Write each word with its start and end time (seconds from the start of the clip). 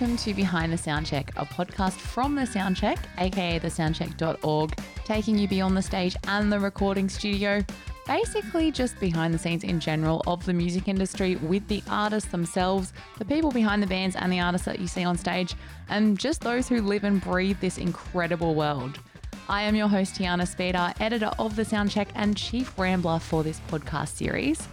welcome 0.00 0.16
to 0.16 0.32
Behind 0.32 0.72
the 0.72 0.76
Soundcheck, 0.76 1.30
a 1.30 1.44
podcast 1.44 1.94
from 1.94 2.36
the 2.36 2.42
Soundcheck, 2.42 2.98
aka 3.18 3.58
thesoundcheck.org, 3.58 4.78
taking 5.04 5.36
you 5.36 5.48
beyond 5.48 5.76
the 5.76 5.82
stage 5.82 6.14
and 6.28 6.52
the 6.52 6.60
recording 6.60 7.08
studio, 7.08 7.64
basically 8.06 8.70
just 8.70 9.00
behind 9.00 9.34
the 9.34 9.38
scenes 9.38 9.64
in 9.64 9.80
general 9.80 10.22
of 10.28 10.44
the 10.46 10.52
music 10.52 10.86
industry 10.86 11.34
with 11.34 11.66
the 11.66 11.82
artists 11.90 12.30
themselves, 12.30 12.92
the 13.18 13.24
people 13.24 13.50
behind 13.50 13.82
the 13.82 13.88
bands 13.88 14.14
and 14.14 14.32
the 14.32 14.38
artists 14.38 14.66
that 14.66 14.78
you 14.78 14.86
see 14.86 15.02
on 15.02 15.18
stage, 15.18 15.56
and 15.88 16.16
just 16.16 16.42
those 16.42 16.68
who 16.68 16.80
live 16.80 17.02
and 17.02 17.20
breathe 17.20 17.58
this 17.58 17.76
incredible 17.76 18.54
world. 18.54 19.00
I 19.48 19.62
am 19.62 19.74
your 19.74 19.88
host, 19.88 20.14
Tiana 20.14 20.46
Speter, 20.46 20.94
editor 21.00 21.32
of 21.40 21.56
The 21.56 21.64
Soundcheck 21.64 22.06
and 22.14 22.36
chief 22.36 22.78
rambler 22.78 23.18
for 23.18 23.42
this 23.42 23.60
podcast 23.68 24.10
series. 24.10 24.68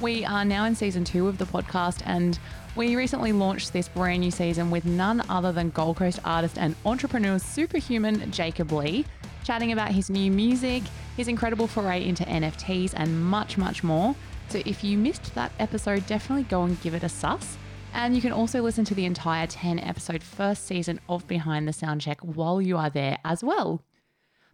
We 0.00 0.24
are 0.24 0.46
now 0.46 0.64
in 0.64 0.74
season 0.74 1.04
two 1.04 1.28
of 1.28 1.36
the 1.36 1.44
podcast, 1.44 2.00
and 2.06 2.38
we 2.76 2.94
recently 2.94 3.32
launched 3.32 3.72
this 3.72 3.88
brand 3.88 4.20
new 4.20 4.30
season 4.30 4.70
with 4.70 4.84
none 4.84 5.22
other 5.28 5.52
than 5.52 5.70
Gold 5.70 5.96
Coast 5.96 6.20
artist 6.24 6.56
and 6.56 6.76
entrepreneur 6.86 7.38
superhuman 7.38 8.30
Jacob 8.30 8.70
Lee, 8.70 9.04
chatting 9.44 9.72
about 9.72 9.90
his 9.90 10.08
new 10.08 10.30
music, 10.30 10.84
his 11.16 11.26
incredible 11.26 11.66
foray 11.66 12.04
into 12.06 12.22
NFTs, 12.24 12.92
and 12.94 13.24
much, 13.24 13.58
much 13.58 13.82
more. 13.82 14.14
So 14.48 14.62
if 14.64 14.84
you 14.84 14.96
missed 14.96 15.34
that 15.34 15.52
episode, 15.58 16.06
definitely 16.06 16.44
go 16.44 16.62
and 16.62 16.80
give 16.80 16.94
it 16.94 17.02
a 17.02 17.08
sus. 17.08 17.56
And 17.92 18.14
you 18.14 18.22
can 18.22 18.32
also 18.32 18.62
listen 18.62 18.84
to 18.84 18.94
the 18.94 19.04
entire 19.04 19.48
10 19.48 19.80
episode 19.80 20.22
first 20.22 20.66
season 20.66 21.00
of 21.08 21.26
Behind 21.26 21.66
the 21.66 21.72
Soundcheck 21.72 22.22
while 22.22 22.62
you 22.62 22.76
are 22.76 22.90
there 22.90 23.18
as 23.24 23.42
well. 23.42 23.82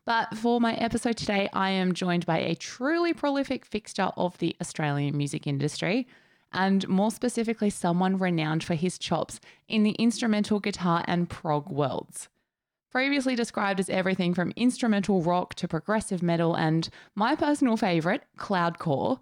But 0.06 0.36
for 0.36 0.60
my 0.60 0.74
episode 0.74 1.18
today, 1.18 1.50
I 1.52 1.70
am 1.70 1.92
joined 1.92 2.24
by 2.24 2.38
a 2.38 2.54
truly 2.54 3.12
prolific 3.12 3.66
fixture 3.66 4.10
of 4.16 4.38
the 4.38 4.56
Australian 4.60 5.16
music 5.16 5.46
industry, 5.46 6.06
and 6.56 6.88
more 6.88 7.10
specifically, 7.10 7.70
someone 7.70 8.18
renowned 8.18 8.64
for 8.64 8.74
his 8.74 8.98
chops 8.98 9.38
in 9.68 9.82
the 9.82 9.92
instrumental 9.92 10.58
guitar 10.58 11.04
and 11.06 11.28
prog 11.28 11.70
worlds. 11.70 12.28
Previously 12.90 13.36
described 13.36 13.78
as 13.78 13.90
everything 13.90 14.32
from 14.32 14.52
instrumental 14.56 15.20
rock 15.20 15.54
to 15.56 15.68
progressive 15.68 16.22
metal 16.22 16.54
and 16.54 16.88
my 17.14 17.36
personal 17.36 17.76
favourite, 17.76 18.22
cloudcore, 18.38 19.18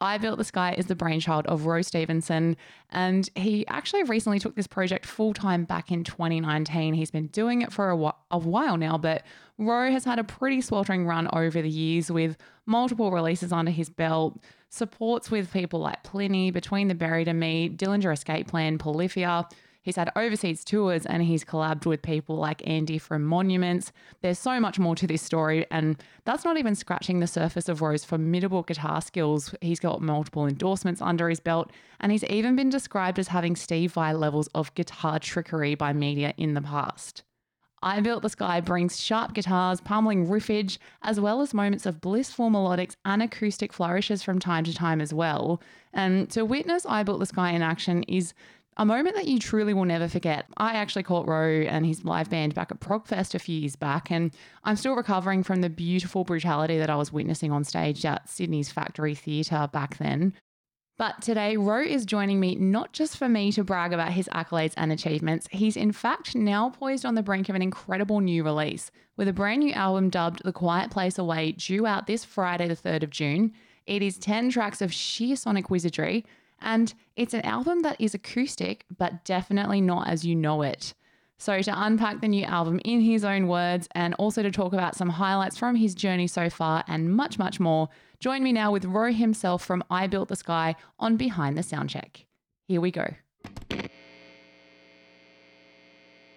I 0.00 0.18
Built 0.18 0.38
the 0.38 0.44
Sky 0.44 0.74
is 0.76 0.86
the 0.86 0.96
brainchild 0.96 1.46
of 1.46 1.66
Ro 1.66 1.80
Stevenson, 1.80 2.56
and 2.90 3.30
he 3.36 3.64
actually 3.68 4.02
recently 4.02 4.40
took 4.40 4.56
this 4.56 4.66
project 4.66 5.06
full 5.06 5.32
time 5.32 5.64
back 5.64 5.92
in 5.92 6.02
2019. 6.02 6.94
He's 6.94 7.12
been 7.12 7.28
doing 7.28 7.62
it 7.62 7.72
for 7.72 7.90
a, 7.90 7.96
wh- 7.96 8.18
a 8.30 8.38
while 8.38 8.76
now, 8.76 8.98
but 8.98 9.22
Ro 9.56 9.92
has 9.92 10.04
had 10.04 10.18
a 10.18 10.24
pretty 10.24 10.60
sweltering 10.60 11.06
run 11.06 11.28
over 11.32 11.62
the 11.62 11.70
years 11.70 12.10
with 12.10 12.36
multiple 12.66 13.12
releases 13.12 13.52
under 13.52 13.70
his 13.70 13.88
belt, 13.88 14.42
supports 14.74 15.30
with 15.30 15.52
people 15.52 15.80
like 15.80 16.02
Plini, 16.02 16.52
Between 16.52 16.88
the 16.88 16.94
Buried 16.94 17.28
and 17.28 17.38
Me, 17.38 17.70
Dillinger 17.70 18.12
Escape 18.12 18.48
Plan, 18.48 18.76
Polyphia. 18.76 19.46
He's 19.82 19.96
had 19.96 20.10
overseas 20.16 20.64
tours 20.64 21.04
and 21.04 21.22
he's 21.22 21.44
collabed 21.44 21.84
with 21.84 22.02
people 22.02 22.36
like 22.36 22.66
Andy 22.66 22.98
from 22.98 23.22
Monuments. 23.22 23.92
There's 24.22 24.38
so 24.38 24.58
much 24.58 24.78
more 24.78 24.96
to 24.96 25.06
this 25.06 25.20
story, 25.20 25.66
and 25.70 26.02
that's 26.24 26.44
not 26.44 26.56
even 26.56 26.74
scratching 26.74 27.20
the 27.20 27.26
surface 27.26 27.68
of 27.68 27.82
Ro's 27.82 28.02
formidable 28.02 28.62
guitar 28.62 29.02
skills. 29.02 29.54
He's 29.60 29.80
got 29.80 30.00
multiple 30.00 30.46
endorsements 30.46 31.02
under 31.02 31.28
his 31.28 31.38
belt, 31.38 31.70
and 32.00 32.10
he's 32.10 32.24
even 32.24 32.56
been 32.56 32.70
described 32.70 33.18
as 33.18 33.28
having 33.28 33.56
Steve 33.56 33.92
Vai 33.92 34.14
levels 34.14 34.48
of 34.54 34.74
guitar 34.74 35.18
trickery 35.18 35.74
by 35.74 35.92
media 35.92 36.32
in 36.38 36.54
the 36.54 36.62
past. 36.62 37.22
I 37.84 38.00
Built 38.00 38.22
the 38.22 38.30
Sky 38.30 38.62
brings 38.62 38.98
sharp 38.98 39.34
guitars, 39.34 39.82
pummeling 39.82 40.26
riffage, 40.26 40.78
as 41.02 41.20
well 41.20 41.42
as 41.42 41.52
moments 41.52 41.84
of 41.84 42.00
blissful 42.00 42.48
melodics 42.48 42.96
and 43.04 43.22
acoustic 43.22 43.74
flourishes 43.74 44.22
from 44.22 44.38
time 44.38 44.64
to 44.64 44.72
time 44.72 45.02
as 45.02 45.12
well. 45.12 45.60
And 45.92 46.30
to 46.30 46.46
witness 46.46 46.86
I 46.86 47.02
Built 47.02 47.20
the 47.20 47.26
Sky 47.26 47.50
in 47.50 47.60
action 47.60 48.02
is 48.04 48.32
a 48.78 48.86
moment 48.86 49.16
that 49.16 49.28
you 49.28 49.38
truly 49.38 49.74
will 49.74 49.84
never 49.84 50.08
forget. 50.08 50.46
I 50.56 50.72
actually 50.72 51.02
caught 51.02 51.28
Ro 51.28 51.46
and 51.46 51.84
his 51.84 52.06
live 52.06 52.30
band 52.30 52.54
back 52.54 52.70
at 52.70 52.80
Progfest 52.80 53.34
a 53.34 53.38
few 53.38 53.60
years 53.60 53.76
back, 53.76 54.10
and 54.10 54.34
I'm 54.64 54.76
still 54.76 54.96
recovering 54.96 55.42
from 55.42 55.60
the 55.60 55.68
beautiful 55.68 56.24
brutality 56.24 56.78
that 56.78 56.88
I 56.88 56.96
was 56.96 57.12
witnessing 57.12 57.52
on 57.52 57.64
stage 57.64 58.04
at 58.06 58.30
Sydney's 58.30 58.72
Factory 58.72 59.14
Theatre 59.14 59.68
back 59.70 59.98
then. 59.98 60.32
But 60.96 61.22
today, 61.22 61.56
Ro 61.56 61.82
is 61.82 62.04
joining 62.04 62.38
me 62.38 62.54
not 62.54 62.92
just 62.92 63.16
for 63.16 63.28
me 63.28 63.50
to 63.52 63.64
brag 63.64 63.92
about 63.92 64.12
his 64.12 64.28
accolades 64.28 64.74
and 64.76 64.92
achievements, 64.92 65.48
he's 65.50 65.76
in 65.76 65.90
fact 65.90 66.36
now 66.36 66.70
poised 66.70 67.04
on 67.04 67.16
the 67.16 67.22
brink 67.22 67.48
of 67.48 67.56
an 67.56 67.62
incredible 67.62 68.20
new 68.20 68.44
release 68.44 68.92
with 69.16 69.26
a 69.26 69.32
brand 69.32 69.60
new 69.60 69.72
album 69.72 70.08
dubbed 70.08 70.42
The 70.44 70.52
Quiet 70.52 70.92
Place 70.92 71.18
Away, 71.18 71.52
due 71.52 71.84
out 71.84 72.06
this 72.06 72.24
Friday, 72.24 72.68
the 72.68 72.76
3rd 72.76 73.02
of 73.02 73.10
June. 73.10 73.52
It 73.86 74.02
is 74.02 74.18
10 74.18 74.50
tracks 74.50 74.80
of 74.80 74.92
sheer 74.92 75.34
sonic 75.34 75.68
wizardry, 75.68 76.24
and 76.60 76.94
it's 77.16 77.34
an 77.34 77.42
album 77.42 77.82
that 77.82 78.00
is 78.00 78.14
acoustic, 78.14 78.84
but 78.96 79.24
definitely 79.24 79.80
not 79.80 80.08
as 80.08 80.24
you 80.24 80.36
know 80.36 80.62
it. 80.62 80.94
So, 81.38 81.60
to 81.60 81.82
unpack 81.84 82.20
the 82.20 82.28
new 82.28 82.44
album 82.44 82.80
in 82.84 83.00
his 83.00 83.24
own 83.24 83.48
words 83.48 83.88
and 83.92 84.14
also 84.14 84.42
to 84.42 84.50
talk 84.52 84.72
about 84.72 84.94
some 84.94 85.10
highlights 85.10 85.58
from 85.58 85.74
his 85.74 85.94
journey 85.94 86.28
so 86.28 86.48
far 86.48 86.84
and 86.86 87.14
much, 87.14 87.38
much 87.38 87.58
more, 87.58 87.88
join 88.24 88.42
me 88.42 88.54
now 88.54 88.72
with 88.72 88.86
Ro 88.86 89.12
himself 89.12 89.62
from 89.62 89.84
I 89.90 90.06
Built 90.06 90.30
the 90.30 90.36
Sky 90.36 90.76
on 90.98 91.18
Behind 91.18 91.58
the 91.58 91.60
Soundcheck. 91.60 92.24
Here 92.66 92.80
we 92.80 92.90
go. 92.90 93.06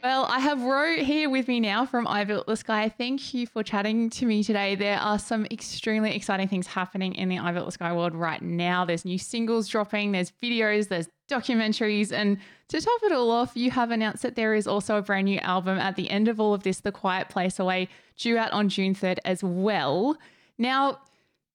Well, 0.03 0.25
I 0.25 0.39
have 0.39 0.63
Ro 0.63 0.95
here 0.95 1.29
with 1.29 1.47
me 1.47 1.61
now 1.61 1.85
from 1.85 2.05
I 2.05 2.25
Built 2.25 2.45
the 2.45 2.57
Sky. 2.57 2.89
Thank 2.89 3.33
you 3.33 3.47
for 3.47 3.63
chatting 3.63 4.09
to 4.09 4.25
me 4.25 4.43
today. 4.43 4.75
There 4.75 4.99
are 4.99 5.17
some 5.17 5.45
extremely 5.45 6.13
exciting 6.13 6.49
things 6.49 6.67
happening 6.67 7.15
in 7.15 7.29
the 7.29 7.39
I 7.39 7.53
Built 7.53 7.67
the 7.67 7.71
Sky 7.71 7.93
world 7.93 8.13
right 8.13 8.41
now. 8.41 8.83
There's 8.83 9.05
new 9.05 9.17
singles 9.17 9.69
dropping, 9.69 10.11
there's 10.11 10.33
videos, 10.43 10.89
there's 10.89 11.07
documentaries. 11.31 12.11
And 12.11 12.37
to 12.67 12.81
top 12.81 12.99
it 13.03 13.13
all 13.13 13.31
off, 13.31 13.55
you 13.55 13.71
have 13.71 13.91
announced 13.91 14.23
that 14.23 14.35
there 14.35 14.53
is 14.55 14.67
also 14.67 14.97
a 14.97 15.01
brand 15.01 15.23
new 15.23 15.39
album 15.39 15.77
at 15.77 15.95
the 15.95 16.09
end 16.09 16.27
of 16.27 16.41
all 16.41 16.53
of 16.53 16.63
this, 16.63 16.81
The 16.81 16.91
Quiet 16.91 17.29
Place 17.29 17.59
Away, 17.59 17.87
due 18.17 18.37
out 18.37 18.51
on 18.51 18.67
June 18.67 18.93
3rd 18.93 19.19
as 19.23 19.41
well. 19.41 20.17
Now, 20.57 20.99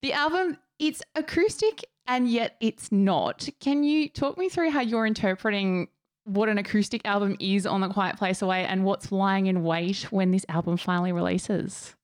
the 0.03 0.13
album, 0.13 0.59
it's 0.79 1.03
acoustic 1.15 1.85
and 2.07 2.29
yet 2.29 2.57
it's 2.61 2.93
not. 2.93 3.49
Can 3.61 3.85
you 3.85 4.09
talk 4.09 4.37
me 4.37 4.49
through 4.49 4.71
how 4.71 4.81
you're 4.81 5.07
interpreting 5.07 5.89
what 6.25 6.49
an 6.49 6.59
acoustic 6.59 7.03
album 7.05 7.37
is 7.41 7.67
on 7.67 7.81
The 7.81 7.89
Quiet 7.89 8.17
Place 8.17 8.43
Away 8.43 8.65
and 8.65 8.85
what's 8.85 9.11
lying 9.11 9.47
in 9.47 9.65
wait 9.65 10.03
when 10.13 10.31
this 10.31 10.47
album 10.49 10.77
finally 10.77 11.13
releases. 11.13 11.95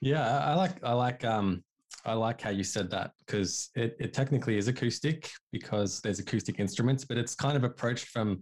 Yeah, 0.00 0.38
I 0.38 0.54
like 0.54 0.82
I 0.82 0.92
like 0.92 1.24
um 1.24 1.62
I 2.06 2.14
like 2.14 2.40
how 2.40 2.50
you 2.50 2.64
said 2.64 2.90
that 2.90 3.12
because 3.18 3.68
it, 3.74 3.96
it 4.00 4.14
technically 4.14 4.56
is 4.56 4.68
acoustic 4.68 5.30
because 5.52 6.00
there's 6.00 6.18
acoustic 6.18 6.58
instruments, 6.58 7.04
but 7.04 7.18
it's 7.18 7.34
kind 7.34 7.56
of 7.56 7.64
approached 7.64 8.06
from 8.06 8.40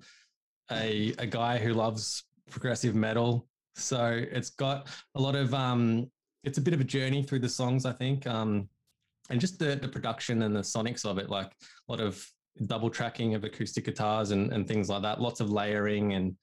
a 0.70 1.14
a 1.18 1.26
guy 1.26 1.58
who 1.58 1.74
loves 1.74 2.24
progressive 2.48 2.94
metal. 2.94 3.48
So 3.74 4.24
it's 4.30 4.50
got 4.50 4.86
a 5.16 5.20
lot 5.20 5.34
of 5.34 5.52
um 5.52 6.08
it's 6.44 6.58
a 6.58 6.60
bit 6.60 6.74
of 6.74 6.80
a 6.80 6.84
journey 6.84 7.24
through 7.24 7.40
the 7.40 7.48
songs, 7.48 7.84
I 7.84 7.92
think. 7.92 8.24
Um 8.28 8.68
and 9.30 9.40
just 9.40 9.58
the 9.58 9.76
the 9.76 9.88
production 9.88 10.42
and 10.42 10.54
the 10.54 10.60
sonics 10.60 11.04
of 11.04 11.18
it, 11.18 11.28
like 11.28 11.46
a 11.46 11.92
lot 11.92 12.00
of 12.00 12.24
double 12.66 12.90
tracking 12.90 13.34
of 13.34 13.44
acoustic 13.44 13.84
guitars 13.84 14.30
and, 14.30 14.52
and 14.52 14.66
things 14.66 14.88
like 14.88 15.02
that. 15.02 15.20
Lots 15.20 15.40
of 15.40 15.50
layering 15.50 16.14
and 16.14 16.36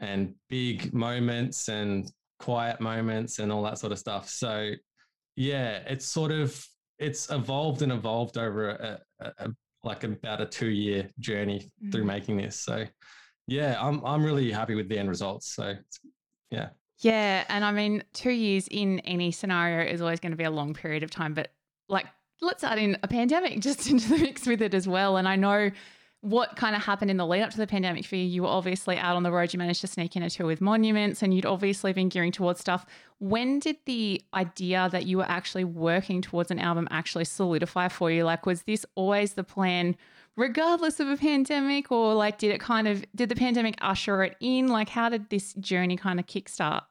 and 0.00 0.34
big 0.48 0.92
moments 0.92 1.68
and 1.68 2.10
quiet 2.38 2.80
moments 2.80 3.38
and 3.38 3.50
all 3.50 3.62
that 3.62 3.78
sort 3.78 3.92
of 3.92 3.98
stuff. 3.98 4.28
So 4.28 4.72
yeah, 5.36 5.82
it's 5.86 6.06
sort 6.06 6.32
of 6.32 6.64
it's 6.98 7.30
evolved 7.30 7.82
and 7.82 7.92
evolved 7.92 8.38
over 8.38 8.70
a, 8.70 9.00
a, 9.20 9.32
a 9.38 9.48
like 9.84 10.04
about 10.04 10.40
a 10.40 10.46
two 10.46 10.68
year 10.68 11.08
journey 11.20 11.60
mm-hmm. 11.60 11.90
through 11.90 12.04
making 12.04 12.38
this. 12.38 12.60
So 12.60 12.84
yeah, 13.46 13.76
I'm 13.80 14.04
I'm 14.04 14.24
really 14.24 14.50
happy 14.50 14.74
with 14.74 14.88
the 14.88 14.98
end 14.98 15.08
results. 15.08 15.54
So 15.54 15.74
yeah. 16.50 16.68
Yeah, 17.00 17.44
and 17.50 17.62
I 17.62 17.72
mean, 17.72 18.02
two 18.14 18.30
years 18.30 18.68
in 18.68 19.00
any 19.00 19.30
scenario 19.30 19.86
is 19.86 20.00
always 20.00 20.18
going 20.18 20.32
to 20.32 20.36
be 20.36 20.44
a 20.44 20.50
long 20.50 20.72
period 20.72 21.02
of 21.02 21.10
time, 21.10 21.34
but 21.34 21.50
like 21.88 22.06
let's 22.40 22.64
add 22.64 22.78
in 22.78 22.98
a 23.02 23.08
pandemic 23.08 23.60
just 23.60 23.88
into 23.88 24.08
the 24.08 24.18
mix 24.18 24.46
with 24.46 24.62
it 24.62 24.74
as 24.74 24.86
well. 24.86 25.16
And 25.16 25.28
I 25.28 25.36
know 25.36 25.70
what 26.22 26.56
kind 26.56 26.74
of 26.74 26.82
happened 26.82 27.10
in 27.10 27.18
the 27.18 27.26
lead 27.26 27.42
up 27.42 27.50
to 27.50 27.56
the 27.56 27.66
pandemic 27.66 28.04
for 28.04 28.16
you. 28.16 28.24
You 28.24 28.42
were 28.42 28.48
obviously 28.48 28.96
out 28.96 29.16
on 29.16 29.22
the 29.22 29.30
road. 29.30 29.52
You 29.52 29.58
managed 29.58 29.82
to 29.82 29.86
sneak 29.86 30.16
in 30.16 30.22
a 30.22 30.30
tour 30.30 30.46
with 30.46 30.60
Monuments, 30.60 31.22
and 31.22 31.32
you'd 31.32 31.46
obviously 31.46 31.92
been 31.92 32.08
gearing 32.08 32.32
towards 32.32 32.58
stuff. 32.58 32.84
When 33.18 33.60
did 33.60 33.76
the 33.84 34.22
idea 34.34 34.88
that 34.90 35.06
you 35.06 35.18
were 35.18 35.28
actually 35.28 35.64
working 35.64 36.22
towards 36.22 36.50
an 36.50 36.58
album 36.58 36.88
actually 36.90 37.26
solidify 37.26 37.88
for 37.88 38.10
you? 38.10 38.24
Like, 38.24 38.44
was 38.44 38.62
this 38.62 38.84
always 38.96 39.34
the 39.34 39.44
plan, 39.44 39.94
regardless 40.36 40.98
of 40.98 41.08
a 41.08 41.16
pandemic, 41.16 41.92
or 41.92 42.14
like 42.14 42.38
did 42.38 42.50
it 42.50 42.60
kind 42.60 42.88
of 42.88 43.04
did 43.14 43.28
the 43.28 43.36
pandemic 43.36 43.76
usher 43.80 44.24
it 44.24 44.36
in? 44.40 44.66
Like, 44.68 44.88
how 44.88 45.08
did 45.08 45.30
this 45.30 45.52
journey 45.54 45.96
kind 45.96 46.18
of 46.18 46.26
kickstart? 46.26 46.82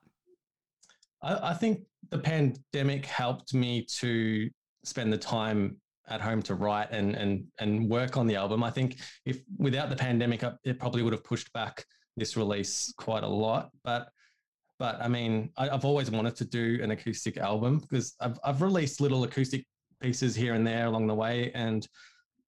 I, 1.21 1.50
I 1.50 1.53
think 1.56 1.81
the 2.09 2.19
pandemic 2.19 3.06
helped 3.06 3.53
me 3.53 3.86
to 4.00 4.50
spend 4.85 5.11
the 5.11 5.17
time 5.17 5.77
at 6.07 6.21
home 6.21 6.41
to 6.43 6.55
write 6.55 6.91
and 6.91 7.15
and 7.15 7.45
and 7.59 7.89
work 7.89 8.17
on 8.17 8.27
the 8.27 8.35
album. 8.35 8.63
I 8.63 8.71
think 8.71 8.97
if 9.25 9.41
without 9.57 9.89
the 9.89 9.95
pandemic, 9.95 10.43
it 10.63 10.79
probably 10.79 11.01
would 11.01 11.13
have 11.13 11.23
pushed 11.23 11.51
back 11.53 11.85
this 12.15 12.37
release 12.37 12.93
quite 12.97 13.23
a 13.23 13.27
lot. 13.27 13.71
But 13.83 14.09
but 14.77 15.01
I 15.01 15.07
mean, 15.07 15.51
I, 15.57 15.67
have 15.67 15.85
always 15.85 16.11
wanted 16.11 16.35
to 16.37 16.45
do 16.45 16.79
an 16.81 16.91
acoustic 16.91 17.37
album 17.37 17.79
because 17.79 18.15
I've 18.19 18.39
I've 18.43 18.61
released 18.61 19.01
little 19.01 19.23
acoustic 19.23 19.65
pieces 20.01 20.35
here 20.35 20.53
and 20.53 20.65
there 20.65 20.85
along 20.87 21.07
the 21.07 21.15
way, 21.15 21.51
and 21.53 21.87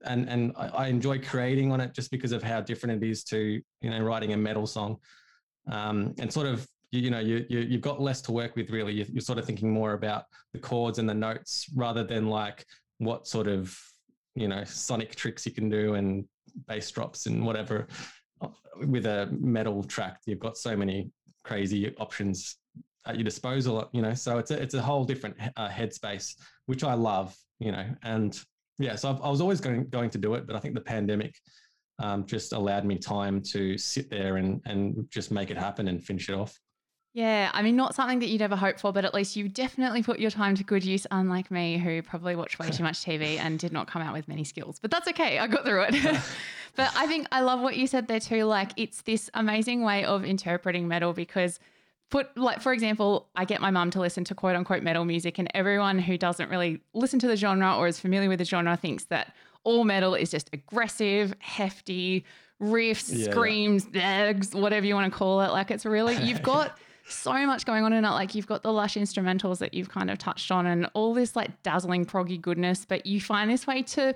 and 0.06 0.30
and 0.30 0.54
I, 0.58 0.68
I, 0.68 0.88
enjoy 0.88 1.20
creating 1.20 1.72
on 1.72 1.82
it 1.82 1.94
just 1.94 2.12
because 2.12 2.32
of 2.32 2.44
how 2.44 2.62
different 2.62 3.04
it 3.04 3.10
is 3.10 3.24
to 3.26 3.62
you 3.82 3.90
know 3.90 4.00
writing 4.02 4.34
a 4.34 4.38
metal 4.38 4.68
song, 4.68 4.98
um, 5.72 6.14
and 6.20 6.32
sort 6.32 6.48
of 6.48 6.68
you, 6.92 7.02
you 7.02 7.10
know 7.10 7.20
you, 7.20 7.46
you 7.50 7.72
have 7.74 7.82
got 7.82 8.02
less 8.02 8.22
to 8.22 8.32
work 8.32 8.56
with 8.56 8.70
really. 8.70 8.94
You're, 8.94 9.08
you're 9.08 9.22
sort 9.22 9.40
of 9.40 9.46
thinking 9.46 9.72
more 9.72 9.94
about 9.94 10.26
the 10.54 10.60
chords 10.60 11.00
and 11.00 11.10
the 11.10 11.14
notes 11.14 11.70
rather 11.76 12.04
than 12.04 12.28
like 12.28 12.66
what 13.00 13.28
sort 13.28 13.48
of 13.48 13.78
you 14.36 14.48
know 14.48 14.64
sonic 14.64 15.16
tricks 15.16 15.46
you 15.46 15.52
can 15.52 15.70
do 15.70 15.96
and 15.96 16.26
bass 16.68 16.90
drops 16.92 17.26
and 17.26 17.46
whatever. 17.46 17.88
With 18.86 19.08
a 19.08 19.28
metal 19.32 19.84
track, 19.84 20.20
you've 20.26 20.40
got 20.40 20.58
so 20.58 20.76
many 20.78 21.10
crazy 21.44 21.96
options 21.98 22.58
at 23.08 23.16
your 23.16 23.24
disposal. 23.24 23.90
You 23.92 24.02
know, 24.04 24.14
so 24.14 24.38
it's 24.38 24.52
a 24.52 24.62
it's 24.62 24.74
a 24.76 24.82
whole 24.82 25.04
different 25.04 25.36
uh, 25.56 25.70
headspace, 25.70 26.36
which 26.68 26.84
I 26.84 26.94
love. 26.94 27.36
You 27.60 27.72
know, 27.72 27.86
and 28.04 28.40
yeah, 28.78 28.96
so 28.96 29.10
I've, 29.10 29.22
i 29.22 29.30
was 29.30 29.42
always 29.42 29.60
going 29.60 29.88
going 29.90 30.12
to 30.12 30.18
do 30.18 30.36
it, 30.36 30.46
but 30.46 30.56
I 30.56 30.60
think 30.60 30.76
the 30.76 30.82
pandemic 30.82 31.36
um, 32.00 32.26
just 32.26 32.54
allowed 32.54 32.86
me 32.86 32.98
time 32.98 33.42
to 33.54 33.78
sit 33.78 34.10
there 34.10 34.38
and 34.38 34.62
and 34.66 35.08
just 35.10 35.32
make 35.32 35.50
it 35.50 35.58
happen 35.58 35.88
and 35.88 36.04
finish 36.04 36.30
it 36.30 36.34
off. 36.34 36.58
Yeah, 37.18 37.50
I 37.52 37.64
mean, 37.64 37.76
not 37.76 37.96
something 37.96 38.20
that 38.20 38.28
you'd 38.28 38.44
ever 38.44 38.56
hope 38.56 38.80
for, 38.80 38.94
but 38.94 39.04
at 39.04 39.12
least 39.12 39.36
you 39.36 39.50
definitely 39.50 40.04
put 40.04 40.20
your 40.20 40.30
time 40.30 40.54
to 40.54 40.64
good 40.64 40.86
use, 40.86 41.08
unlike 41.10 41.50
me, 41.50 41.80
who 41.80 42.04
probably 42.04 42.36
watched 42.36 42.60
way 42.60 42.70
too 42.70 42.84
much 42.84 43.04
TV 43.04 43.40
and 43.40 43.58
did 43.58 43.74
not 43.74 43.88
come 43.88 44.04
out 44.04 44.14
with 44.14 44.28
many 44.28 44.44
skills. 44.44 44.78
But 44.78 44.92
that's 44.92 45.08
okay, 45.08 45.40
I 45.40 45.48
got 45.48 45.66
through 45.66 45.86
it. 45.90 45.94
but 46.76 46.92
I 46.96 47.08
think 47.08 47.26
I 47.32 47.42
love 47.42 47.60
what 47.60 47.76
you 47.76 47.88
said 47.88 48.08
there 48.08 48.20
too. 48.20 48.44
Like, 48.44 48.70
it's 48.78 49.02
this 49.02 49.32
amazing 49.34 49.82
way 49.82 50.06
of 50.06 50.24
interpreting 50.26 50.88
metal 50.88 51.12
because 51.12 51.60
put 52.12 52.38
like 52.38 52.62
for 52.62 52.72
example 52.72 53.28
i 53.36 53.44
get 53.44 53.60
my 53.60 53.70
mum 53.70 53.92
to 53.92 54.00
listen 54.00 54.24
to 54.24 54.34
quote 54.34 54.56
unquote 54.56 54.82
metal 54.82 55.04
music 55.04 55.38
and 55.40 55.50
everyone 55.54 56.00
who 56.00 56.18
doesn't 56.18 56.50
really 56.50 56.80
listen 56.94 57.20
to 57.20 57.28
the 57.28 57.36
genre 57.36 57.76
or 57.76 57.86
is 57.86 58.00
familiar 58.00 58.30
with 58.30 58.40
the 58.40 58.46
genre 58.46 58.78
thinks 58.78 59.04
that 59.06 59.36
all 59.66 59.84
metal 59.84 60.16
is 60.16 60.32
just 60.32 60.50
aggressive 60.54 61.34
hefty 61.40 62.24
riffs 62.62 63.12
yeah, 63.14 63.30
screams 63.30 63.88
yeah. 63.92 64.32
whatever 64.54 64.86
you 64.86 64.96
want 64.96 65.12
to 65.12 65.18
call 65.18 65.42
it 65.42 65.52
like 65.52 65.70
it's 65.70 65.86
really 65.86 66.16
you've 66.24 66.42
got 66.54 66.78
so 67.10 67.34
much 67.46 67.66
going 67.66 67.84
on 67.84 67.94
in 67.94 68.04
it 68.04 68.10
like 68.10 68.36
you've 68.36 68.48
got 68.48 68.64
the 68.64 68.72
lush 68.72 68.96
instrumentals 68.96 69.60
that 69.60 69.74
you've 69.74 69.90
kind 69.90 70.10
of 70.10 70.18
touched 70.18 70.52
on 70.52 70.66
and 70.66 70.90
all 70.94 71.14
this 71.14 71.36
like 71.36 71.62
dazzling 71.64 72.06
proggy 72.06 72.40
goodness 72.40 72.86
but 72.86 73.06
you 73.06 73.22
find 73.22 73.50
this 73.50 73.66
way 73.66 73.82
to 73.82 74.14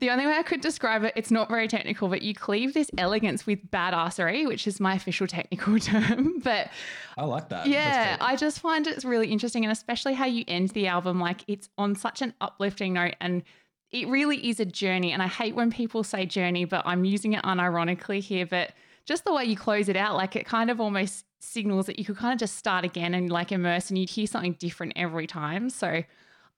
the 0.00 0.10
only 0.10 0.26
way 0.26 0.36
I 0.36 0.42
could 0.42 0.60
describe 0.60 1.04
it, 1.04 1.12
it's 1.14 1.30
not 1.30 1.48
very 1.48 1.68
technical, 1.68 2.08
but 2.08 2.20
you 2.22 2.34
cleave 2.34 2.74
this 2.74 2.90
elegance 2.98 3.46
with 3.46 3.70
badassery, 3.70 4.46
which 4.46 4.66
is 4.66 4.80
my 4.80 4.94
official 4.94 5.26
technical 5.26 5.78
term. 5.80 6.40
but 6.40 6.68
I 7.16 7.24
like 7.24 7.48
that. 7.50 7.66
Yeah, 7.66 8.16
I 8.20 8.36
just 8.36 8.60
find 8.60 8.86
it's 8.86 9.04
really 9.04 9.28
interesting, 9.28 9.64
and 9.64 9.70
especially 9.70 10.14
how 10.14 10.26
you 10.26 10.44
end 10.48 10.70
the 10.70 10.88
album. 10.88 11.20
Like 11.20 11.44
it's 11.46 11.68
on 11.78 11.94
such 11.94 12.22
an 12.22 12.34
uplifting 12.40 12.94
note, 12.94 13.14
and 13.20 13.44
it 13.92 14.08
really 14.08 14.48
is 14.48 14.58
a 14.58 14.64
journey. 14.64 15.12
And 15.12 15.22
I 15.22 15.28
hate 15.28 15.54
when 15.54 15.70
people 15.70 16.02
say 16.02 16.26
journey, 16.26 16.64
but 16.64 16.82
I'm 16.84 17.04
using 17.04 17.34
it 17.34 17.44
unironically 17.44 18.20
here. 18.20 18.46
But 18.46 18.72
just 19.06 19.24
the 19.24 19.32
way 19.32 19.44
you 19.44 19.56
close 19.56 19.88
it 19.88 19.96
out, 19.96 20.16
like 20.16 20.34
it 20.34 20.44
kind 20.44 20.70
of 20.70 20.80
almost 20.80 21.24
signals 21.44 21.86
that 21.86 21.98
you 21.98 22.04
could 22.04 22.16
kind 22.16 22.32
of 22.32 22.38
just 22.38 22.56
start 22.56 22.84
again 22.84 23.14
and 23.14 23.30
like 23.30 23.52
immerse, 23.52 23.88
and 23.88 23.98
you'd 23.98 24.10
hear 24.10 24.26
something 24.26 24.54
different 24.54 24.94
every 24.96 25.26
time. 25.26 25.70
So 25.70 26.02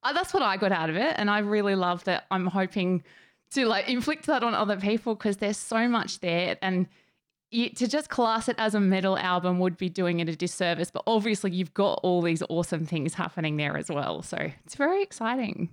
uh, 0.02 0.12
that's 0.12 0.32
what 0.32 0.42
I 0.42 0.56
got 0.56 0.72
out 0.72 0.90
of 0.90 0.96
it, 0.96 1.14
and 1.18 1.30
I 1.30 1.40
really 1.40 1.74
love 1.74 2.04
that. 2.04 2.24
I'm 2.30 2.46
hoping 2.46 3.02
to 3.52 3.66
like 3.66 3.88
inflict 3.88 4.26
that 4.26 4.42
on 4.42 4.54
other 4.54 4.76
people 4.76 5.14
because 5.14 5.36
there's 5.38 5.56
so 5.56 5.88
much 5.88 6.20
there 6.20 6.56
and 6.62 6.86
you, 7.50 7.70
to 7.70 7.86
just 7.86 8.08
class 8.08 8.48
it 8.48 8.56
as 8.58 8.74
a 8.74 8.80
metal 8.80 9.16
album 9.16 9.60
would 9.60 9.76
be 9.76 9.88
doing 9.88 10.20
it 10.20 10.28
a 10.28 10.36
disservice 10.36 10.90
but 10.90 11.02
obviously 11.06 11.52
you've 11.52 11.74
got 11.74 12.00
all 12.02 12.20
these 12.20 12.42
awesome 12.48 12.84
things 12.84 13.14
happening 13.14 13.56
there 13.56 13.76
as 13.76 13.88
well 13.88 14.22
so 14.22 14.36
it's 14.64 14.74
very 14.74 15.02
exciting 15.02 15.68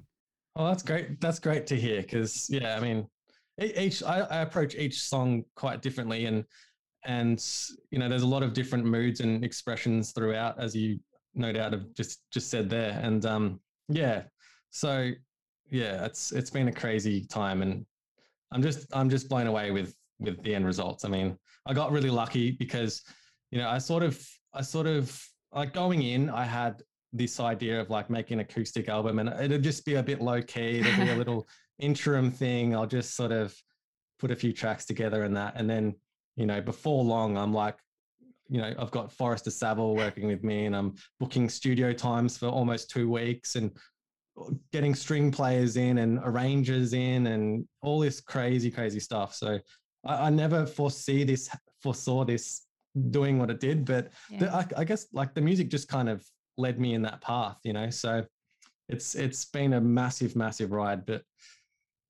oh 0.56 0.68
that's 0.68 0.84
great 0.84 1.20
that's 1.20 1.40
great 1.40 1.66
to 1.68 1.76
hear 1.76 2.02
because 2.02 2.48
yeah 2.50 2.78
i 2.78 2.80
mean 2.80 3.08
each 3.60 4.04
I, 4.04 4.20
I 4.20 4.42
approach 4.42 4.76
each 4.76 5.02
song 5.02 5.46
quite 5.56 5.82
differently 5.82 6.26
and 6.26 6.46
and 7.06 7.46
you 7.92 8.00
know 8.00 8.08
there's 8.08 8.22
a 8.22 8.28
lot 8.28 8.44
of 8.44 8.54
different 8.54 8.86
moods 8.86 9.20
and 9.20 9.44
expressions 9.44 10.12
throughout 10.12 10.60
as 10.60 10.76
you 10.76 11.00
no 11.36 11.52
doubt 11.52 11.74
have 11.74 11.86
just 11.94 12.22
just 12.32 12.50
said 12.50 12.70
there 12.70 13.00
and 13.02 13.26
um 13.26 13.60
yeah 13.90 14.24
so 14.74 15.12
yeah, 15.70 16.06
it's 16.06 16.32
it's 16.32 16.50
been 16.50 16.68
a 16.68 16.72
crazy 16.72 17.26
time, 17.26 17.62
and 17.62 17.86
I'm 18.52 18.62
just 18.62 18.88
I'm 18.94 19.10
just 19.10 19.30
blown 19.30 19.48
away 19.48 19.72
with 19.72 19.96
with 20.20 20.42
the 20.44 20.54
end 20.56 20.66
results. 20.66 21.06
I 21.06 21.10
mean, 21.10 21.38
I 21.66 21.74
got 21.74 21.92
really 21.92 22.10
lucky 22.10 22.52
because 22.52 23.04
you 23.52 23.60
know 23.60 23.70
I 23.70 23.78
sort 23.78 24.04
of 24.04 24.24
I 24.54 24.62
sort 24.62 24.88
of 24.88 25.20
like 25.52 25.74
going 25.74 26.04
in, 26.04 26.30
I 26.30 26.44
had 26.44 26.82
this 27.12 27.40
idea 27.40 27.80
of 27.80 27.90
like 27.90 28.10
making 28.10 28.36
an 28.36 28.42
acoustic 28.42 28.90
album, 28.90 29.20
and 29.20 29.30
it'd 29.30 29.64
just 29.64 29.86
be 29.86 29.96
a 29.96 30.04
bit 30.04 30.22
low 30.22 30.42
key. 30.42 30.80
It'd 30.80 30.96
be 30.96 31.10
a 31.10 31.16
little 31.24 31.48
interim 31.80 32.32
thing. 32.32 32.76
I'll 32.76 32.88
just 32.88 33.16
sort 33.16 33.32
of 33.32 33.56
put 34.20 34.32
a 34.32 34.36
few 34.36 34.54
tracks 34.54 34.86
together 34.86 35.24
and 35.24 35.36
that, 35.38 35.54
and 35.56 35.70
then 35.70 35.96
you 36.36 36.46
know 36.46 36.62
before 36.62 37.04
long, 37.04 37.38
I'm 37.38 37.54
like 37.54 37.78
you 38.50 38.62
know, 38.62 38.74
I've 38.78 38.92
got 38.92 39.12
Forrester 39.12 39.50
Savell 39.50 39.96
working 39.96 40.28
with 40.28 40.44
me 40.44 40.66
and 40.66 40.76
I'm 40.76 40.96
booking 41.20 41.50
studio 41.50 41.94
times 41.94 42.38
for 42.38 42.48
almost 42.48 42.90
two 42.90 43.10
weeks 43.10 43.56
and 43.56 43.72
uh, 44.40 44.52
getting 44.72 44.94
string 44.94 45.32
players 45.32 45.78
in 45.78 45.98
and 46.00 46.20
arrangers 46.24 46.94
in 46.94 47.28
and 47.28 47.68
all 47.82 48.00
this 48.00 48.22
crazy, 48.22 48.70
crazy 48.70 49.00
stuff. 49.00 49.34
So 49.34 49.60
I, 50.06 50.28
I 50.28 50.30
never 50.30 50.66
foresee 50.66 51.24
this, 51.24 51.50
foresaw 51.82 52.26
this 52.26 52.68
doing 53.10 53.40
what 53.40 53.50
it 53.50 53.60
did, 53.60 53.86
but 53.86 54.12
yeah. 54.30 54.40
the, 54.40 54.56
I, 54.56 54.68
I 54.78 54.84
guess 54.84 55.08
like 55.14 55.34
the 55.34 55.42
music 55.42 55.70
just 55.70 55.88
kind 55.88 56.10
of 56.10 56.24
led 56.58 56.80
me 56.80 56.94
in 56.94 57.02
that 57.04 57.22
path, 57.22 57.58
you 57.64 57.74
know. 57.74 57.90
So 57.90 58.24
it's 58.90 59.16
it's 59.16 59.46
been 59.46 59.74
a 59.74 59.82
massive, 59.82 60.36
massive 60.36 60.72
ride, 60.72 61.06
but 61.06 61.24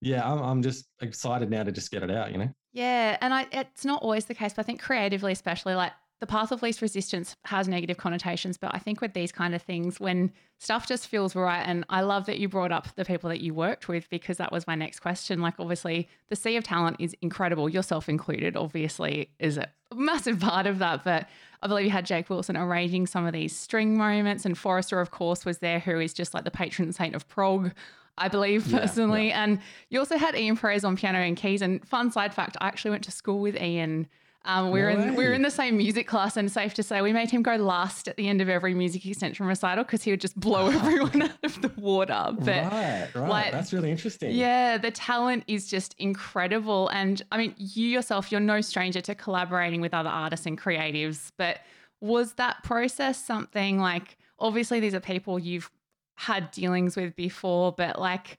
yeah, 0.01 0.29
I'm, 0.29 0.39
I'm 0.39 0.61
just 0.61 0.87
excited 1.01 1.49
now 1.49 1.63
to 1.63 1.71
just 1.71 1.91
get 1.91 2.03
it 2.03 2.11
out, 2.11 2.31
you 2.31 2.37
know. 2.39 2.49
Yeah, 2.73 3.17
and 3.21 3.33
I 3.33 3.47
it's 3.51 3.85
not 3.85 4.01
always 4.01 4.25
the 4.25 4.33
case, 4.33 4.53
but 4.53 4.63
I 4.63 4.65
think 4.65 4.81
creatively, 4.81 5.31
especially 5.31 5.75
like 5.75 5.93
the 6.23 6.27
path 6.27 6.53
of 6.53 6.61
least 6.63 6.81
resistance 6.81 7.35
has 7.43 7.67
negative 7.67 7.97
connotations, 7.97 8.57
but 8.57 8.73
I 8.73 8.77
think 8.77 9.01
with 9.01 9.13
these 9.13 9.33
kind 9.33 9.53
of 9.53 9.61
things, 9.61 9.99
when 9.99 10.31
stuff 10.57 10.87
just 10.87 11.09
feels 11.09 11.35
right, 11.35 11.61
and 11.61 11.83
I 11.89 11.99
love 11.99 12.27
that 12.27 12.39
you 12.39 12.47
brought 12.47 12.71
up 12.71 12.87
the 12.95 13.03
people 13.03 13.29
that 13.29 13.41
you 13.41 13.53
worked 13.53 13.89
with 13.89 14.09
because 14.09 14.37
that 14.37 14.49
was 14.49 14.65
my 14.65 14.73
next 14.73 15.01
question. 15.01 15.41
Like, 15.41 15.55
obviously, 15.59 16.07
the 16.29 16.37
sea 16.37 16.55
of 16.55 16.63
talent 16.63 16.95
is 16.99 17.13
incredible, 17.21 17.67
yourself 17.67 18.07
included, 18.07 18.55
obviously, 18.55 19.31
is 19.37 19.57
a 19.57 19.67
massive 19.93 20.39
part 20.39 20.65
of 20.65 20.79
that. 20.79 21.03
But 21.03 21.27
I 21.61 21.67
believe 21.67 21.83
you 21.83 21.91
had 21.91 22.05
Jake 22.05 22.29
Wilson 22.29 22.55
arranging 22.55 23.05
some 23.05 23.25
of 23.25 23.33
these 23.33 23.53
string 23.53 23.97
moments, 23.97 24.45
and 24.45 24.57
Forrester, 24.57 25.01
of 25.01 25.11
course, 25.11 25.43
was 25.43 25.57
there, 25.57 25.79
who 25.79 25.99
is 25.99 26.13
just 26.13 26.33
like 26.33 26.45
the 26.45 26.51
patron 26.51 26.93
saint 26.93 27.15
of 27.15 27.27
prog. 27.27 27.73
I 28.17 28.27
believe 28.27 28.69
personally. 28.71 29.29
Yeah. 29.29 29.43
And 29.43 29.59
you 29.89 29.99
also 29.99 30.17
had 30.17 30.35
Ian 30.35 30.57
Peres 30.57 30.83
on 30.83 30.95
piano 30.95 31.19
and 31.19 31.35
keys. 31.35 31.61
And 31.61 31.85
fun 31.87 32.11
side 32.11 32.33
fact, 32.33 32.57
I 32.61 32.67
actually 32.67 32.91
went 32.91 33.03
to 33.05 33.11
school 33.11 33.39
with 33.39 33.55
Ian 33.59 34.07
um, 34.45 34.71
we're 34.71 34.91
no 34.91 35.01
in 35.01 35.15
we're 35.15 35.33
in 35.33 35.41
the 35.41 35.51
same 35.51 35.77
music 35.77 36.05
class, 36.05 36.35
and 36.35 36.51
safe 36.51 36.73
to 36.73 36.83
say 36.83 37.01
we 37.01 37.13
made 37.13 37.31
him 37.31 37.43
go 37.43 37.55
last 37.55 38.09
at 38.09 38.17
the 38.17 38.27
end 38.27 38.41
of 38.41 38.49
every 38.49 38.73
music 38.73 39.05
extension 39.05 39.45
recital 39.45 39.85
because 39.85 40.03
he 40.03 40.11
would 40.11 40.19
just 40.19 40.37
blow 40.37 40.67
everyone 40.67 41.21
out 41.21 41.43
of 41.43 41.61
the 41.61 41.71
water. 41.77 42.29
But 42.39 42.47
right, 42.47 43.07
right, 43.15 43.29
like, 43.29 43.51
that's 43.53 43.71
really 43.71 43.89
interesting. 43.89 44.35
Yeah, 44.35 44.77
the 44.77 44.91
talent 44.91 45.45
is 45.47 45.69
just 45.69 45.95
incredible, 45.97 46.89
and 46.89 47.21
I 47.31 47.37
mean, 47.37 47.55
you 47.57 47.87
yourself, 47.87 48.31
you're 48.33 48.41
no 48.41 48.59
stranger 48.59 48.99
to 49.01 49.15
collaborating 49.15 49.79
with 49.79 49.93
other 49.93 50.09
artists 50.09 50.45
and 50.45 50.59
creatives. 50.59 51.31
But 51.37 51.59
was 52.01 52.33
that 52.33 52.63
process 52.63 53.23
something 53.23 53.79
like? 53.79 54.17
Obviously, 54.39 54.81
these 54.81 54.93
are 54.93 54.99
people 54.99 55.39
you've 55.39 55.71
had 56.15 56.51
dealings 56.51 56.95
with 56.95 57.15
before, 57.15 57.71
but 57.71 57.99
like, 57.99 58.37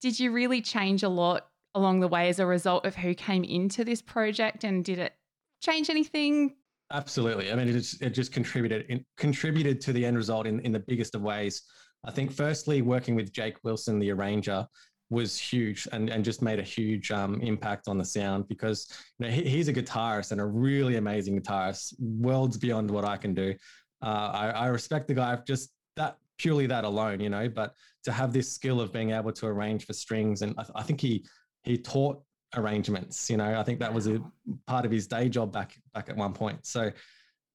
did 0.00 0.18
you 0.18 0.30
really 0.30 0.60
change 0.60 1.02
a 1.02 1.08
lot 1.08 1.48
along 1.74 2.00
the 2.00 2.08
way 2.08 2.28
as 2.28 2.38
a 2.38 2.46
result 2.46 2.86
of 2.86 2.96
who 2.96 3.14
came 3.14 3.44
into 3.44 3.84
this 3.84 4.00
project 4.00 4.64
and 4.64 4.84
did 4.84 4.98
it 4.98 5.12
change 5.60 5.90
anything? 5.90 6.54
Absolutely. 6.92 7.52
I 7.52 7.54
mean, 7.54 7.68
it 7.68 7.72
just, 7.72 8.00
it 8.00 8.10
just 8.10 8.32
contributed 8.32 9.04
contributed 9.16 9.80
to 9.82 9.92
the 9.92 10.06
end 10.06 10.16
result 10.16 10.46
in, 10.46 10.60
in 10.60 10.72
the 10.72 10.80
biggest 10.80 11.14
of 11.14 11.22
ways. 11.22 11.62
I 12.06 12.12
think, 12.12 12.32
firstly, 12.32 12.80
working 12.80 13.14
with 13.14 13.32
Jake 13.32 13.56
Wilson, 13.64 13.98
the 13.98 14.10
arranger, 14.12 14.66
was 15.10 15.38
huge 15.38 15.88
and, 15.92 16.10
and 16.10 16.24
just 16.24 16.42
made 16.42 16.58
a 16.58 16.62
huge 16.62 17.10
um, 17.10 17.40
impact 17.40 17.88
on 17.88 17.96
the 17.96 18.04
sound 18.04 18.46
because 18.46 18.86
you 19.18 19.26
know 19.26 19.32
he, 19.32 19.42
he's 19.42 19.68
a 19.68 19.72
guitarist 19.72 20.32
and 20.32 20.40
a 20.40 20.44
really 20.44 20.96
amazing 20.96 21.40
guitarist, 21.40 21.94
worlds 21.98 22.56
beyond 22.56 22.90
what 22.90 23.04
I 23.04 23.16
can 23.16 23.34
do. 23.34 23.54
Uh, 24.02 24.30
I, 24.32 24.50
I 24.50 24.66
respect 24.66 25.08
the 25.08 25.14
guy 25.14 25.36
just 25.46 25.70
that 25.96 26.18
purely 26.38 26.66
that 26.66 26.84
alone, 26.84 27.20
you 27.20 27.28
know. 27.28 27.48
But 27.48 27.74
to 28.04 28.12
have 28.12 28.32
this 28.32 28.52
skill 28.52 28.80
of 28.80 28.92
being 28.92 29.10
able 29.10 29.32
to 29.32 29.46
arrange 29.46 29.86
for 29.86 29.92
strings, 29.92 30.42
and 30.42 30.54
I, 30.58 30.64
I 30.76 30.82
think 30.82 31.00
he 31.00 31.26
he 31.62 31.76
taught 31.76 32.22
arrangements. 32.56 33.28
You 33.28 33.36
know, 33.36 33.58
I 33.58 33.62
think 33.62 33.80
that 33.80 33.92
was 33.92 34.06
a 34.06 34.20
part 34.66 34.84
of 34.84 34.90
his 34.90 35.06
day 35.06 35.28
job 35.28 35.52
back 35.52 35.74
back 35.94 36.08
at 36.08 36.16
one 36.16 36.32
point. 36.32 36.66
So 36.66 36.90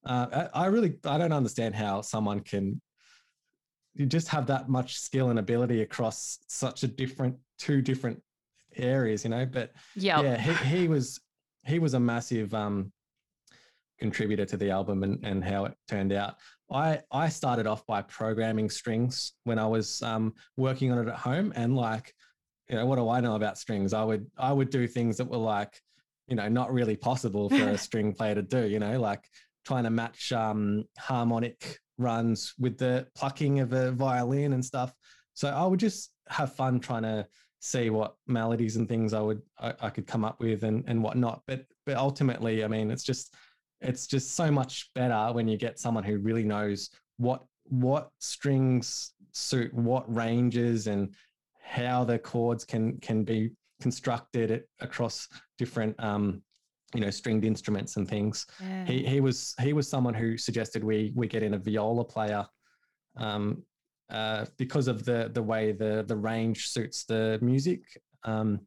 uh, 0.05 0.47
I, 0.53 0.63
I 0.63 0.65
really 0.67 0.95
I 1.05 1.17
don't 1.17 1.33
understand 1.33 1.75
how 1.75 2.01
someone 2.01 2.41
can 2.41 2.81
you 3.95 4.05
just 4.05 4.27
have 4.27 4.47
that 4.47 4.69
much 4.69 4.97
skill 4.97 5.29
and 5.29 5.39
ability 5.39 5.81
across 5.81 6.39
such 6.47 6.83
a 6.83 6.87
different 6.87 7.37
two 7.59 7.81
different 7.81 8.21
areas. 8.75 9.23
You 9.23 9.31
know, 9.31 9.45
but 9.45 9.71
yep. 9.95 10.23
yeah, 10.23 10.37
he 10.37 10.79
he 10.79 10.87
was 10.87 11.19
he 11.65 11.79
was 11.79 11.93
a 11.93 11.99
massive 11.99 12.53
um, 12.53 12.91
contributor 13.99 14.45
to 14.45 14.57
the 14.57 14.69
album 14.69 15.03
and, 15.03 15.23
and 15.23 15.43
how 15.43 15.65
it 15.65 15.73
turned 15.87 16.11
out. 16.11 16.35
I 16.73 17.01
I 17.11 17.29
started 17.29 17.67
off 17.67 17.85
by 17.85 18.01
programming 18.01 18.69
strings 18.69 19.33
when 19.43 19.59
I 19.59 19.67
was 19.67 20.01
um, 20.01 20.33
working 20.57 20.91
on 20.91 20.99
it 20.99 21.09
at 21.09 21.17
home 21.17 21.53
and 21.55 21.75
like 21.75 22.13
you 22.69 22.75
know, 22.75 22.85
what 22.85 22.95
do 22.95 23.09
I 23.09 23.19
know 23.19 23.35
about 23.35 23.57
strings? 23.57 23.93
I 23.93 24.03
would 24.03 24.25
I 24.37 24.51
would 24.51 24.69
do 24.69 24.87
things 24.87 25.17
that 25.17 25.29
were 25.29 25.37
like, 25.37 25.79
you 26.27 26.35
know, 26.35 26.47
not 26.49 26.73
really 26.73 26.95
possible 26.95 27.49
for 27.49 27.69
a 27.69 27.77
string 27.87 28.13
player 28.13 28.35
to 28.35 28.41
do. 28.41 28.65
You 28.65 28.79
know, 28.79 28.99
like 28.99 29.23
trying 29.65 29.83
to 29.83 29.89
match 29.89 30.31
um, 30.31 30.85
harmonic 30.97 31.79
runs 31.97 32.53
with 32.57 32.77
the 32.77 33.07
plucking 33.15 33.59
of 33.59 33.73
a 33.73 33.91
violin 33.91 34.53
and 34.53 34.63
stuff. 34.63 34.93
So 35.33 35.49
I 35.49 35.65
would 35.65 35.79
just 35.79 36.11
have 36.29 36.55
fun 36.55 36.79
trying 36.79 37.03
to 37.03 37.27
see 37.59 37.89
what 37.89 38.15
melodies 38.27 38.75
and 38.75 38.89
things 38.89 39.13
I 39.13 39.21
would 39.21 39.41
I, 39.59 39.73
I 39.81 39.89
could 39.89 40.07
come 40.07 40.25
up 40.25 40.39
with 40.39 40.63
and 40.63 40.83
and 40.87 41.03
whatnot. 41.03 41.43
But 41.45 41.65
but 41.85 41.97
ultimately, 41.97 42.63
I 42.63 42.67
mean, 42.67 42.91
it's 42.91 43.03
just 43.03 43.35
it's 43.83 44.07
just 44.07 44.35
so 44.35 44.51
much 44.51 44.89
better 44.95 45.31
when 45.33 45.47
you 45.47 45.57
get 45.57 45.79
someone 45.79 46.03
who 46.03 46.17
really 46.17 46.43
knows 46.43 46.89
what 47.17 47.43
what 47.65 48.09
strings 48.19 49.13
suit 49.31 49.73
what 49.73 50.13
ranges 50.13 50.87
and 50.87 51.13
how 51.61 52.03
the 52.03 52.19
chords 52.19 52.65
can 52.65 52.99
can 52.99 53.23
be 53.23 53.51
constructed 53.81 54.63
across 54.79 55.27
different 55.57 55.95
um, 56.03 56.41
you 56.93 57.01
know 57.01 57.09
stringed 57.09 57.45
instruments 57.45 57.97
and 57.97 58.07
things. 58.07 58.45
Yeah. 58.61 58.85
He 58.85 59.03
he 59.05 59.19
was 59.19 59.55
he 59.61 59.73
was 59.73 59.89
someone 59.89 60.13
who 60.13 60.37
suggested 60.37 60.83
we 60.83 61.11
we 61.15 61.27
get 61.27 61.43
in 61.43 61.53
a 61.53 61.57
viola 61.57 62.05
player 62.05 62.45
um, 63.17 63.63
uh, 64.11 64.45
because 64.57 64.87
of 64.87 65.05
the 65.05 65.31
the 65.33 65.41
way 65.43 65.71
the 65.71 66.03
the 66.07 66.15
range 66.15 66.67
suits 66.67 67.05
the 67.05 67.39
music. 67.41 67.81
Um, 68.23 68.61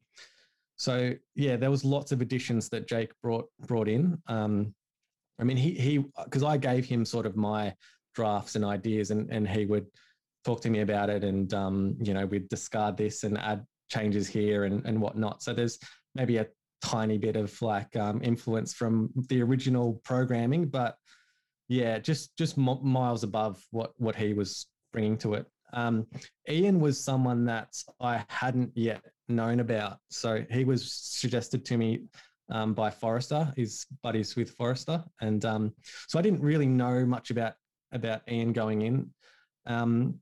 so 0.76 1.12
yeah, 1.34 1.56
there 1.56 1.70
was 1.70 1.84
lots 1.84 2.12
of 2.12 2.20
additions 2.20 2.68
that 2.70 2.88
Jake 2.88 3.12
brought 3.22 3.46
brought 3.66 3.88
in. 3.88 4.18
Um, 4.26 4.74
I 5.38 5.44
mean, 5.44 5.56
he 5.56 5.72
he 5.72 6.04
because 6.24 6.42
I 6.42 6.56
gave 6.56 6.84
him 6.84 7.04
sort 7.04 7.26
of 7.26 7.36
my 7.36 7.74
drafts 8.14 8.54
and 8.56 8.64
ideas, 8.64 9.10
and 9.10 9.30
and 9.30 9.48
he 9.48 9.66
would 9.66 9.86
talk 10.44 10.60
to 10.62 10.70
me 10.70 10.80
about 10.80 11.10
it, 11.10 11.24
and 11.24 11.52
um, 11.54 11.96
you 12.00 12.14
know 12.14 12.26
we'd 12.26 12.48
discard 12.48 12.96
this 12.96 13.24
and 13.24 13.38
add 13.38 13.64
changes 13.90 14.26
here 14.26 14.64
and 14.64 14.84
and 14.86 15.00
whatnot. 15.00 15.42
So 15.42 15.52
there's 15.52 15.78
maybe 16.14 16.38
a 16.38 16.46
tiny 16.82 17.18
bit 17.18 17.36
of 17.36 17.60
like 17.62 17.94
um, 17.96 18.22
influence 18.22 18.72
from 18.72 19.10
the 19.28 19.42
original 19.42 20.00
programming, 20.04 20.66
but 20.66 20.96
yeah, 21.68 21.98
just 21.98 22.36
just 22.36 22.56
miles 22.56 23.22
above 23.22 23.62
what 23.70 23.92
what 23.98 24.16
he 24.16 24.32
was 24.32 24.66
bringing 24.92 25.18
to 25.18 25.34
it. 25.34 25.46
Um, 25.72 26.06
Ian 26.48 26.80
was 26.80 27.02
someone 27.02 27.44
that 27.46 27.76
I 28.00 28.24
hadn't 28.28 28.70
yet 28.74 29.02
known 29.28 29.60
about, 29.60 29.98
so 30.10 30.44
he 30.50 30.64
was 30.64 30.92
suggested 30.92 31.64
to 31.66 31.76
me 31.76 32.04
um, 32.50 32.74
by 32.74 32.90
Forrester. 32.90 33.52
He's 33.56 33.86
buddies 34.02 34.36
with 34.36 34.50
Forrester, 34.50 35.02
and 35.20 35.44
um, 35.44 35.72
so 36.08 36.18
I 36.18 36.22
didn't 36.22 36.40
really 36.40 36.66
know 36.66 37.04
much 37.04 37.30
about 37.30 37.54
about 37.92 38.22
Ian 38.28 38.52
going 38.52 38.82
in. 38.82 39.10
Um, 39.66 40.20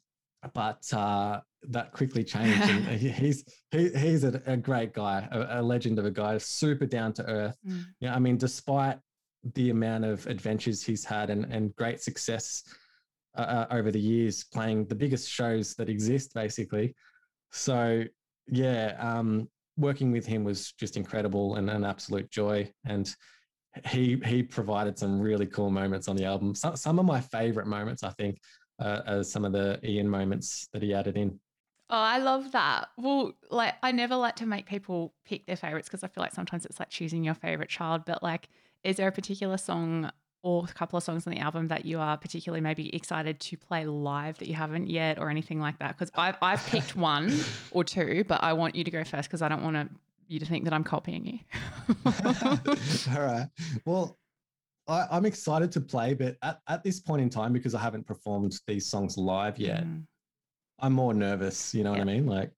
but 0.53 0.83
uh, 0.93 1.41
that 1.71 1.93
quickly 1.93 2.25
changed. 2.25 2.69
and 2.69 2.87
he's 3.01 3.45
he, 3.71 3.89
he's 3.91 4.25
a, 4.25 4.43
a 4.47 4.57
great 4.57 4.93
guy, 4.93 5.27
a, 5.31 5.61
a, 5.61 5.63
legend 5.63 5.99
of 5.99 6.05
a 6.05 6.11
guy, 6.11 6.37
super 6.39 6.87
down 6.87 7.13
to 7.15 7.25
earth. 7.27 7.57
Mm. 7.67 7.85
Yeah, 8.01 8.15
I 8.15 8.19
mean, 8.19 8.37
despite 8.37 8.99
the 9.55 9.71
amount 9.71 10.05
of 10.05 10.27
adventures 10.27 10.83
he's 10.83 11.05
had 11.05 11.31
and 11.31 11.45
and 11.47 11.75
great 11.77 12.01
success 12.01 12.63
uh, 13.37 13.41
uh, 13.41 13.67
over 13.71 13.91
the 13.91 14.01
years, 14.01 14.45
playing 14.45 14.87
the 14.87 14.95
biggest 14.95 15.31
shows 15.31 15.75
that 15.75 15.89
exist, 15.89 16.35
basically. 16.35 16.95
So 17.53 18.05
yeah, 18.49 18.97
um, 18.99 19.49
working 19.77 20.13
with 20.13 20.27
him 20.27 20.45
was 20.45 20.73
just 20.73 20.97
incredible 20.97 21.57
and 21.57 21.69
an 21.71 21.85
absolute 21.85 22.31
joy. 22.31 22.71
And 22.85 23.13
he 23.89 24.21
he 24.25 24.43
provided 24.43 24.99
some 24.99 25.21
really 25.21 25.47
cool 25.47 25.71
moments 25.71 26.09
on 26.09 26.17
the 26.17 26.25
album. 26.25 26.55
Some, 26.55 26.77
some 26.77 26.99
of 26.99 27.05
my 27.05 27.21
favorite 27.21 27.67
moments, 27.67 28.03
I 28.03 28.11
think, 28.11 28.39
uh, 28.79 29.01
as 29.07 29.31
some 29.31 29.45
of 29.45 29.53
the 29.53 29.81
Ian 29.85 30.09
moments 30.09 30.69
that 30.73 30.83
he 30.83 30.95
added 30.95 31.17
in. 31.17 31.41
Oh, 31.91 31.99
I 31.99 32.19
love 32.19 32.53
that. 32.53 32.89
Well, 32.97 33.33
like 33.51 33.75
I 33.83 33.93
never 33.93 34.17
like 34.17 34.37
to 34.37 34.47
make 34.47 34.67
people 34.67 35.15
pick 35.25 35.47
their 35.47 35.57
favorites 35.57 35.89
because 35.89 36.03
I 36.03 36.09
feel 36.09 36.23
like 36.23 36.33
sometimes 36.33 36.65
it's 36.65 36.81
like 36.81 36.89
choosing 36.89 37.25
your 37.25 37.35
favorite 37.35 37.69
child. 37.69 38.05
But 38.07 38.23
like, 38.23 38.49
is 38.83 38.97
there 38.97 39.09
a 39.09 39.13
particular 39.13 39.57
song 39.57 40.11
or 40.45 40.67
a 40.71 40.75
couple 40.75 40.99
of 40.99 41.03
songs 41.03 41.27
on 41.27 41.33
the 41.33 41.41
album 41.41 41.69
that 41.69 41.87
you 41.87 41.99
are 41.99 42.19
particularly 42.19 42.61
maybe 42.61 42.95
excited 42.95 43.41
to 43.41 43.57
play 43.57 43.87
live 43.87 44.37
that 44.39 44.47
you 44.47 44.55
haven't 44.55 44.89
yet, 44.89 45.19
or 45.19 45.31
anything 45.31 45.59
like 45.59 45.79
that? 45.79 45.99
Because 45.99 46.13
I've 46.15 46.37
I've 46.43 46.65
picked 46.67 46.95
one 47.13 47.35
or 47.71 47.83
two, 47.83 48.25
but 48.29 48.43
I 48.43 48.53
want 48.53 48.77
you 48.77 48.85
to 48.85 48.91
go 48.91 49.03
first 49.03 49.29
because 49.29 49.41
I 49.41 49.49
don't 49.49 49.63
want 49.63 49.77
to 49.77 49.89
you 50.29 50.39
to 50.39 50.47
think 50.47 50.65
that 50.65 50.73
I'm 50.73 50.85
copying 50.85 51.27
you. 51.27 51.39
All 53.15 53.23
right. 53.23 53.49
Well, 53.85 54.19
I, 54.87 55.17
am 55.17 55.25
excited 55.25 55.73
to 55.73 55.81
play, 55.81 56.15
but 56.15 56.37
at, 56.43 56.61
at 56.69 56.85
this 56.85 57.01
point 57.01 57.23
in 57.23 57.31
time, 57.31 57.53
because 57.53 57.75
I 57.75 57.81
haven't 57.81 58.07
performed 58.07 58.55
these 58.67 58.87
songs 58.87 59.17
live 59.17 59.59
yet, 59.59 59.85
mm. 59.85 60.03
I'm 60.81 60.93
more 60.93 61.15
nervous. 61.15 61.75
You 61.75 61.85
know 61.85 61.93
what 61.93 62.01
I 62.01 62.05
mean? 62.05 62.27
Like, 62.27 62.51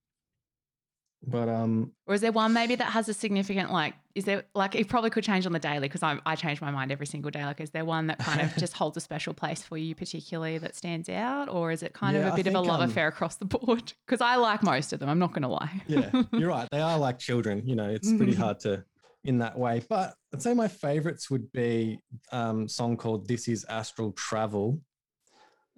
but 1.25 1.49
um, 1.49 1.91
or 2.05 2.13
is 2.13 2.21
there 2.21 2.31
one 2.31 2.53
maybe 2.53 2.75
that 2.75 2.85
has 2.85 3.09
a 3.09 3.13
significant 3.13 3.71
like? 3.71 3.95
Is 4.13 4.25
there 4.25 4.43
like 4.53 4.75
it 4.75 4.87
probably 4.87 5.09
could 5.09 5.23
change 5.23 5.45
on 5.45 5.51
the 5.51 5.59
daily 5.59 5.87
because 5.87 6.03
I 6.03 6.19
I 6.25 6.35
change 6.35 6.61
my 6.61 6.71
mind 6.71 6.91
every 6.91 7.07
single 7.07 7.31
day. 7.31 7.43
Like, 7.43 7.59
is 7.59 7.71
there 7.71 7.85
one 7.85 8.07
that 8.07 8.19
kind 8.19 8.41
of 8.41 8.55
just 8.57 8.73
holds 8.73 8.97
a 8.97 9.01
special 9.01 9.33
place 9.33 9.63
for 9.63 9.77
you 9.77 9.95
particularly 9.95 10.57
that 10.59 10.75
stands 10.75 11.09
out, 11.09 11.49
or 11.49 11.71
is 11.71 11.83
it 11.83 11.93
kind 11.93 12.15
yeah, 12.15 12.27
of 12.27 12.33
a 12.33 12.35
bit 12.35 12.45
think, 12.45 12.55
of 12.55 12.63
a 12.63 12.67
love 12.67 12.81
um, 12.81 12.89
affair 12.89 13.07
across 13.07 13.35
the 13.35 13.45
board? 13.45 13.93
Because 14.07 14.21
I 14.21 14.37
like 14.37 14.63
most 14.63 14.93
of 14.93 14.99
them. 14.99 15.09
I'm 15.09 15.19
not 15.19 15.33
going 15.33 15.41
to 15.41 15.49
lie. 15.49 15.81
yeah, 15.87 16.09
you're 16.31 16.47
right. 16.47 16.67
They 16.71 16.79
are 16.79 16.97
like 16.97 17.19
children. 17.19 17.61
You 17.65 17.75
know, 17.75 17.89
it's 17.89 18.11
pretty 18.13 18.33
hard 18.33 18.61
to 18.61 18.85
in 19.25 19.39
that 19.39 19.57
way. 19.57 19.81
But 19.89 20.13
I'd 20.33 20.41
say 20.41 20.53
my 20.53 20.69
favorites 20.69 21.29
would 21.29 21.51
be 21.51 21.99
um, 22.31 22.69
song 22.69 22.95
called 22.95 23.27
"This 23.27 23.47
Is 23.49 23.65
Astral 23.65 24.13
Travel." 24.13 24.79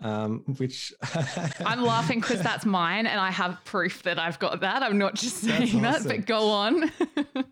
Um, 0.02 0.44
which 0.58 0.94
I'm 1.60 1.82
laughing 1.82 2.22
because 2.22 2.42
that's 2.42 2.66
mine, 2.66 3.06
and 3.06 3.20
I 3.20 3.32
have 3.32 3.58
proof 3.66 4.02
that 4.04 4.18
I've 4.18 4.40
got 4.40 4.62
that. 4.62 4.82
I'm 4.82 4.98
not 4.98 5.16
just 5.16 5.38
saying 5.38 5.64
awesome. 5.64 5.82
that, 5.82 6.04
but 6.06 6.26
go 6.26 6.50
on. 6.50 6.92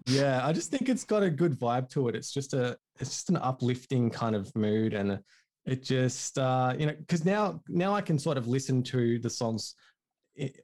yeah, 0.05 0.39
I 0.47 0.53
just 0.53 0.71
think 0.71 0.87
it's 0.87 1.03
got 1.03 1.23
a 1.23 1.29
good 1.29 1.59
vibe 1.59 1.89
to 1.89 2.07
it. 2.07 2.15
It's 2.15 2.31
just 2.31 2.53
a, 2.53 2.77
it's 2.99 3.09
just 3.09 3.29
an 3.29 3.37
uplifting 3.37 4.09
kind 4.09 4.35
of 4.35 4.55
mood, 4.55 4.93
and 4.93 5.19
it 5.65 5.83
just, 5.83 6.37
uh, 6.37 6.73
you 6.79 6.85
know, 6.85 6.95
because 6.97 7.25
now, 7.25 7.61
now 7.67 7.93
I 7.93 7.99
can 7.99 8.17
sort 8.17 8.37
of 8.37 8.47
listen 8.47 8.81
to 8.83 9.19
the 9.19 9.29
songs 9.29 9.75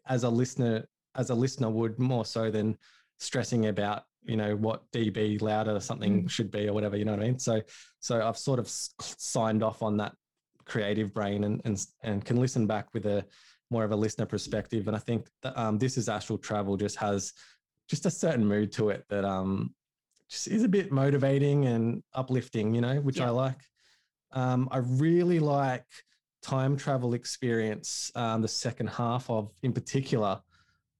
as 0.05 0.23
a 0.23 0.29
listener, 0.29 0.85
as 1.15 1.31
a 1.31 1.35
listener 1.35 1.69
would 1.69 1.99
more 1.99 2.23
so 2.23 2.49
than 2.49 2.77
stressing 3.19 3.67
about 3.67 4.03
you 4.25 4.35
know 4.35 4.55
what 4.55 4.89
dB 4.91 5.41
louder 5.41 5.75
or 5.75 5.79
something 5.79 6.23
mm. 6.23 6.29
should 6.29 6.51
be 6.51 6.67
or 6.67 6.73
whatever. 6.73 6.97
You 6.97 7.05
know 7.05 7.11
what 7.11 7.21
I 7.21 7.25
mean? 7.25 7.39
So 7.39 7.61
so 7.99 8.25
I've 8.25 8.37
sort 8.37 8.59
of 8.59 8.69
signed 8.69 9.63
off 9.63 9.81
on 9.81 9.97
that 9.97 10.15
creative 10.65 11.13
brain 11.13 11.43
and 11.43 11.61
and 11.65 11.85
and 12.01 12.25
can 12.25 12.37
listen 12.37 12.67
back 12.67 12.87
with 12.93 13.05
a 13.05 13.25
more 13.69 13.83
of 13.83 13.91
a 13.91 13.95
listener 13.95 14.25
perspective. 14.25 14.87
And 14.87 14.95
I 14.95 14.99
think 14.99 15.27
that 15.41 15.57
um, 15.57 15.77
this 15.77 15.97
is 15.97 16.09
astral 16.09 16.37
travel 16.37 16.77
just 16.77 16.97
has 16.97 17.33
just 17.89 18.05
a 18.05 18.11
certain 18.11 18.45
mood 18.45 18.71
to 18.73 18.89
it 18.89 19.03
that 19.09 19.25
um 19.25 19.73
just 20.29 20.47
is 20.47 20.63
a 20.63 20.67
bit 20.67 20.91
motivating 20.91 21.65
and 21.65 22.03
uplifting. 22.13 22.73
You 22.73 22.81
know, 22.81 22.95
which 23.01 23.19
yeah. 23.19 23.27
I 23.27 23.29
like. 23.29 23.59
Um, 24.31 24.67
I 24.71 24.77
really 24.77 25.39
like 25.39 25.85
time 26.41 26.75
travel 26.75 27.13
experience. 27.13 28.11
Um, 28.15 28.41
the 28.41 28.47
second 28.47 28.87
half 28.87 29.29
of, 29.29 29.51
in 29.61 29.73
particular 29.73 30.41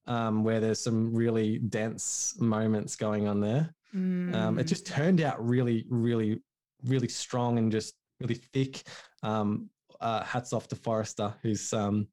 um, 0.07 0.43
where 0.43 0.59
there's 0.59 0.79
some 0.79 1.13
really 1.13 1.59
dense 1.59 2.35
moments 2.39 2.95
going 2.95 3.27
on 3.27 3.39
there. 3.39 3.73
Mm. 3.95 4.35
Um, 4.35 4.59
it 4.59 4.65
mm. 4.65 4.69
just 4.69 4.85
turned 4.85 5.21
out 5.21 5.45
really, 5.45 5.85
really, 5.89 6.41
really 6.85 7.07
strong 7.07 7.57
and 7.57 7.71
just 7.71 7.93
really 8.23 8.41
thick. 8.53 8.81
Um, 9.21 9.69
uh, 10.01 10.23
hats 10.23 10.53
off 10.53 10.67
to 10.69 10.75
Forrester, 10.75 11.33
who's 11.41 11.71
um, 11.73 12.07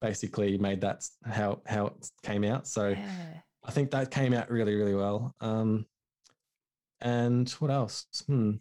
basically 0.00 0.58
made 0.58 0.80
that 0.82 1.04
how 1.24 1.60
how 1.66 1.86
it 1.86 2.10
came 2.22 2.44
out. 2.44 2.66
So 2.66 2.88
yeah. 2.88 3.40
I 3.64 3.70
think 3.70 3.90
that 3.92 4.10
came 4.10 4.34
out 4.34 4.50
really, 4.50 4.74
really 4.74 4.94
well. 4.94 5.34
Um, 5.40 5.86
and 7.00 7.48
what 7.52 7.70
else? 7.70 8.06
Hmm. 8.26 8.52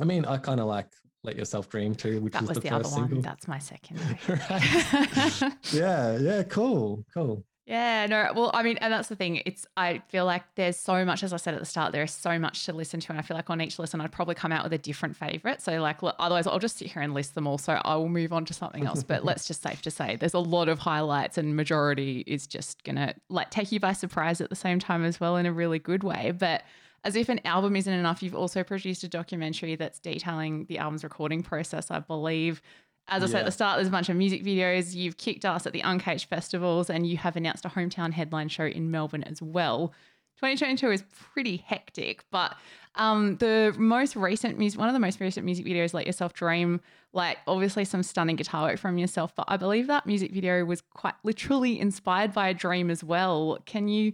I 0.00 0.04
mean, 0.04 0.24
I 0.24 0.38
kind 0.38 0.60
of 0.60 0.66
like 0.66 0.88
let 1.22 1.36
Yourself 1.36 1.68
Dream 1.68 1.94
too, 1.94 2.20
which 2.20 2.32
that 2.32 2.42
was 2.42 2.50
the, 2.50 2.60
the 2.60 2.68
first 2.68 2.72
other 2.72 2.84
single. 2.84 3.16
one. 3.16 3.22
That's 3.22 3.48
my 3.48 3.58
second. 3.58 4.00
yeah, 5.72 6.18
yeah, 6.18 6.42
cool, 6.44 7.04
cool. 7.14 7.44
Yeah, 7.66 8.06
no, 8.06 8.30
well, 8.34 8.50
I 8.52 8.62
mean, 8.62 8.76
and 8.78 8.92
that's 8.92 9.08
the 9.08 9.16
thing. 9.16 9.40
It's, 9.46 9.66
I 9.74 10.02
feel 10.08 10.26
like 10.26 10.42
there's 10.54 10.76
so 10.76 11.02
much, 11.04 11.22
as 11.22 11.32
I 11.32 11.38
said 11.38 11.54
at 11.54 11.60
the 11.60 11.66
start, 11.66 11.92
there 11.92 12.02
is 12.02 12.12
so 12.12 12.38
much 12.38 12.66
to 12.66 12.74
listen 12.74 13.00
to. 13.00 13.12
And 13.12 13.18
I 13.18 13.22
feel 13.22 13.36
like 13.36 13.48
on 13.48 13.60
each 13.62 13.78
listen, 13.78 14.02
I'd 14.02 14.12
probably 14.12 14.34
come 14.34 14.52
out 14.52 14.64
with 14.64 14.74
a 14.74 14.78
different 14.78 15.16
favorite. 15.16 15.62
So, 15.62 15.80
like, 15.80 16.02
look, 16.02 16.14
otherwise, 16.18 16.46
I'll 16.46 16.58
just 16.58 16.76
sit 16.76 16.92
here 16.92 17.00
and 17.00 17.14
list 17.14 17.34
them 17.34 17.46
all. 17.46 17.56
So 17.56 17.72
I 17.72 17.96
will 17.96 18.10
move 18.10 18.34
on 18.34 18.44
to 18.46 18.54
something 18.54 18.86
else. 18.86 19.02
But 19.02 19.24
let's 19.24 19.46
just 19.46 19.62
safe 19.62 19.80
to 19.82 19.90
say 19.90 20.16
there's 20.16 20.34
a 20.34 20.38
lot 20.38 20.68
of 20.68 20.78
highlights, 20.78 21.38
and 21.38 21.56
majority 21.56 22.22
is 22.26 22.46
just 22.46 22.84
going 22.84 22.96
to 22.96 23.14
like 23.30 23.50
take 23.50 23.72
you 23.72 23.80
by 23.80 23.94
surprise 23.94 24.42
at 24.42 24.50
the 24.50 24.56
same 24.56 24.78
time 24.78 25.02
as 25.02 25.18
well 25.18 25.36
in 25.36 25.46
a 25.46 25.52
really 25.52 25.78
good 25.78 26.04
way. 26.04 26.32
But 26.32 26.64
as 27.04 27.16
if 27.16 27.28
an 27.28 27.40
album 27.44 27.76
isn't 27.76 27.92
enough, 27.92 28.22
you've 28.22 28.34
also 28.34 28.64
produced 28.64 29.04
a 29.04 29.08
documentary 29.08 29.76
that's 29.76 29.98
detailing 29.98 30.64
the 30.66 30.78
album's 30.78 31.04
recording 31.04 31.42
process, 31.42 31.90
I 31.90 32.00
believe. 32.00 32.62
As 33.08 33.22
I 33.22 33.26
yeah. 33.26 33.32
said 33.32 33.38
at 33.40 33.46
the 33.46 33.52
start, 33.52 33.76
there's 33.76 33.88
a 33.88 33.90
bunch 33.90 34.08
of 34.08 34.16
music 34.16 34.42
videos. 34.42 34.94
You've 34.94 35.18
kicked 35.18 35.44
us 35.44 35.66
at 35.66 35.72
the 35.72 35.80
Uncaged 35.80 36.28
festivals 36.28 36.88
and 36.88 37.06
you 37.06 37.18
have 37.18 37.36
announced 37.36 37.64
a 37.64 37.68
hometown 37.68 38.12
headline 38.12 38.48
show 38.48 38.64
in 38.64 38.90
Melbourne 38.90 39.24
as 39.24 39.42
well. 39.42 39.92
2022 40.36 40.90
is 40.90 41.04
pretty 41.32 41.58
hectic, 41.58 42.24
but 42.30 42.56
um, 42.96 43.36
the 43.36 43.74
most 43.78 44.16
recent 44.16 44.58
music, 44.58 44.78
one 44.78 44.88
of 44.88 44.94
the 44.94 45.00
most 45.00 45.20
recent 45.20 45.44
music 45.44 45.64
videos, 45.64 45.94
Let 45.94 46.06
Yourself 46.06 46.32
Dream, 46.32 46.80
like 47.12 47.38
obviously 47.46 47.84
some 47.84 48.02
stunning 48.02 48.36
guitar 48.36 48.68
work 48.68 48.78
from 48.78 48.98
yourself, 48.98 49.34
but 49.34 49.44
I 49.48 49.56
believe 49.56 49.86
that 49.86 50.06
music 50.06 50.32
video 50.32 50.64
was 50.64 50.80
quite 50.80 51.14
literally 51.22 51.78
inspired 51.78 52.32
by 52.32 52.48
a 52.48 52.54
dream 52.54 52.90
as 52.90 53.04
well. 53.04 53.58
Can 53.64 53.86
you 53.86 54.12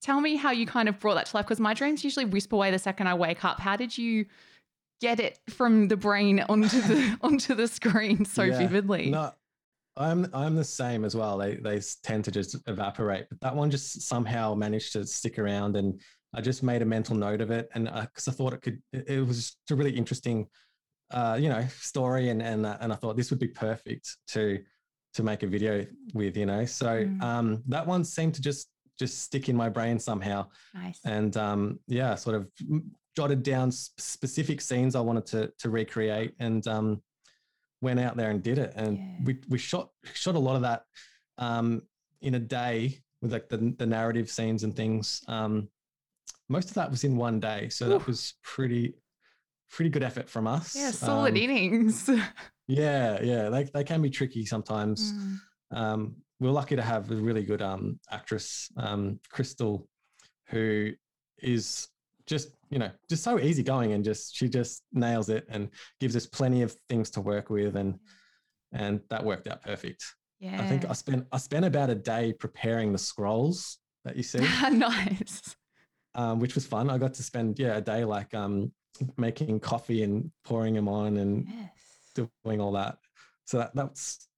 tell 0.00 0.20
me 0.20 0.36
how 0.36 0.50
you 0.50 0.66
kind 0.66 0.88
of 0.88 0.98
brought 0.98 1.14
that 1.14 1.26
to 1.26 1.36
life? 1.36 1.46
Because 1.46 1.60
my 1.60 1.74
dreams 1.74 2.02
usually 2.02 2.24
whisper 2.24 2.56
away 2.56 2.70
the 2.70 2.78
second 2.78 3.08
I 3.08 3.14
wake 3.14 3.44
up. 3.44 3.60
How 3.60 3.76
did 3.76 3.96
you 3.96 4.26
get 5.02 5.20
it 5.20 5.38
from 5.50 5.88
the 5.88 5.96
brain 5.96 6.40
onto 6.48 6.80
the 6.80 7.18
onto 7.22 7.54
the 7.54 7.68
screen 7.68 8.24
so 8.24 8.44
yeah, 8.44 8.56
vividly? 8.56 9.10
No, 9.10 9.32
I'm 9.96 10.26
I'm 10.32 10.54
the 10.54 10.64
same 10.64 11.04
as 11.04 11.14
well. 11.14 11.36
They 11.36 11.56
they 11.56 11.80
tend 12.02 12.24
to 12.24 12.30
just 12.30 12.56
evaporate, 12.66 13.26
but 13.28 13.40
that 13.40 13.54
one 13.54 13.70
just 13.70 14.02
somehow 14.02 14.54
managed 14.54 14.92
to 14.94 15.04
stick 15.04 15.38
around, 15.38 15.76
and 15.76 16.00
I 16.32 16.40
just 16.40 16.62
made 16.62 16.80
a 16.80 16.86
mental 16.86 17.16
note 17.16 17.42
of 17.42 17.50
it, 17.50 17.68
and 17.74 17.84
because 17.84 18.28
I, 18.28 18.30
I, 18.30 18.34
thought 18.34 18.52
it 18.54 18.62
could, 18.62 18.80
it, 18.92 19.26
was 19.26 19.56
a 19.70 19.74
really 19.74 19.90
interesting, 19.90 20.46
uh, 21.10 21.36
you 21.38 21.50
know, 21.50 21.66
story, 21.80 22.30
and 22.30 22.40
and 22.40 22.64
uh, 22.64 22.78
and 22.80 22.92
I 22.92 22.96
thought 22.96 23.16
this 23.16 23.30
would 23.30 23.40
be 23.40 23.48
perfect 23.48 24.16
to 24.28 24.60
to 25.14 25.22
make 25.22 25.42
a 25.42 25.46
video 25.46 25.84
with, 26.14 26.38
you 26.38 26.46
know. 26.46 26.64
So 26.64 27.04
mm. 27.04 27.22
um, 27.22 27.62
that 27.68 27.86
one 27.86 28.04
seemed 28.04 28.34
to 28.36 28.40
just 28.40 28.68
just 28.98 29.22
stick 29.22 29.48
in 29.48 29.56
my 29.56 29.68
brain 29.68 29.98
somehow, 29.98 30.46
nice. 30.74 31.00
and 31.04 31.36
um, 31.36 31.80
yeah, 31.86 32.14
sort 32.14 32.36
of 32.36 32.48
jotted 33.16 33.42
down 33.42 33.70
specific 33.70 34.60
scenes 34.60 34.94
I 34.94 35.00
wanted 35.00 35.26
to 35.26 35.52
to 35.58 35.70
recreate, 35.70 36.34
and 36.38 36.66
um, 36.66 37.02
went 37.80 38.00
out 38.00 38.16
there 38.16 38.30
and 38.30 38.42
did 38.42 38.58
it. 38.58 38.72
And 38.76 38.96
yeah. 38.96 39.04
we, 39.24 39.38
we 39.48 39.58
shot 39.58 39.90
shot 40.14 40.34
a 40.34 40.38
lot 40.38 40.56
of 40.56 40.62
that 40.62 40.84
um, 41.38 41.82
in 42.22 42.34
a 42.34 42.38
day 42.38 43.00
with 43.20 43.32
like 43.32 43.48
the, 43.48 43.74
the 43.78 43.86
narrative 43.86 44.30
scenes 44.30 44.64
and 44.64 44.74
things. 44.74 45.22
Um, 45.28 45.68
most 46.48 46.68
of 46.68 46.74
that 46.74 46.90
was 46.90 47.04
in 47.04 47.16
one 47.16 47.40
day, 47.40 47.68
so 47.68 47.86
Ooh. 47.86 47.88
that 47.90 48.06
was 48.06 48.34
pretty 48.42 48.94
pretty 49.70 49.90
good 49.90 50.02
effort 50.02 50.28
from 50.28 50.46
us. 50.46 50.76
Yeah, 50.76 50.90
solid 50.90 51.32
um, 51.32 51.36
innings. 51.36 52.08
yeah, 52.68 53.20
yeah, 53.22 53.48
they 53.48 53.64
they 53.64 53.84
can 53.84 54.00
be 54.02 54.10
tricky 54.10 54.46
sometimes. 54.46 55.12
Mm. 55.12 55.38
Um, 55.72 56.16
we're 56.40 56.50
lucky 56.50 56.76
to 56.76 56.82
have 56.82 57.10
a 57.10 57.14
really 57.14 57.44
good 57.44 57.62
um, 57.62 58.00
actress, 58.10 58.70
um, 58.76 59.20
Crystal, 59.30 59.88
who 60.48 60.90
is 61.38 61.88
just 62.26 62.48
you 62.72 62.78
know 62.78 62.90
just 63.08 63.22
so 63.22 63.38
easygoing 63.38 63.92
and 63.92 64.04
just 64.04 64.34
she 64.34 64.48
just 64.48 64.82
nails 64.92 65.28
it 65.28 65.46
and 65.48 65.68
gives 66.00 66.16
us 66.16 66.26
plenty 66.26 66.62
of 66.62 66.74
things 66.88 67.10
to 67.10 67.20
work 67.20 67.50
with 67.50 67.76
and 67.76 67.98
and 68.72 69.00
that 69.10 69.22
worked 69.22 69.46
out 69.46 69.62
perfect. 69.62 70.02
Yeah 70.40 70.60
i 70.60 70.66
think 70.66 70.84
i 70.86 70.92
spent 70.92 71.26
i 71.30 71.38
spent 71.38 71.64
about 71.64 71.90
a 71.90 71.94
day 71.94 72.32
preparing 72.32 72.92
the 72.92 72.98
scrolls 72.98 73.78
that 74.04 74.16
you 74.16 74.22
see. 74.22 74.46
Nice. 74.70 75.56
Um, 76.14 76.40
which 76.40 76.54
was 76.54 76.66
fun. 76.66 76.90
I 76.90 76.98
got 76.98 77.14
to 77.14 77.22
spend 77.22 77.58
yeah 77.58 77.76
a 77.76 77.80
day 77.80 78.04
like 78.04 78.34
um 78.34 78.72
making 79.16 79.60
coffee 79.60 80.02
and 80.02 80.30
pouring 80.44 80.74
them 80.74 80.88
on 80.88 81.16
and 81.16 81.46
yes. 81.48 82.28
doing 82.44 82.60
all 82.60 82.72
that. 82.72 82.98
So 83.46 83.58
that 83.58 83.74
that's 83.74 84.28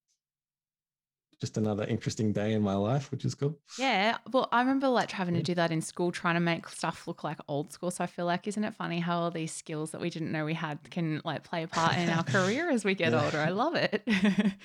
just 1.44 1.58
another 1.58 1.84
interesting 1.84 2.32
day 2.32 2.54
in 2.54 2.62
my 2.62 2.74
life, 2.74 3.10
which 3.10 3.22
is 3.26 3.34
cool. 3.34 3.58
Yeah. 3.78 4.16
Well, 4.32 4.48
I 4.50 4.60
remember 4.60 4.88
like 4.88 5.10
having 5.10 5.34
to 5.34 5.42
do 5.42 5.54
that 5.56 5.70
in 5.70 5.82
school, 5.82 6.10
trying 6.10 6.36
to 6.36 6.40
make 6.40 6.66
stuff 6.68 7.06
look 7.06 7.22
like 7.22 7.38
old 7.48 7.70
school. 7.70 7.90
So 7.90 8.02
I 8.02 8.06
feel 8.06 8.24
like, 8.24 8.48
isn't 8.48 8.64
it 8.64 8.74
funny 8.74 8.98
how 8.98 9.18
all 9.18 9.30
these 9.30 9.52
skills 9.52 9.90
that 9.90 10.00
we 10.00 10.08
didn't 10.08 10.32
know 10.32 10.46
we 10.46 10.54
had 10.54 10.78
can 10.90 11.20
like 11.22 11.44
play 11.44 11.62
a 11.64 11.68
part 11.68 11.98
in 11.98 12.08
our 12.08 12.22
career 12.36 12.70
as 12.70 12.82
we 12.82 12.94
get 12.94 13.12
yeah. 13.12 13.22
older? 13.22 13.38
I 13.38 13.50
love 13.50 13.74
it. 13.74 14.02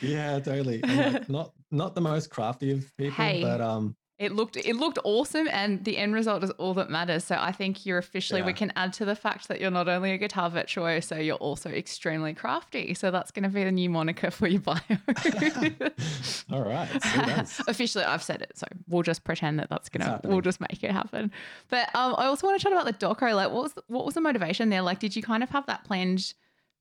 yeah, 0.02 0.40
totally. 0.40 0.80
Like, 0.80 1.28
not 1.38 1.52
not 1.70 1.96
the 1.96 2.02
most 2.02 2.30
crafty 2.30 2.72
of 2.72 2.96
people, 2.96 3.26
hey, 3.26 3.42
but 3.42 3.60
um, 3.60 3.98
it 4.19 4.34
looked 4.34 4.58
it 4.58 4.75
looked 4.75 4.99
awesome 5.05 5.47
and 5.49 5.86
the 5.86 5.97
end 5.97 6.13
result 6.13 6.43
is 6.43 6.51
all 6.51 6.73
that 6.73 6.89
matters. 6.89 7.23
So 7.23 7.38
i 7.39 7.51
think 7.51 7.86
you're 7.86 7.97
officially 7.97 8.41
yeah. 8.41 8.45
we 8.45 8.53
can 8.53 8.71
add 8.75 8.91
to 8.93 9.05
the 9.05 9.15
fact 9.15 9.47
that 9.47 9.62
you're 9.62 9.71
not 9.71 9.88
only 9.88 10.12
a 10.12 10.17
guitar 10.17 10.49
virtuoso 10.49 11.17
you're 11.17 11.38
also 11.38 11.69
extremely 11.69 12.34
crafty. 12.34 12.93
So 12.93 13.12
that's 13.12 13.32
going 13.32 13.43
to 13.43 13.49
be 13.49 13.63
the 13.63 13.71
new 13.71 13.89
moniker 13.89 14.29
for 14.29 14.47
your 14.47 14.62
bio. 14.62 14.79
All 16.51 16.63
right 16.63 16.89
officially 17.67 18.03
i've 18.03 18.23
said 18.23 18.41
it 18.41 18.51
so 18.55 18.67
we'll 18.88 19.03
just 19.03 19.23
pretend 19.23 19.60
that 19.60 19.69
that's 19.69 19.89
gonna 19.89 20.19
we'll 20.23 20.41
just 20.41 20.60
make 20.60 20.84
it 20.84 20.91
happen. 20.91 21.32
But 21.69 21.93
um, 21.95 22.15
i 22.17 22.25
also 22.25 22.45
want 22.45 22.60
to 22.60 22.63
chat 22.63 22.73
about 22.73 22.86
the 22.86 22.93
doco 22.93 23.34
like 23.34 23.51
what 23.51 23.63
was 23.63 23.73
what 23.88 24.05
was 24.05 24.15
the 24.15 24.21
motivation 24.21 24.69
there? 24.69 24.82
Like 24.82 24.99
did 24.99 25.15
you 25.15 25.23
kind 25.23 25.43
of 25.43 25.49
have 25.49 25.65
that 25.67 25.86
planned 25.86 26.34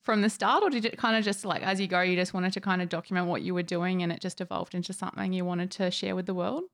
from 0.02 0.22
the 0.22 0.30
start 0.30 0.62
or 0.62 0.70
did 0.70 0.84
it 0.84 0.96
kind 0.96 1.16
of 1.16 1.24
just 1.24 1.44
like 1.44 1.62
as 1.62 1.80
you 1.80 1.86
go 1.86 2.00
you 2.00 2.16
just 2.16 2.32
wanted 2.32 2.52
to 2.52 2.60
kind 2.60 2.80
of 2.80 2.88
document 2.88 3.26
what 3.26 3.42
you 3.42 3.54
were 3.54 3.62
doing 3.62 4.02
and 4.02 4.10
it 4.10 4.20
just 4.20 4.40
evolved 4.40 4.74
into 4.74 4.92
something 4.92 5.32
you 5.32 5.44
wanted 5.44 5.70
to 5.70 5.90
share 5.90 6.16
with 6.16 6.26
the 6.26 6.34
world 6.34 6.64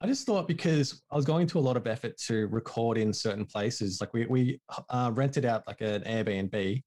I 0.00 0.06
just 0.06 0.26
thought 0.26 0.46
because 0.46 1.02
I 1.10 1.16
was 1.16 1.24
going 1.24 1.46
to 1.48 1.58
a 1.58 1.60
lot 1.60 1.76
of 1.76 1.86
effort 1.86 2.18
to 2.26 2.46
record 2.48 2.98
in 2.98 3.12
certain 3.12 3.46
places, 3.46 4.00
like 4.00 4.12
we 4.12 4.26
we 4.26 4.60
uh, 4.90 5.10
rented 5.14 5.44
out 5.46 5.66
like 5.66 5.80
an 5.80 6.02
Airbnb 6.02 6.82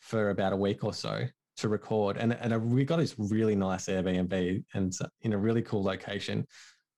for 0.00 0.30
about 0.30 0.52
a 0.52 0.56
week 0.56 0.84
or 0.84 0.92
so 0.92 1.24
to 1.56 1.68
record, 1.68 2.18
and 2.18 2.34
and 2.34 2.70
we 2.70 2.84
got 2.84 2.98
this 2.98 3.14
really 3.18 3.56
nice 3.56 3.86
Airbnb 3.86 4.62
and 4.74 4.92
in 5.22 5.32
a 5.32 5.38
really 5.38 5.62
cool 5.62 5.82
location, 5.82 6.46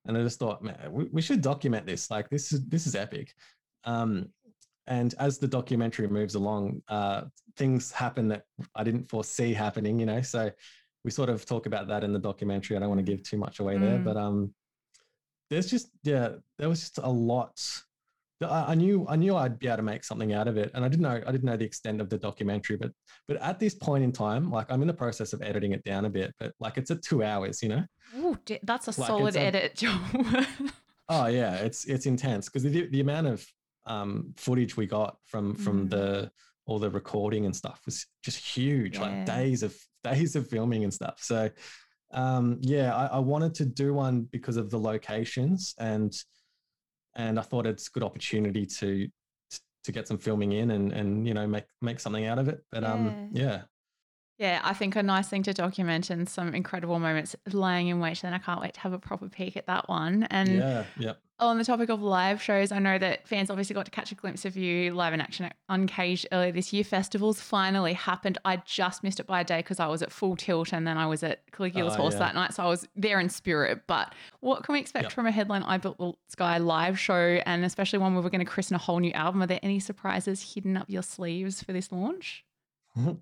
and 0.07 0.19
I 0.19 0.23
just 0.23 0.41
thought, 0.41 0.65
man, 0.65 0.77
we, 0.91 1.05
we 1.13 1.23
should 1.23 1.43
document 1.43 1.87
this. 1.87 2.11
Like 2.11 2.29
this 2.29 2.53
is 2.53 2.67
this 2.67 2.87
is 2.87 2.97
epic. 2.97 3.33
Um, 3.85 4.31
and 4.89 5.15
as 5.19 5.39
the 5.39 5.49
documentary 5.49 6.09
moves 6.09 6.35
along, 6.35 6.83
uh, 6.89 7.23
things 7.57 7.93
happen 7.93 8.29
that 8.29 8.45
I 8.75 8.83
didn't 8.83 9.09
foresee 9.09 9.53
happening. 9.53 10.01
You 10.01 10.07
know, 10.07 10.23
so 10.23 10.51
we 11.05 11.13
sort 11.13 11.29
of 11.29 11.47
talk 11.47 11.67
about 11.67 11.87
that 11.87 12.03
in 12.03 12.13
the 12.13 12.19
documentary. 12.19 12.77
I 12.77 12.81
don't 12.81 12.89
want 12.89 12.99
to 12.99 13.05
give 13.05 13.23
too 13.23 13.37
much 13.37 13.61
away 13.61 13.77
mm. 13.77 13.83
there, 13.83 13.99
but 13.99 14.17
um 14.17 14.53
there's 15.51 15.71
just 15.71 15.89
yeah, 16.03 16.31
there 16.59 16.69
was 16.69 16.81
just 16.81 16.99
a 16.99 17.11
lot. 17.11 17.61
I 18.43 18.75
knew 18.75 19.07
I 19.09 19.17
knew 19.17 19.35
I'd 19.35 19.59
be 19.59 19.67
able 19.67 19.79
to 19.79 19.83
make 19.83 20.05
something 20.05 20.35
out 20.35 20.47
of 20.47 20.59
it, 20.59 20.71
and 20.75 20.85
I 20.85 20.89
didn't 20.89 21.03
know 21.03 21.23
I 21.27 21.33
didn't 21.33 21.45
know 21.45 21.57
the 21.57 21.65
extent 21.65 22.01
of 22.01 22.11
the 22.11 22.19
documentary, 22.19 22.77
but 22.77 22.93
but 23.27 23.39
at 23.39 23.59
this 23.59 23.75
point 23.75 24.05
in 24.05 24.13
time, 24.13 24.51
like 24.51 24.71
I'm 24.71 24.83
in 24.83 24.89
the 24.89 24.95
process 24.95 25.33
of 25.33 25.41
editing 25.41 25.73
it 25.73 25.83
down 25.85 26.05
a 26.05 26.11
bit, 26.11 26.35
but 26.39 26.53
like 26.61 26.77
it's 26.77 26.91
at 26.91 27.03
two 27.03 27.23
hours, 27.23 27.63
you 27.63 27.71
know. 27.71 27.85
Ooh, 28.19 28.39
that's 28.63 28.89
a 28.89 29.01
like 29.01 29.09
solid 29.09 29.37
edit, 29.37 29.77
Joe. 29.77 29.99
oh 31.09 31.27
yeah, 31.27 31.55
it's 31.57 31.87
it's 31.87 32.05
intense 32.05 32.47
because 32.49 32.63
the 32.63 32.87
the 32.89 33.01
amount 33.01 33.27
of 33.27 33.47
um, 33.87 34.35
footage 34.37 34.77
we 34.77 34.87
got 34.87 35.17
from 35.25 35.55
from 35.55 35.87
mm. 35.87 35.91
the 35.91 36.31
all 36.67 36.79
the 36.79 36.91
recording 36.91 37.47
and 37.47 37.55
stuff 37.55 37.81
was 37.87 38.07
just 38.23 38.39
huge, 38.39 38.97
yeah. 38.97 39.03
like 39.03 39.25
days 39.25 39.63
of 39.63 39.75
days 40.05 40.37
of 40.37 40.49
filming 40.49 40.85
and 40.85 40.93
stuff. 40.93 41.19
So 41.23 41.49
um, 42.17 42.59
yeah, 42.63 42.97
I, 42.97 43.07
I, 43.07 43.19
wanted 43.19 43.55
to 43.57 43.67
do 43.67 43.93
one 43.93 44.23
because 44.23 44.57
of 44.57 44.71
the 44.71 44.79
locations 44.79 45.75
and 45.79 46.17
and 47.15 47.39
I 47.39 47.43
thought 47.43 47.67
it's 47.67 47.89
a 47.89 47.91
good 47.91 48.03
opportunity 48.03 48.65
to 48.67 49.07
to 49.85 49.93
get 49.93 50.09
some 50.09 50.19
filming 50.19 50.53
in 50.53 50.71
and 50.73 50.93
and 50.93 51.29
you 51.29 51.35
know 51.35 51.47
make 51.47 51.65
make 51.83 52.01
something 52.01 52.27
out 52.27 52.39
of 52.39 52.49
it. 52.49 52.61
But 52.73 52.85
um, 52.85 53.05
yeah. 53.05 53.11
um, 53.11 53.31
yeah. 53.33 53.63
Yeah, 54.39 54.61
I 54.63 54.75
think 54.75 54.97
a 54.97 55.03
nice 55.03 55.29
thing 55.29 55.43
to 55.45 55.55
document 55.55 56.11
and 56.11 56.29
some 56.29 56.55
incredible 56.55 56.99
moments 56.99 57.35
laying 57.51 57.89
in 57.89 58.01
wait. 58.01 58.21
Then 58.21 58.35
I 58.35 58.39
can't 58.39 58.61
wait 58.61 58.75
to 58.75 58.81
have 58.81 58.93
a 58.93 58.99
proper 58.99 59.31
peek 59.31 59.57
at 59.57 59.67
that 59.67 59.89
one. 59.89 60.25
And 60.25 60.59
yeah, 60.59 60.85
yeah. 60.99 61.13
On 61.39 61.59
the 61.59 61.65
topic 61.65 61.91
of 61.91 62.01
live 62.01 62.41
shows, 62.41 62.73
I 62.73 62.79
know 62.79 62.97
that 62.97 63.29
fans 63.29 63.51
obviously 63.51 63.75
got 63.75 63.85
to 63.85 63.91
catch 63.91 64.11
a 64.11 64.15
glimpse 64.15 64.47
of 64.47 64.57
you 64.57 64.95
live 64.95 65.13
in 65.13 65.21
action 65.21 65.45
on 65.45 65.53
Uncaged 65.69 66.27
earlier 66.33 66.51
this 66.51 66.73
year. 66.73 66.83
Festivals 66.83 67.39
finally 67.43 67.93
happened. 67.93 68.39
I 68.47 68.57
just 68.65 69.03
missed 69.03 69.21
it 69.21 69.27
by 69.27 69.43
a 69.43 69.45
day 69.45 69.59
because 69.59 69.79
I 69.79 69.87
was 69.87 70.01
at 70.01 70.11
Full 70.11 70.37
Tilt 70.37 70.73
and 70.73 70.87
then 70.87 70.97
I 70.97 71.07
was 71.07 71.23
at 71.23 71.43
Caligula's 71.53 71.93
oh, 71.95 71.99
Horse 71.99 72.15
yeah. 72.15 72.21
that 72.21 72.35
night. 72.35 72.55
So 72.55 72.63
I 72.63 72.69
was 72.69 72.89
there 72.97 73.21
in 73.21 73.29
spirit. 73.29 73.83
But 73.87 74.15
what 74.41 74.65
can 74.65 74.73
we 74.73 74.81
expect 74.81 75.05
yep. 75.05 75.13
from 75.13 75.27
a 75.27 75.31
headline 75.31 75.63
I 75.63 75.77
Built 75.77 75.99
the 75.99 76.15
Sky 76.29 76.57
live 76.57 76.99
show 76.99 77.39
and 77.45 77.67
especially 77.67 77.99
one 77.99 78.15
where 78.15 78.23
we're 78.23 78.31
going 78.31 78.45
to 78.45 78.51
christen 78.51 78.75
a 78.75 78.79
whole 78.79 79.01
new 79.01 79.13
album? 79.13 79.43
Are 79.43 79.47
there 79.47 79.61
any 79.63 79.79
surprises 79.79 80.55
hidden 80.55 80.79
up 80.79 80.89
your 80.89 81.03
sleeves 81.03 81.63
for 81.63 81.75
this 81.75 81.93
launch? 81.93 82.45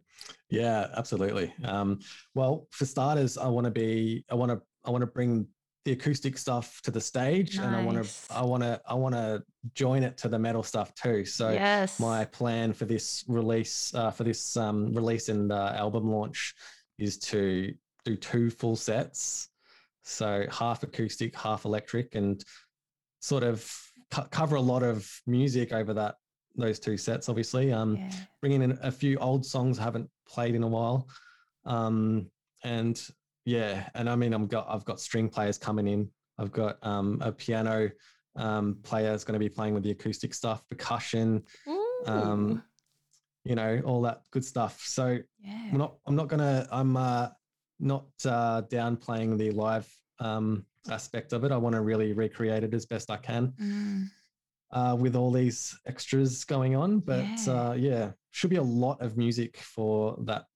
Yeah, 0.51 0.87
absolutely. 0.97 1.53
Um, 1.65 1.99
well, 2.35 2.69
for 2.71 2.85
starters, 2.85 3.37
I 3.37 3.49
want 3.49 3.65
to 3.65 3.73
be, 3.73 4.25
I 4.31 4.35
want 4.37 4.53
to, 4.53 4.63
I 4.85 4.91
want 4.91 5.03
to 5.03 5.07
bring 5.07 5.49
the 5.85 5.93
acoustic 5.93 6.39
stuff 6.39 6.81
to 6.83 6.91
the 6.91 7.01
stage 7.01 7.57
nice. 7.57 7.67
and 7.67 7.77
I 7.77 7.85
want 7.85 8.05
to 8.05 8.11
I 8.31 8.43
want 8.43 8.63
to 8.63 8.81
I 8.89 8.95
want 8.95 9.15
to 9.15 9.43
join 9.75 10.03
it 10.03 10.17
to 10.19 10.29
the 10.29 10.39
metal 10.39 10.63
stuff 10.63 10.95
too. 10.95 11.25
So 11.25 11.51
yes. 11.51 12.01
my 12.01 12.25
plan 12.25 12.73
for 12.73 12.87
this 12.87 13.25
release 13.29 13.95
uh, 13.95 14.11
for 14.11 14.25
this 14.25 14.57
um, 14.57 14.95
release 14.95 15.29
and 15.29 15.53
uh, 15.53 15.75
album 15.77 16.11
launch 16.11 16.55
is 16.99 17.19
to 17.19 17.75
do 18.05 18.17
two 18.17 18.51
full 18.51 18.77
sets. 18.77 19.49
So 20.05 20.47
half 20.51 20.83
acoustic, 20.83 21.37
half 21.37 21.65
electric 21.65 22.15
and 22.15 22.43
sort 23.21 23.43
of 23.43 23.71
co- 24.11 24.29
cover 24.31 24.57
a 24.57 24.61
lot 24.61 24.83
of 24.83 25.11
music 25.27 25.73
over 25.73 25.95
that 25.95 26.17
those 26.57 26.79
two 26.79 26.97
sets 26.97 27.29
obviously. 27.29 27.73
Um 27.73 27.97
yeah. 27.97 28.11
bringing 28.41 28.63
in 28.63 28.79
a 28.83 28.91
few 28.91 29.19
old 29.19 29.45
songs 29.45 29.79
I 29.79 29.83
haven't 29.83 30.09
played 30.27 30.55
in 30.55 30.63
a 30.63 30.69
while. 30.69 31.09
Um 31.67 32.31
and 32.63 33.01
yeah, 33.45 33.89
and 33.95 34.09
I 34.09 34.17
mean, 34.17 34.33
I'm 34.33 34.47
got 34.47 34.67
I've 34.69 34.85
got 34.85 35.01
string 35.01 35.29
players 35.29 35.59
coming 35.59 35.87
in. 35.87 36.11
I've 36.39 36.53
got 36.53 36.79
um, 36.83 37.19
a 37.23 37.31
piano 37.33 37.91
um, 38.37 38.79
player 38.83 39.13
is 39.13 39.23
going 39.25 39.35
to 39.35 39.39
be 39.39 39.49
playing 39.49 39.75
with 39.75 39.83
the 39.85 39.93
acoustic 39.93 40.35
stuff, 40.35 40.63
percussion, 40.69 41.43
um, 42.07 42.63
you 43.45 43.55
know, 43.55 43.81
all 43.85 44.03
that 44.03 44.23
good 44.33 44.45
stuff. 44.45 44.83
So 44.85 45.19
yeah. 45.41 45.69
I'm 45.73 45.79
not 45.79 45.97
I'm 46.07 46.17
not 46.17 46.29
gonna 46.29 46.67
I'm 46.73 46.97
uh, 46.97 47.29
not 47.79 48.07
uh, 48.25 48.63
downplaying 48.63 49.39
the 49.39 49.51
live 49.51 49.89
um, 50.21 50.65
aspect 50.91 51.33
of 51.33 51.45
it. 51.45 51.53
I 51.53 51.57
want 51.57 51.75
to 51.75 51.83
really 51.83 52.13
recreate 52.13 52.65
it 52.65 52.75
as 52.75 52.87
best 52.87 53.11
I 53.11 53.17
can. 53.19 53.53
Mm. 53.61 54.07
Uh, 54.73 54.97
with 54.99 55.15
all 55.15 55.31
these 55.31 55.79
extras 55.87 56.43
going 56.43 56.75
on, 56.75 56.99
but 56.99 57.25
Yeah. 57.47 57.53
uh, 57.71 57.73
yeah, 57.75 58.11
should 58.33 58.51
be 58.51 58.57
a 58.57 58.63
lot 58.63 59.01
of 59.01 59.17
music 59.17 59.57
for 59.59 60.17
that 60.25 60.47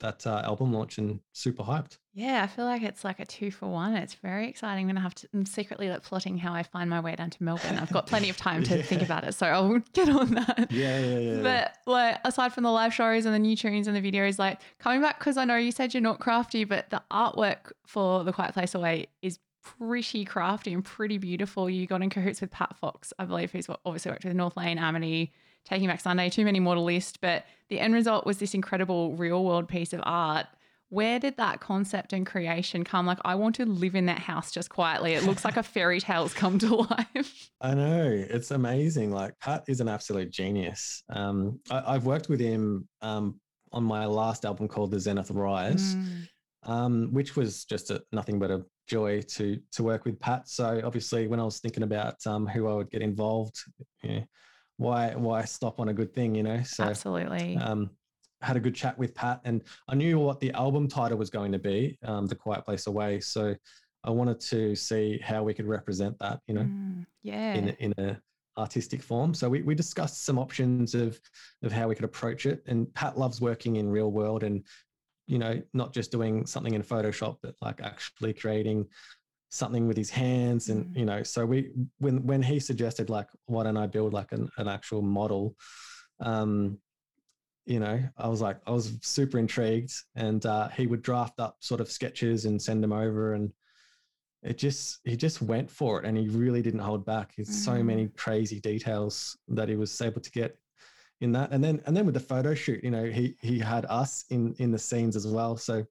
that 0.00 0.26
uh, 0.26 0.42
album 0.44 0.72
launch, 0.72 0.98
and 0.98 1.20
super 1.32 1.62
hyped. 1.62 1.98
Yeah, 2.14 2.42
I 2.42 2.46
feel 2.46 2.64
like 2.64 2.82
it's 2.82 3.04
like 3.04 3.20
a 3.20 3.24
two 3.24 3.50
for 3.50 3.66
one. 3.66 3.94
It's 3.94 4.14
very 4.14 4.48
exciting. 4.48 4.84
I'm 4.84 4.88
gonna 4.88 5.00
have 5.00 5.14
to. 5.16 5.28
I'm 5.32 5.46
secretly 5.46 5.88
like 5.88 6.02
plotting 6.02 6.38
how 6.38 6.52
I 6.52 6.62
find 6.62 6.90
my 6.90 7.00
way 7.00 7.14
down 7.14 7.30
to 7.30 7.42
Melbourne. 7.42 7.78
I've 7.78 7.92
got 7.92 8.06
plenty 8.06 8.28
of 8.30 8.36
time 8.48 8.62
to 8.64 8.82
think 8.82 9.02
about 9.02 9.24
it, 9.24 9.34
so 9.34 9.46
I'll 9.46 9.78
get 9.92 10.08
on 10.08 10.32
that. 10.32 10.68
Yeah, 10.70 10.98
yeah, 10.98 11.18
yeah. 11.18 11.42
But 11.42 11.76
like 11.86 12.18
aside 12.24 12.52
from 12.52 12.64
the 12.64 12.72
live 12.72 12.92
shows 12.94 13.24
and 13.24 13.34
the 13.34 13.38
new 13.38 13.56
tunes 13.56 13.86
and 13.86 13.96
the 13.96 14.12
videos, 14.12 14.38
like 14.38 14.60
coming 14.78 15.00
back 15.00 15.18
because 15.18 15.36
I 15.36 15.44
know 15.44 15.56
you 15.56 15.72
said 15.72 15.94
you're 15.94 16.00
not 16.00 16.20
crafty, 16.20 16.64
but 16.64 16.90
the 16.90 17.02
artwork 17.10 17.72
for 17.86 18.24
the 18.24 18.32
Quiet 18.32 18.54
Place 18.54 18.74
Away 18.74 19.08
is 19.22 19.38
pretty 19.62 20.24
crafty 20.24 20.72
and 20.72 20.84
pretty 20.84 21.18
beautiful. 21.18 21.68
You 21.68 21.86
got 21.86 22.02
in 22.02 22.10
cahoots 22.10 22.40
with 22.40 22.50
Pat 22.50 22.76
Fox, 22.76 23.12
I 23.18 23.24
believe, 23.24 23.52
who's 23.52 23.66
obviously 23.84 24.10
worked 24.10 24.24
with 24.24 24.34
North 24.34 24.56
Lane, 24.56 24.78
Amity, 24.78 25.32
Taking 25.68 25.88
Back 25.88 26.00
Sunday, 26.00 26.30
too 26.30 26.44
many 26.44 26.60
more 26.60 26.74
to 26.74 26.80
list. 26.80 27.20
But 27.20 27.44
the 27.68 27.78
end 27.78 27.92
result 27.94 28.24
was 28.26 28.38
this 28.38 28.54
incredible 28.54 29.14
real 29.16 29.44
world 29.44 29.68
piece 29.68 29.92
of 29.92 30.00
art. 30.04 30.46
Where 30.90 31.18
did 31.18 31.36
that 31.36 31.60
concept 31.60 32.14
and 32.14 32.26
creation 32.26 32.82
come? 32.82 33.04
Like, 33.04 33.18
I 33.22 33.34
want 33.34 33.56
to 33.56 33.66
live 33.66 33.94
in 33.94 34.06
that 34.06 34.20
house 34.20 34.50
just 34.50 34.70
quietly. 34.70 35.12
It 35.12 35.24
looks 35.24 35.44
like 35.44 35.58
a 35.58 35.62
fairy 35.62 36.00
tale's 36.08 36.32
come 36.32 36.58
to 36.60 36.76
life. 36.76 37.50
I 37.60 37.74
know 37.74 38.08
it's 38.10 38.50
amazing. 38.52 39.10
Like 39.10 39.38
Pat 39.38 39.64
is 39.68 39.80
an 39.82 39.88
absolute 39.88 40.30
genius. 40.30 41.02
Um, 41.10 41.60
I, 41.70 41.94
I've 41.94 42.06
worked 42.06 42.30
with 42.30 42.40
him 42.40 42.88
um, 43.02 43.38
on 43.70 43.84
my 43.84 44.06
last 44.06 44.46
album 44.46 44.66
called 44.66 44.90
The 44.90 45.00
Zenith 45.00 45.30
Rise, 45.30 45.94
Mm. 45.94 46.28
um, 46.62 47.08
which 47.12 47.36
was 47.36 47.66
just 47.66 47.90
a, 47.90 48.02
nothing 48.12 48.38
but 48.38 48.50
a 48.50 48.64
joy 48.88 49.20
to 49.20 49.60
to 49.72 49.82
work 49.82 50.06
with 50.06 50.18
Pat. 50.18 50.48
So 50.48 50.80
obviously, 50.82 51.28
when 51.28 51.38
I 51.38 51.44
was 51.44 51.58
thinking 51.60 51.82
about 51.82 52.26
um, 52.26 52.46
who 52.46 52.66
I 52.66 52.72
would 52.72 52.90
get 52.90 53.02
involved, 53.02 53.56
know, 54.04 54.24
why 54.78 55.14
why 55.14 55.44
stop 55.44 55.78
on 55.80 55.90
a 55.90 55.92
good 55.92 56.14
thing, 56.14 56.34
you 56.34 56.42
know? 56.42 56.62
So 56.62 56.84
Absolutely. 56.84 57.56
um, 57.56 57.90
had 58.40 58.56
a 58.56 58.60
good 58.60 58.74
chat 58.74 58.96
with 58.96 59.14
Pat, 59.14 59.40
and 59.44 59.62
I 59.88 59.94
knew 59.94 60.18
what 60.18 60.40
the 60.40 60.52
album 60.52 60.88
title 60.88 61.18
was 61.18 61.28
going 61.28 61.52
to 61.52 61.58
be, 61.58 61.98
um, 62.04 62.26
"The 62.26 62.36
Quiet 62.36 62.64
Place 62.64 62.86
Away." 62.86 63.20
So 63.20 63.54
I 64.04 64.10
wanted 64.10 64.40
to 64.40 64.74
see 64.76 65.18
how 65.22 65.42
we 65.42 65.52
could 65.54 65.66
represent 65.66 66.16
that, 66.20 66.40
you 66.46 66.54
know 66.54 66.62
Mm, 66.62 67.04
yeah. 67.22 67.54
in 67.54 67.68
in 67.80 67.92
a 67.98 68.16
artistic 68.56 69.02
form. 69.02 69.34
So 69.34 69.48
we, 69.48 69.62
we 69.62 69.74
discussed 69.74 70.24
some 70.24 70.38
options 70.38 70.94
of 70.94 71.20
of 71.62 71.72
how 71.72 71.88
we 71.88 71.94
could 71.94 72.04
approach 72.04 72.46
it. 72.46 72.62
And 72.66 72.92
Pat 72.94 73.18
loves 73.18 73.40
working 73.40 73.76
in 73.76 73.88
real 73.88 74.10
world 74.10 74.42
and 74.44 74.64
you 75.26 75.38
know 75.38 75.60
not 75.74 75.92
just 75.92 76.12
doing 76.12 76.46
something 76.46 76.74
in 76.74 76.82
Photoshop, 76.82 77.38
but 77.42 77.54
like 77.60 77.80
actually 77.82 78.32
creating 78.34 78.86
something 79.48 79.86
with 79.86 79.96
his 79.96 80.10
hands. 80.10 80.68
And 80.68 80.86
Mm. 80.86 80.98
you 80.98 81.04
know, 81.04 81.22
so 81.22 81.46
we 81.46 81.72
when 81.98 82.26
when 82.26 82.42
he 82.42 82.60
suggested 82.60 83.10
like 83.10 83.28
why 83.46 83.64
don't 83.64 83.76
I 83.76 83.86
build 83.86 84.12
like 84.12 84.32
an, 84.32 84.48
an 84.58 84.68
actual 84.68 85.02
model, 85.02 85.56
um, 86.20 86.78
you 87.66 87.80
know, 87.80 88.02
I 88.16 88.28
was 88.28 88.40
like 88.40 88.60
I 88.66 88.70
was 88.70 88.96
super 89.02 89.38
intrigued, 89.38 89.92
and 90.14 90.44
uh, 90.46 90.68
he 90.68 90.86
would 90.86 91.02
draft 91.02 91.40
up 91.40 91.56
sort 91.60 91.80
of 91.80 91.90
sketches 91.90 92.44
and 92.44 92.60
send 92.60 92.82
them 92.82 92.92
over 92.92 93.34
and 93.34 93.52
it 94.42 94.56
just 94.56 95.00
he 95.04 95.16
just 95.16 95.42
went 95.42 95.68
for 95.68 95.98
it 95.98 96.06
and 96.06 96.16
he 96.16 96.28
really 96.28 96.62
didn't 96.62 96.78
hold 96.80 97.04
back 97.04 97.34
there's 97.36 97.50
so 97.50 97.82
many 97.82 98.06
crazy 98.16 98.60
details 98.60 99.36
that 99.48 99.68
he 99.68 99.74
was 99.74 100.00
able 100.00 100.20
to 100.20 100.30
get 100.30 100.56
in 101.20 101.32
that 101.32 101.50
and 101.50 101.62
then 101.62 101.82
and 101.86 101.96
then 101.96 102.06
with 102.06 102.14
the 102.14 102.20
photo 102.20 102.54
shoot 102.54 102.82
you 102.84 102.90
know 102.90 103.04
he 103.06 103.34
he 103.40 103.58
had 103.58 103.84
us 103.86 104.24
in 104.30 104.54
in 104.60 104.70
the 104.70 104.78
scenes 104.78 105.16
as 105.16 105.26
well 105.26 105.56
so 105.56 105.84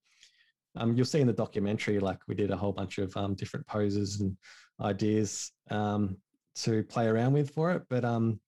um 0.78 0.96
you'll 0.96 1.06
see 1.06 1.22
in 1.22 1.28
the 1.28 1.34
documentary 1.34 2.00
like 2.00 2.20
we 2.28 2.36
did 2.36 2.52
a 2.52 2.58
whole 2.58 2.72
bunch 2.72 2.98
of 2.98 3.16
um 3.18 3.34
different 3.36 3.66
poses 3.68 4.20
and 4.22 4.36
ideas 4.82 5.52
um 5.70 6.18
to 6.56 6.84
play 6.84 7.08
around 7.08 7.34
with 7.34 7.52
for 7.52 7.72
it 7.72 7.84
but 7.90 8.04
um 8.04 8.40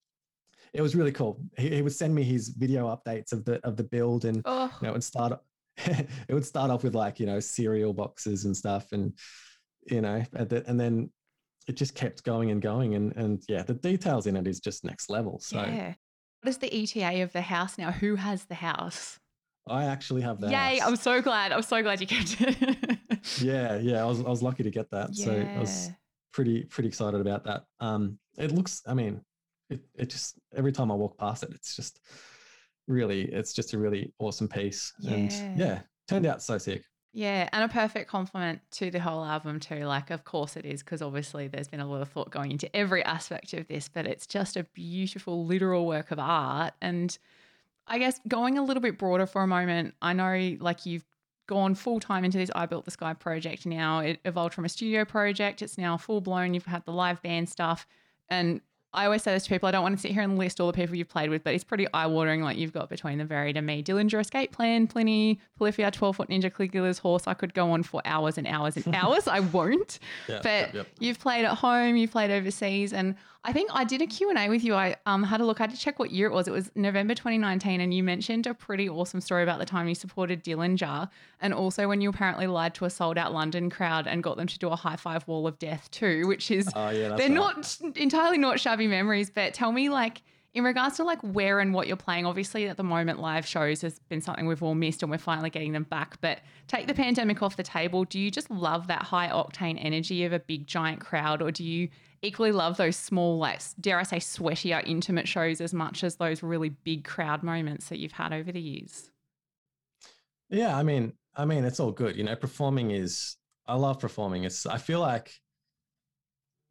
it 0.74 0.82
was 0.82 0.96
really 0.96 1.12
cool 1.12 1.42
he, 1.58 1.76
he 1.76 1.82
would 1.82 1.94
send 1.94 2.14
me 2.14 2.24
his 2.24 2.50
video 2.50 2.88
updates 2.88 3.32
of 3.32 3.44
the 3.46 3.60
of 3.66 3.76
the 3.76 3.84
build 3.84 4.26
and 4.26 4.42
Oh, 4.46 4.72
you 4.82 4.88
know, 4.88 4.90
it 4.90 4.94
would 4.94 5.04
start 5.04 5.40
it 5.78 6.34
would 6.34 6.46
start 6.46 6.72
off 6.72 6.84
with 6.84 6.96
like 6.96 7.20
you 7.20 7.26
know 7.26 7.40
cereal 7.40 7.94
boxes 7.94 8.46
and 8.46 8.56
stuff 8.56 8.92
and 8.92 9.14
you 9.90 10.02
know 10.02 10.24
and, 10.34 10.50
the, 10.50 10.68
and 10.68 10.80
then 10.80 11.10
it 11.68 11.74
just 11.74 11.96
kept 11.96 12.24
going 12.24 12.52
and 12.52 12.62
going 12.62 12.96
and 12.96 13.16
and 13.16 13.44
yeah 13.48 13.64
the 13.64 13.74
details 13.74 14.28
in 14.28 14.36
it 14.36 14.48
is 14.48 14.60
just 14.60 14.84
next 14.84 15.10
level 15.10 15.40
so 15.40 15.62
yeah. 15.62 15.94
What 16.42 16.50
is 16.52 16.58
the 16.60 16.74
ETA 16.74 17.22
of 17.22 17.34
the 17.34 17.42
house 17.42 17.78
now? 17.78 17.92
Who 17.92 18.16
has 18.16 18.46
the 18.46 18.56
house? 18.56 19.20
I 19.68 19.86
actually 19.86 20.22
have 20.22 20.40
that 20.42 20.52
Yay! 20.52 20.82
I'm 20.82 20.96
so 20.96 21.22
glad. 21.22 21.52
I'm 21.52 21.62
so 21.62 21.82
glad 21.82 22.02
you 22.02 22.08
kept 22.08 22.38
it. 22.42 22.98
yeah 23.42 23.78
yeah 23.78 24.02
I 24.02 24.06
was, 24.06 24.20
I 24.22 24.30
was 24.30 24.42
lucky 24.42 24.64
to 24.64 24.72
get 24.72 24.90
that 24.92 25.16
so 25.16 25.46
i 25.56 25.60
was 25.60 25.90
pretty 26.32 26.64
pretty 26.64 26.88
excited 26.88 27.20
about 27.20 27.44
that 27.46 27.64
um 27.80 28.18
it 28.38 28.52
looks 28.52 28.82
i 28.88 28.94
mean 28.94 29.22
it, 29.70 29.82
it 29.96 30.10
just 30.10 30.40
every 30.56 30.72
time 30.72 30.92
i 30.92 30.96
walk 30.96 31.18
past 31.18 31.44
it 31.44 31.52
it's 31.54 31.76
just 31.76 32.00
really 32.88 33.24
it's 33.24 33.54
just 33.54 33.74
a 33.74 33.78
really 33.78 34.14
awesome 34.20 34.48
piece 34.48 34.94
and 35.08 35.32
Yeah. 35.32 35.54
yeah 35.56 35.82
turned 36.08 36.26
out 36.26 36.42
so 36.42 36.58
sick 36.58 36.84
Yeah, 37.14 37.50
and 37.52 37.64
a 37.64 37.68
perfect 37.74 38.10
compliment 38.10 38.62
to 38.72 38.90
the 38.92 39.00
whole 39.00 39.26
album 39.26 39.60
too. 39.60 39.86
Like, 39.86 40.12
of 40.12 40.24
course 40.24 40.56
it 40.56 40.64
is, 40.66 40.84
because 40.84 41.02
obviously 41.02 41.48
there's 41.48 41.68
been 41.68 41.80
a 41.80 41.88
lot 41.90 42.02
of 42.02 42.10
thought 42.10 42.30
going 42.32 42.52
into 42.52 42.74
every 42.76 43.04
aspect 43.04 43.54
of 43.54 43.68
this, 43.68 43.90
but 43.90 44.06
it's 44.06 44.28
just 44.28 44.56
a 44.58 44.64
beautiful, 44.76 45.44
literal 45.46 45.86
work 45.88 46.12
of 46.12 46.20
art. 46.20 46.74
And 46.82 47.18
I 47.90 47.98
guess 47.98 48.20
going 48.28 48.58
a 48.58 48.64
little 48.64 48.82
bit 48.82 48.98
broader 48.98 49.26
for 49.26 49.42
a 49.42 49.48
moment, 49.48 49.96
I 50.02 50.14
know 50.14 50.58
like 50.60 50.86
you've 50.86 51.04
gone 51.48 51.74
full 51.74 52.00
time 52.00 52.24
into 52.24 52.38
this 52.38 52.52
I 52.54 52.68
Built 52.68 52.86
the 52.86 52.92
Sky 52.92 53.14
project 53.14 53.66
now. 53.66 54.00
It 54.00 54.20
evolved 54.24 54.54
from 54.54 54.66
a 54.66 54.70
studio 54.70 55.04
project. 55.04 55.62
It's 55.64 55.78
now 55.78 55.98
full 55.98 56.22
blown. 56.22 56.54
You've 56.54 56.66
had 56.66 56.86
the 56.86 56.92
live 56.92 57.22
band 57.24 57.50
stuff. 57.50 57.88
And 58.30 58.62
I 58.94 59.06
always 59.06 59.22
say 59.22 59.34
this 59.34 59.44
to 59.44 59.50
people, 59.50 59.68
I 59.68 59.72
don't 59.72 59.84
want 59.84 59.96
to 59.96 60.02
sit 60.02 60.12
here 60.12 60.24
and 60.24 60.38
list 60.38 60.60
all 60.60 60.68
the 60.68 60.74
people 60.74 60.96
you've 60.96 61.10
played 61.10 61.30
with, 61.30 61.44
but 61.44 61.54
it's 61.54 61.64
pretty 61.64 61.88
eye 61.94 62.08
watering. 62.08 62.42
Like 62.42 62.58
you've 62.58 62.74
got 62.74 62.90
Between 62.90 63.20
the 63.20 63.26
Buried 63.26 63.56
and 63.56 63.66
Me, 63.66 63.84
Dillinger 63.84 64.20
Escape 64.20 64.52
Plan, 64.52 64.88
Plini, 64.88 65.38
Polyphia, 65.58 65.92
12 65.92 66.16
Foot 66.16 66.30
Ninja, 66.30 66.52
Caligula's 66.52 66.98
Horse. 66.98 67.28
I 67.28 67.36
could 67.36 67.54
go 67.54 67.72
on 67.72 67.84
for 67.84 68.02
hours 68.06 68.38
and 68.38 68.48
hours 68.48 68.78
and 68.78 68.94
hours. 68.96 69.28
I 69.28 69.42
won't. 69.42 70.00
yeah 70.28 70.40
But 70.44 70.88
you've 71.00 71.20
played 71.20 71.46
at 71.46 71.56
home, 71.56 71.98
you've 71.98 72.12
played 72.12 72.32
overseas, 72.32 72.94
and 72.94 73.16
I 73.46 73.54
think 73.54 73.70
I 73.74 73.86
did 73.86 74.02
a 74.02 74.06
Q&A 74.06 74.50
with 74.50 74.66
you. 74.66 74.76
I 74.76 74.98
um, 75.06 75.24
had 75.24 75.40
a 75.40 75.46
look. 75.46 75.62
I 75.62 75.64
had 75.64 75.72
to 75.72 75.78
check 75.78 75.98
what 75.98 76.12
year 76.12 76.28
it 76.28 76.34
was. 76.34 76.48
It 76.48 76.52
was 76.52 76.70
November 76.76 77.16
2019, 77.16 77.80
and 77.80 77.94
you 77.94 78.04
mentioned 78.04 78.46
a 78.48 78.54
pretty 78.54 78.90
awesome 78.90 79.22
story 79.22 79.44
about 79.44 79.60
the 79.60 79.66
time 79.66 79.88
you 79.88 79.96
supported 79.96 80.44
Dillinger, 80.44 81.10
and 81.40 81.54
also 81.54 81.88
when 81.88 82.02
you 82.02 82.10
apparently 82.10 82.48
lied 82.48 82.76
to 82.76 82.86
a 82.86 82.90
sold-out 82.90 83.34
London 83.34 83.70
crowd 83.70 84.08
and 84.08 84.22
got 84.22 84.36
them 84.36 84.48
to 84.48 84.60
do 84.60 84.68
a 84.68 84.76
high-five 84.76 85.26
wall 85.26 85.48
of 85.48 85.58
death 85.58 85.90
too, 85.90 86.28
which 86.28 86.52
is 86.52 86.70
oh 86.76 86.90
yeah 86.90 87.16
they're 87.16 87.30
right. 87.30 87.32
not 87.32 87.80
entirely 87.96 88.38
not 88.38 88.60
shabby 88.60 88.88
memories. 88.88 89.30
But 89.30 89.54
tell 89.54 89.72
me, 89.72 89.88
like, 89.88 90.22
in 90.54 90.66
regards 90.66 90.98
to 90.98 91.06
like 91.06 91.22
where 91.22 91.62
and 91.62 91.74
what 91.74 91.88
you're 91.88 91.96
playing, 91.96 92.26
obviously 92.26 92.68
at 92.68 92.76
the 92.76 92.84
moment 92.84 93.22
live 93.22 93.46
shows 93.46 93.82
has 93.82 94.00
been 94.10 94.20
something 94.20 94.48
we've 94.48 94.64
all 94.64 94.76
missed 94.76 95.02
and 95.02 95.10
we're 95.10 95.18
finally 95.18 95.50
getting 95.50 95.72
them 95.72 95.84
back. 95.84 96.20
But 96.20 96.40
take 96.68 96.88
the 96.88 96.94
pandemic 96.94 97.42
off 97.42 97.56
the 97.56 97.64
table. 97.64 98.04
Do 98.04 98.20
you 98.20 98.32
just 98.32 98.52
love 98.52 98.88
that 98.88 99.04
high 99.04 99.30
octane 99.30 99.78
energy 99.80 100.26
of 100.26 100.34
a 100.34 100.40
big 100.40 100.68
giant 100.68 101.00
crowd, 101.00 101.42
or 101.42 101.52
do 101.52 101.64
you 101.64 101.88
equally 102.22 102.52
love 102.52 102.78
those 102.78 102.96
small, 102.96 103.38
like 103.38 103.62
dare 103.80 104.00
I 104.00 104.04
say, 104.04 104.18
sweatier, 104.18 104.86
intimate 104.86 105.28
shows 105.28 105.62
as 105.62 105.74
much 105.74 106.04
as 106.04 106.16
those 106.16 106.44
really 106.44 106.70
big 106.70 107.04
crowd 107.04 107.44
moments 107.44 107.90
that 107.90 108.00
you've 108.00 108.12
had 108.12 108.34
over 108.34 108.52
the 108.52 108.62
years? 108.62 109.10
Yeah, 110.50 110.76
I 110.76 110.84
mean, 110.84 111.14
I 111.36 111.46
mean, 111.46 111.64
it's 111.64 111.80
all 111.80 111.92
good. 111.92 112.16
You 112.16 112.24
know, 112.24 112.36
performing 112.36 112.92
is. 112.92 113.38
I 113.68 113.76
love 113.76 114.00
performing. 114.00 114.44
It's. 114.44 114.66
I 114.66 114.78
feel 114.78 115.00
like. 115.00 115.32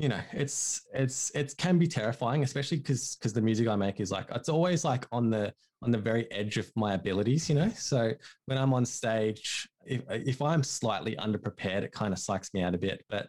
You 0.01 0.09
know, 0.09 0.21
it's 0.33 0.83
it's 0.95 1.31
it 1.35 1.57
can 1.59 1.77
be 1.77 1.89
terrifying, 1.89 2.45
especially 2.45 2.77
because 2.79 3.17
because 3.17 3.33
the 3.33 3.41
music 3.41 3.67
I 3.67 3.75
make 3.75 3.99
is 3.99 4.13
like 4.13 4.27
it's 4.33 4.49
always 4.49 4.85
like 4.85 5.07
on 5.11 5.29
the 5.29 5.53
on 5.83 5.91
the 5.91 5.99
very 5.99 6.31
edge 6.31 6.57
of 6.57 6.71
my 6.77 6.95
abilities. 6.95 7.49
You 7.49 7.57
know, 7.57 7.69
so 7.71 8.13
when 8.47 8.59
I'm 8.59 8.73
on 8.73 8.85
stage, 8.85 9.69
if 9.85 10.03
if 10.09 10.41
I'm 10.41 10.63
slightly 10.63 11.17
underprepared, 11.17 11.83
it 11.83 11.91
kind 11.91 12.13
of 12.13 12.21
psychs 12.21 12.55
me 12.55 12.63
out 12.63 12.77
a 12.77 12.79
bit. 12.79 13.05
But 13.09 13.29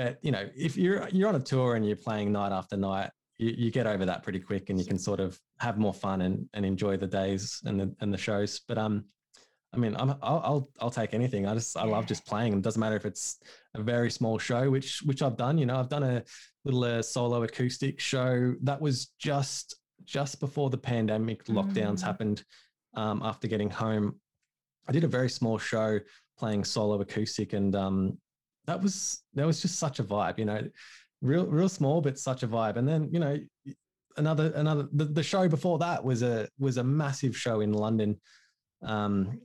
but 0.00 0.18
you 0.22 0.32
know, 0.32 0.48
if 0.56 0.76
you're 0.76 1.06
you're 1.10 1.28
on 1.28 1.34
a 1.34 1.40
tour 1.52 1.76
and 1.76 1.86
you're 1.86 1.96
playing 2.08 2.32
night 2.32 2.52
after 2.52 2.76
night, 2.76 3.10
you, 3.38 3.50
you 3.62 3.70
get 3.70 3.86
over 3.86 4.04
that 4.06 4.22
pretty 4.22 4.40
quick, 4.40 4.70
and 4.70 4.78
you 4.78 4.86
can 4.86 4.98
sort 4.98 5.20
of 5.20 5.38
have 5.58 5.76
more 5.76 5.92
fun 5.92 6.22
and 6.22 6.48
and 6.54 6.64
enjoy 6.64 6.96
the 6.96 7.06
days 7.06 7.60
and 7.66 7.78
the 7.80 7.94
and 8.00 8.12
the 8.14 8.18
shows. 8.18 8.60
But 8.66 8.78
um, 8.78 9.04
I 9.74 9.76
mean, 9.76 9.94
I'm, 9.96 10.10
I'll, 10.22 10.42
I'll 10.48 10.68
I'll 10.80 10.90
take 10.90 11.12
anything. 11.12 11.46
I 11.46 11.54
just 11.54 11.76
I 11.76 11.84
love 11.84 12.06
just 12.06 12.24
playing. 12.26 12.54
It 12.54 12.62
doesn't 12.62 12.80
matter 12.80 12.96
if 12.96 13.04
it's 13.04 13.38
a 13.74 13.82
very 13.82 14.10
small 14.10 14.38
show, 14.38 14.70
which 14.70 15.02
which 15.04 15.22
I've 15.22 15.36
done. 15.36 15.58
You 15.58 15.66
know, 15.66 15.78
I've 15.78 15.90
done 15.90 16.02
a 16.02 16.22
little 16.64 16.82
uh, 16.84 17.02
solo 17.02 17.42
acoustic 17.42 18.00
show 18.00 18.54
that 18.62 18.80
was 18.80 19.12
just 19.18 19.76
just 20.04 20.40
before 20.40 20.70
the 20.70 20.78
pandemic 20.78 21.44
lockdowns 21.44 22.00
Mm. 22.00 22.02
happened. 22.02 22.44
Um, 22.94 23.20
after 23.22 23.46
getting 23.48 23.70
home, 23.70 24.18
I 24.88 24.92
did 24.92 25.04
a 25.04 25.08
very 25.08 25.28
small 25.28 25.58
show 25.58 26.00
playing 26.38 26.64
solo 26.64 27.00
acoustic, 27.00 27.52
and 27.52 27.76
um, 27.76 28.18
that 28.70 28.80
was 28.82 29.22
that 29.34 29.46
was 29.46 29.60
just 29.60 29.78
such 29.78 29.98
a 29.98 30.04
vibe. 30.04 30.38
You 30.38 30.44
know, 30.44 30.62
real 31.20 31.46
real 31.46 31.68
small, 31.68 32.00
but 32.00 32.18
such 32.18 32.42
a 32.42 32.48
vibe. 32.48 32.76
And 32.76 32.86
then 32.86 33.08
you 33.12 33.18
know, 33.18 33.36
another 34.16 34.52
another 34.54 34.88
the, 34.92 35.06
the 35.06 35.22
show 35.22 35.48
before 35.48 35.78
that 35.78 36.02
was 36.04 36.22
a 36.22 36.48
was 36.58 36.76
a 36.76 36.84
massive 36.84 37.36
show 37.36 37.60
in 37.60 37.72
London. 37.72 38.20
Um, 38.82 39.40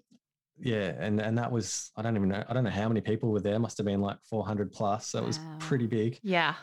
yeah, 0.60 0.94
and 1.00 1.20
and 1.20 1.38
that 1.38 1.52
was 1.52 1.92
I 1.98 2.02
don't 2.04 2.16
even 2.16 2.30
know 2.30 2.44
I 2.48 2.54
don't 2.54 2.64
know 2.64 2.70
how 2.70 2.88
many 2.88 3.02
people 3.02 3.32
were 3.32 3.42
there. 3.42 3.58
Must 3.60 3.78
have 3.78 3.88
been 3.88 4.02
like 4.02 4.18
400 4.30 4.72
plus. 4.72 5.08
So 5.10 5.20
it 5.20 5.26
was 5.26 5.40
pretty 5.60 5.88
big. 5.88 6.20
Yeah. 6.24 6.54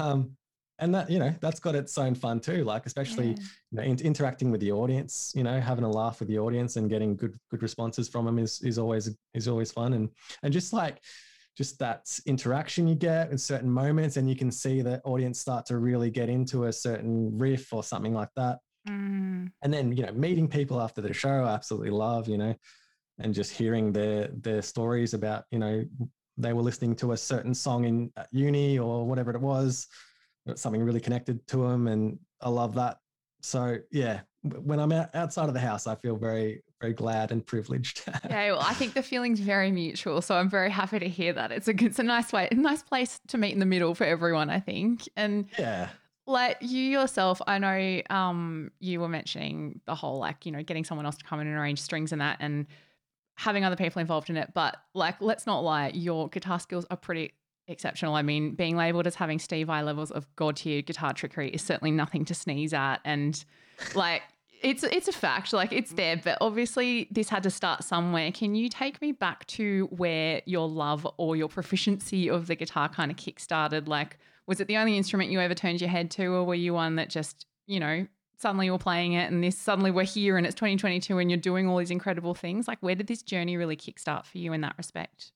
Um, 0.00 0.32
and 0.80 0.94
that 0.94 1.10
you 1.10 1.18
know 1.18 1.34
that's 1.40 1.60
got 1.60 1.74
its 1.74 1.96
own 1.98 2.14
fun 2.14 2.40
too. 2.40 2.64
Like 2.64 2.84
especially 2.86 3.28
Yeah. 3.28 3.36
you 3.70 3.76
know 3.78 3.82
in, 3.82 4.00
interacting 4.00 4.50
with 4.50 4.60
the 4.60 4.72
audience, 4.72 5.32
you 5.34 5.44
know 5.44 5.60
having 5.60 5.84
a 5.84 5.90
laugh 5.90 6.18
with 6.20 6.28
the 6.28 6.38
audience 6.38 6.76
and 6.76 6.90
getting 6.90 7.16
good 7.16 7.36
good 7.50 7.62
responses 7.62 8.08
from 8.08 8.26
them 8.26 8.38
is 8.38 8.60
is 8.62 8.76
always 8.78 9.16
is 9.34 9.48
always 9.48 9.70
fun. 9.72 9.92
And 9.94 10.08
and 10.42 10.52
just 10.52 10.72
like 10.72 10.98
just 11.58 11.76
that 11.80 12.08
interaction 12.24 12.86
you 12.86 12.94
get 12.94 13.32
in 13.32 13.36
certain 13.36 13.68
moments, 13.68 14.16
and 14.16 14.30
you 14.30 14.36
can 14.36 14.50
see 14.50 14.80
the 14.80 15.02
audience 15.02 15.40
start 15.40 15.66
to 15.66 15.78
really 15.78 16.08
get 16.08 16.28
into 16.28 16.66
a 16.66 16.72
certain 16.72 17.36
riff 17.36 17.72
or 17.72 17.82
something 17.82 18.14
like 18.14 18.28
that. 18.36 18.60
Mm, 18.88 19.50
and 19.62 19.74
then 19.74 19.94
you 19.94 20.06
know 20.06 20.12
meeting 20.12 20.46
people 20.46 20.80
after 20.80 21.00
the 21.02 21.12
show 21.12 21.44
I 21.44 21.52
absolutely 21.52 21.90
love 21.90 22.28
you 22.28 22.38
know 22.38 22.54
and 23.18 23.34
just 23.34 23.50
hearing 23.50 23.92
their 23.92 24.28
their 24.28 24.62
stories 24.62 25.14
about 25.14 25.44
you 25.50 25.58
know 25.58 25.84
they 26.36 26.52
were 26.52 26.62
listening 26.62 26.94
to 26.96 27.10
a 27.10 27.16
certain 27.16 27.52
song 27.52 27.84
in 27.84 28.12
uni 28.30 28.78
or 28.78 29.04
whatever 29.04 29.32
it 29.32 29.40
was 29.40 29.88
something 30.54 30.82
really 30.82 31.00
connected 31.00 31.44
to 31.48 31.68
them 31.68 31.88
and 31.88 32.18
i 32.40 32.48
love 32.48 32.74
that. 32.76 32.98
So 33.42 33.78
yeah 33.90 34.20
when 34.42 34.78
i'm 34.78 34.92
outside 34.92 35.48
of 35.48 35.54
the 35.54 35.60
house 35.60 35.88
i 35.88 35.96
feel 35.96 36.16
very 36.16 36.62
very 36.80 36.92
glad 36.92 37.32
and 37.32 37.44
privileged 37.44 38.02
yeah, 38.30 38.52
well, 38.52 38.60
I 38.60 38.74
think 38.74 38.94
the 38.94 39.02
feeling's 39.02 39.40
very 39.40 39.72
mutual, 39.72 40.22
so 40.22 40.36
I'm 40.36 40.48
very 40.48 40.70
happy 40.70 40.98
to 40.98 41.08
hear 41.08 41.32
that. 41.32 41.52
It's 41.52 41.68
a 41.68 41.84
it's 41.84 41.98
a 41.98 42.04
nice 42.04 42.32
way, 42.32 42.48
a 42.50 42.54
nice 42.54 42.82
place 42.82 43.20
to 43.28 43.38
meet 43.38 43.52
in 43.52 43.58
the 43.58 43.66
middle 43.66 43.94
for 43.94 44.04
everyone, 44.04 44.50
I 44.50 44.60
think. 44.60 45.08
And 45.16 45.46
yeah 45.58 45.88
like 46.28 46.58
you 46.60 46.82
yourself, 46.82 47.40
I 47.46 47.58
know 47.58 48.02
um, 48.10 48.70
you 48.80 49.00
were 49.00 49.08
mentioning 49.08 49.80
the 49.86 49.94
whole 49.94 50.18
like 50.18 50.44
you 50.44 50.52
know 50.52 50.62
getting 50.62 50.84
someone 50.84 51.06
else 51.06 51.16
to 51.16 51.24
come 51.24 51.40
in 51.40 51.46
and 51.46 51.56
arrange 51.56 51.80
strings 51.80 52.12
and 52.12 52.20
that, 52.20 52.36
and 52.38 52.66
having 53.34 53.64
other 53.64 53.76
people 53.76 54.00
involved 54.00 54.30
in 54.30 54.36
it. 54.36 54.52
But 54.54 54.76
like, 54.94 55.20
let's 55.20 55.46
not 55.46 55.60
lie, 55.60 55.90
your 55.94 56.28
guitar 56.28 56.60
skills 56.60 56.84
are 56.90 56.96
pretty 56.96 57.32
exceptional. 57.66 58.14
I 58.14 58.22
mean, 58.22 58.54
being 58.54 58.76
labeled 58.76 59.06
as 59.06 59.14
having 59.14 59.38
Steve 59.38 59.68
Vai 59.68 59.82
levels 59.82 60.10
of 60.10 60.26
god 60.36 60.56
tier 60.56 60.82
guitar 60.82 61.14
trickery 61.14 61.48
is 61.48 61.62
certainly 61.62 61.90
nothing 61.90 62.24
to 62.26 62.34
sneeze 62.34 62.72
at, 62.72 62.98
and 63.04 63.42
like. 63.94 64.22
It's 64.62 64.82
it's 64.82 65.08
a 65.08 65.12
fact, 65.12 65.52
like 65.52 65.72
it's 65.72 65.92
there, 65.92 66.16
but 66.16 66.38
obviously 66.40 67.08
this 67.10 67.28
had 67.28 67.42
to 67.44 67.50
start 67.50 67.84
somewhere. 67.84 68.32
Can 68.32 68.54
you 68.54 68.68
take 68.68 69.00
me 69.00 69.12
back 69.12 69.46
to 69.48 69.86
where 69.92 70.42
your 70.46 70.68
love 70.68 71.06
or 71.16 71.36
your 71.36 71.48
proficiency 71.48 72.28
of 72.28 72.46
the 72.46 72.56
guitar 72.56 72.88
kind 72.88 73.10
of 73.10 73.16
kick-started? 73.16 73.88
Like, 73.88 74.18
was 74.46 74.60
it 74.60 74.66
the 74.66 74.76
only 74.76 74.96
instrument 74.96 75.30
you 75.30 75.40
ever 75.40 75.54
turned 75.54 75.80
your 75.80 75.90
head 75.90 76.10
to, 76.12 76.26
or 76.26 76.44
were 76.44 76.54
you 76.54 76.74
one 76.74 76.96
that 76.96 77.10
just, 77.10 77.46
you 77.66 77.78
know, 77.78 78.06
suddenly 78.36 78.66
you're 78.66 78.78
playing 78.78 79.12
it 79.12 79.30
and 79.30 79.42
this 79.42 79.58
suddenly 79.58 79.90
we're 79.90 80.04
here 80.04 80.36
and 80.36 80.46
it's 80.46 80.54
2022 80.54 81.18
and 81.18 81.30
you're 81.30 81.38
doing 81.38 81.68
all 81.68 81.76
these 81.76 81.90
incredible 81.90 82.34
things? 82.34 82.66
Like, 82.66 82.78
where 82.80 82.94
did 82.94 83.06
this 83.06 83.22
journey 83.22 83.56
really 83.56 83.76
kickstart 83.76 84.26
for 84.26 84.38
you 84.38 84.52
in 84.52 84.60
that 84.62 84.74
respect? 84.78 85.32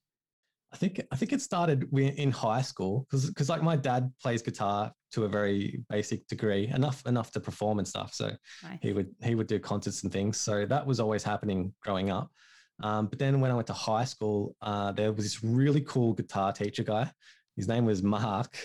I 0.73 0.77
think 0.77 1.03
I 1.11 1.17
think 1.17 1.33
it 1.33 1.43
started 1.43 1.87
in 1.93 2.31
high 2.31 2.63
school 2.63 3.07
because 3.11 3.27
because 3.27 3.49
like 3.49 3.63
my 3.63 3.77
dad 3.77 4.11
plays 4.23 4.41
guitar 4.43 4.93
to 5.13 5.25
a 5.25 5.29
very 5.29 5.83
basic 5.91 6.27
degree, 6.29 6.69
enough 6.69 7.03
enough 7.07 7.31
to 7.33 7.41
perform 7.41 7.79
and 7.79 7.87
stuff. 7.87 8.15
So 8.15 8.31
Nice. 8.63 8.79
he 8.81 8.93
would 8.93 9.11
he 9.23 9.35
would 9.35 9.47
do 9.47 9.59
concerts 9.59 10.03
and 10.03 10.13
things. 10.13 10.41
So 10.41 10.65
that 10.67 10.87
was 10.87 10.99
always 10.99 11.23
happening 11.23 11.75
growing 11.83 12.11
up. 12.11 12.31
Um, 12.83 13.07
but 13.07 13.19
then 13.19 13.41
when 13.41 13.51
I 13.51 13.55
went 13.55 13.67
to 13.67 13.75
high 13.75 14.05
school, 14.05 14.57
uh, 14.63 14.93
there 14.93 15.13
was 15.13 15.25
this 15.25 15.45
really 15.45 15.83
cool 15.83 16.15
guitar 16.15 16.53
teacher 16.53 16.83
guy. 16.83 17.11
His 17.57 17.69
name 17.69 17.85
was 17.85 18.03
Mark, 18.03 18.57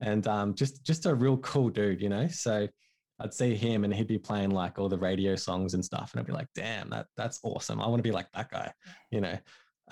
and 0.00 0.26
um, 0.26 0.54
just 0.54 0.84
just 0.84 1.06
a 1.06 1.14
real 1.14 1.38
cool 1.38 1.70
dude, 1.70 2.02
you 2.02 2.10
know. 2.10 2.28
So 2.28 2.68
I'd 3.20 3.32
see 3.32 3.54
him, 3.54 3.84
and 3.84 3.94
he'd 3.94 4.06
be 4.06 4.18
playing 4.18 4.50
like 4.50 4.78
all 4.78 4.90
the 4.90 4.98
radio 4.98 5.34
songs 5.34 5.72
and 5.72 5.82
stuff, 5.84 6.12
and 6.12 6.20
I'd 6.20 6.26
be 6.26 6.32
like, 6.32 6.48
"Damn, 6.54 6.90
that 6.90 7.06
that's 7.16 7.40
awesome! 7.42 7.80
I 7.80 7.86
want 7.86 8.00
to 8.00 8.08
be 8.08 8.12
like 8.14 8.26
that 8.34 8.50
guy," 8.50 8.70
you 9.10 9.22
know. 9.22 9.38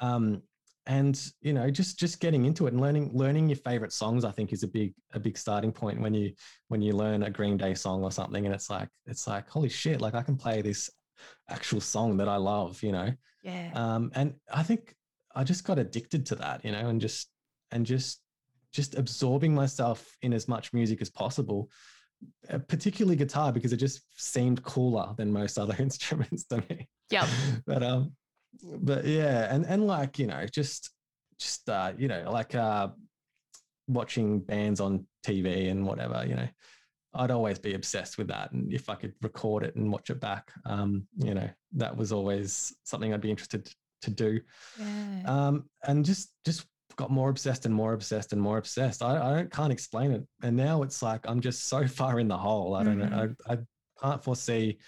Um, 0.00 0.42
and 0.86 1.20
you 1.40 1.52
know, 1.52 1.70
just 1.70 1.98
just 1.98 2.20
getting 2.20 2.44
into 2.44 2.66
it 2.66 2.72
and 2.72 2.80
learning 2.80 3.10
learning 3.14 3.48
your 3.48 3.56
favorite 3.56 3.92
songs, 3.92 4.24
I 4.24 4.32
think, 4.32 4.52
is 4.52 4.62
a 4.62 4.68
big 4.68 4.94
a 5.12 5.20
big 5.20 5.38
starting 5.38 5.72
point 5.72 6.00
when 6.00 6.14
you 6.14 6.32
when 6.68 6.82
you 6.82 6.92
learn 6.92 7.22
a 7.22 7.30
Green 7.30 7.56
Day 7.56 7.74
song 7.74 8.02
or 8.02 8.10
something, 8.10 8.44
and 8.46 8.54
it's 8.54 8.68
like 8.68 8.88
it's 9.06 9.26
like 9.26 9.48
holy 9.48 9.68
shit, 9.68 10.00
like 10.00 10.14
I 10.14 10.22
can 10.22 10.36
play 10.36 10.60
this 10.60 10.90
actual 11.48 11.80
song 11.80 12.16
that 12.16 12.28
I 12.28 12.36
love, 12.36 12.82
you 12.82 12.92
know. 12.92 13.12
Yeah. 13.42 13.70
Um, 13.74 14.10
and 14.14 14.34
I 14.52 14.62
think 14.62 14.94
I 15.34 15.44
just 15.44 15.64
got 15.64 15.78
addicted 15.78 16.26
to 16.26 16.34
that, 16.36 16.64
you 16.64 16.72
know, 16.72 16.88
and 16.88 17.00
just 17.00 17.28
and 17.70 17.86
just 17.86 18.20
just 18.72 18.96
absorbing 18.96 19.54
myself 19.54 20.16
in 20.22 20.32
as 20.32 20.48
much 20.48 20.72
music 20.72 21.00
as 21.00 21.10
possible, 21.10 21.70
uh, 22.50 22.58
particularly 22.58 23.16
guitar 23.16 23.52
because 23.52 23.72
it 23.72 23.76
just 23.76 24.02
seemed 24.16 24.62
cooler 24.62 25.14
than 25.16 25.30
most 25.32 25.58
other 25.58 25.76
instruments 25.78 26.44
to 26.44 26.64
me. 26.68 26.88
yeah 27.10 27.26
but 27.66 27.82
um, 27.82 28.12
but 28.62 29.04
yeah, 29.04 29.52
and 29.54 29.64
and 29.66 29.86
like 29.86 30.18
you 30.18 30.26
know, 30.26 30.44
just 30.46 30.90
just 31.38 31.68
uh, 31.68 31.92
you 31.96 32.08
know, 32.08 32.30
like 32.30 32.54
uh, 32.54 32.88
watching 33.88 34.40
bands 34.40 34.80
on 34.80 35.06
TV 35.26 35.70
and 35.70 35.86
whatever, 35.86 36.24
you 36.26 36.34
know. 36.34 36.48
I'd 37.14 37.30
always 37.30 37.58
be 37.58 37.74
obsessed 37.74 38.16
with 38.16 38.28
that, 38.28 38.52
and 38.52 38.72
if 38.72 38.88
I 38.88 38.94
could 38.94 39.12
record 39.20 39.64
it 39.64 39.76
and 39.76 39.92
watch 39.92 40.08
it 40.08 40.18
back, 40.18 40.50
um, 40.64 41.06
you 41.18 41.34
know, 41.34 41.46
that 41.72 41.94
was 41.94 42.10
always 42.10 42.74
something 42.84 43.12
I'd 43.12 43.20
be 43.20 43.28
interested 43.28 43.70
to 44.00 44.10
do 44.10 44.40
Yeah. 44.80 45.22
um, 45.26 45.64
and 45.86 46.04
just 46.06 46.32
just 46.46 46.66
got 46.96 47.10
more 47.10 47.28
obsessed 47.28 47.66
and 47.66 47.74
more 47.74 47.92
obsessed 47.92 48.32
and 48.32 48.40
more 48.40 48.56
obsessed. 48.56 49.02
I, 49.02 49.16
I 49.16 49.34
don't 49.34 49.50
can't 49.52 49.72
explain 49.72 50.10
it, 50.12 50.26
and 50.42 50.56
now 50.56 50.82
it's 50.82 51.02
like 51.02 51.20
I'm 51.28 51.42
just 51.42 51.68
so 51.68 51.86
far 52.00 52.18
in 52.18 52.28
the 52.28 52.38
hole. 52.38 52.74
I 52.74 52.82
don't 52.82 52.98
know. 52.98 53.34
I, 53.46 53.52
I 53.52 53.58
can't 54.02 54.24
foresee 54.24 54.78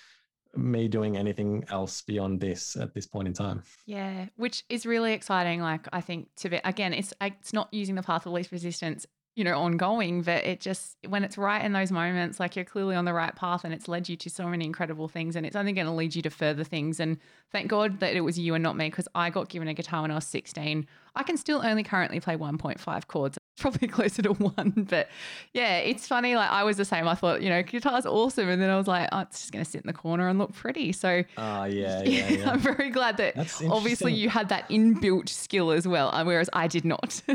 me 0.56 0.88
doing 0.88 1.16
anything 1.16 1.64
else 1.70 2.02
beyond 2.02 2.40
this 2.40 2.76
at 2.76 2.94
this 2.94 3.06
point 3.06 3.28
in 3.28 3.34
time. 3.34 3.62
Yeah, 3.86 4.26
which 4.36 4.64
is 4.68 4.86
really 4.86 5.12
exciting. 5.12 5.60
Like 5.60 5.86
I 5.92 6.00
think 6.00 6.28
to 6.36 6.48
be 6.48 6.60
again, 6.64 6.92
it's 6.92 7.12
it's 7.20 7.52
not 7.52 7.68
using 7.72 7.94
the 7.94 8.02
path 8.02 8.26
of 8.26 8.32
least 8.32 8.52
resistance, 8.52 9.06
you 9.36 9.44
know, 9.44 9.58
ongoing, 9.58 10.22
but 10.22 10.44
it 10.44 10.60
just 10.60 10.96
when 11.08 11.24
it's 11.24 11.36
right 11.36 11.64
in 11.64 11.72
those 11.72 11.90
moments, 11.90 12.38
like 12.38 12.56
you're 12.56 12.64
clearly 12.64 12.94
on 12.94 13.04
the 13.04 13.12
right 13.12 13.34
path, 13.34 13.64
and 13.64 13.74
it's 13.74 13.88
led 13.88 14.08
you 14.08 14.16
to 14.16 14.30
so 14.30 14.46
many 14.46 14.64
incredible 14.64 15.08
things, 15.08 15.36
and 15.36 15.44
it's 15.44 15.56
only 15.56 15.72
going 15.72 15.86
to 15.86 15.92
lead 15.92 16.14
you 16.14 16.22
to 16.22 16.30
further 16.30 16.64
things. 16.64 17.00
And 17.00 17.18
thank 17.50 17.68
God 17.68 18.00
that 18.00 18.14
it 18.14 18.20
was 18.20 18.38
you 18.38 18.54
and 18.54 18.62
not 18.62 18.76
me, 18.76 18.88
because 18.88 19.08
I 19.14 19.30
got 19.30 19.48
given 19.48 19.68
a 19.68 19.74
guitar 19.74 20.02
when 20.02 20.10
I 20.10 20.14
was 20.16 20.26
16. 20.26 20.86
I 21.16 21.22
can 21.22 21.36
still 21.36 21.62
only 21.64 21.82
currently 21.82 22.20
play 22.20 22.36
1.5 22.36 23.06
chords. 23.06 23.38
Probably 23.58 23.86
closer 23.86 24.22
to 24.22 24.32
one, 24.32 24.86
but 24.90 25.08
yeah, 25.52 25.78
it's 25.78 26.08
funny. 26.08 26.34
Like 26.34 26.50
I 26.50 26.64
was 26.64 26.76
the 26.76 26.84
same. 26.84 27.06
I 27.06 27.14
thought, 27.14 27.40
you 27.40 27.48
know, 27.48 27.62
guitar's 27.62 28.04
awesome, 28.04 28.48
and 28.48 28.60
then 28.60 28.68
I 28.68 28.76
was 28.76 28.88
like, 28.88 29.08
oh, 29.12 29.20
it's 29.20 29.40
just 29.40 29.52
going 29.52 29.64
to 29.64 29.70
sit 29.70 29.82
in 29.82 29.86
the 29.86 29.92
corner 29.92 30.28
and 30.28 30.38
look 30.38 30.52
pretty. 30.52 30.90
So 30.92 31.22
Oh 31.36 31.64
yeah, 31.64 32.02
yeah, 32.04 32.30
yeah. 32.30 32.50
I'm 32.50 32.58
very 32.58 32.90
glad 32.90 33.16
that 33.18 33.36
obviously 33.70 34.12
you 34.12 34.28
had 34.28 34.48
that 34.48 34.68
inbuilt 34.68 35.28
skill 35.28 35.70
as 35.70 35.86
well, 35.86 36.08
uh, 36.12 36.24
whereas 36.24 36.50
I 36.52 36.66
did 36.66 36.84
not. 36.84 37.22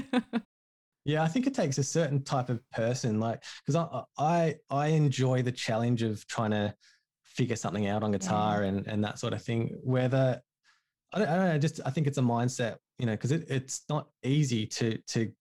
Yeah, 1.06 1.24
I 1.24 1.28
think 1.28 1.48
it 1.48 1.56
takes 1.56 1.78
a 1.80 1.84
certain 1.84 2.24
type 2.24 2.50
of 2.50 2.62
person, 2.72 3.20
like 3.20 3.42
because 3.66 3.76
I, 3.76 4.04
I 4.20 4.56
I 4.70 4.88
enjoy 4.88 5.42
the 5.42 5.52
challenge 5.52 6.04
of 6.04 6.28
trying 6.28 6.52
to 6.52 6.76
figure 7.24 7.56
something 7.56 7.88
out 7.88 8.04
on 8.04 8.12
guitar 8.12 8.64
and 8.64 8.86
and 8.86 9.04
that 9.04 9.18
sort 9.18 9.34
of 9.34 9.42
thing. 9.42 9.80
Whether 9.82 10.40
I 11.12 11.20
don't, 11.20 11.28
I 11.28 11.36
don't 11.36 11.46
know, 11.48 11.58
just 11.58 11.80
I 11.86 11.90
think 11.90 12.06
it's 12.06 12.18
a 12.18 12.22
mindset, 12.22 12.76
you 13.00 13.06
know, 13.06 13.14
because 13.14 13.32
it, 13.32 13.46
it's 13.50 13.84
not 13.90 14.10
easy 14.24 14.68
to 14.68 14.98
to 15.08 15.32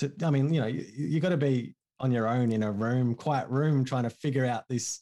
to. 0.00 0.12
I 0.22 0.30
mean, 0.30 0.52
you 0.52 0.60
know, 0.60 0.66
you, 0.66 0.84
you 0.96 1.20
got 1.20 1.30
to 1.30 1.36
be 1.36 1.74
on 1.98 2.10
your 2.12 2.28
own 2.28 2.52
in 2.52 2.62
a 2.62 2.70
room, 2.72 3.14
quiet 3.14 3.48
room, 3.48 3.84
trying 3.84 4.04
to 4.04 4.10
figure 4.10 4.44
out 4.46 4.64
this 4.68 5.00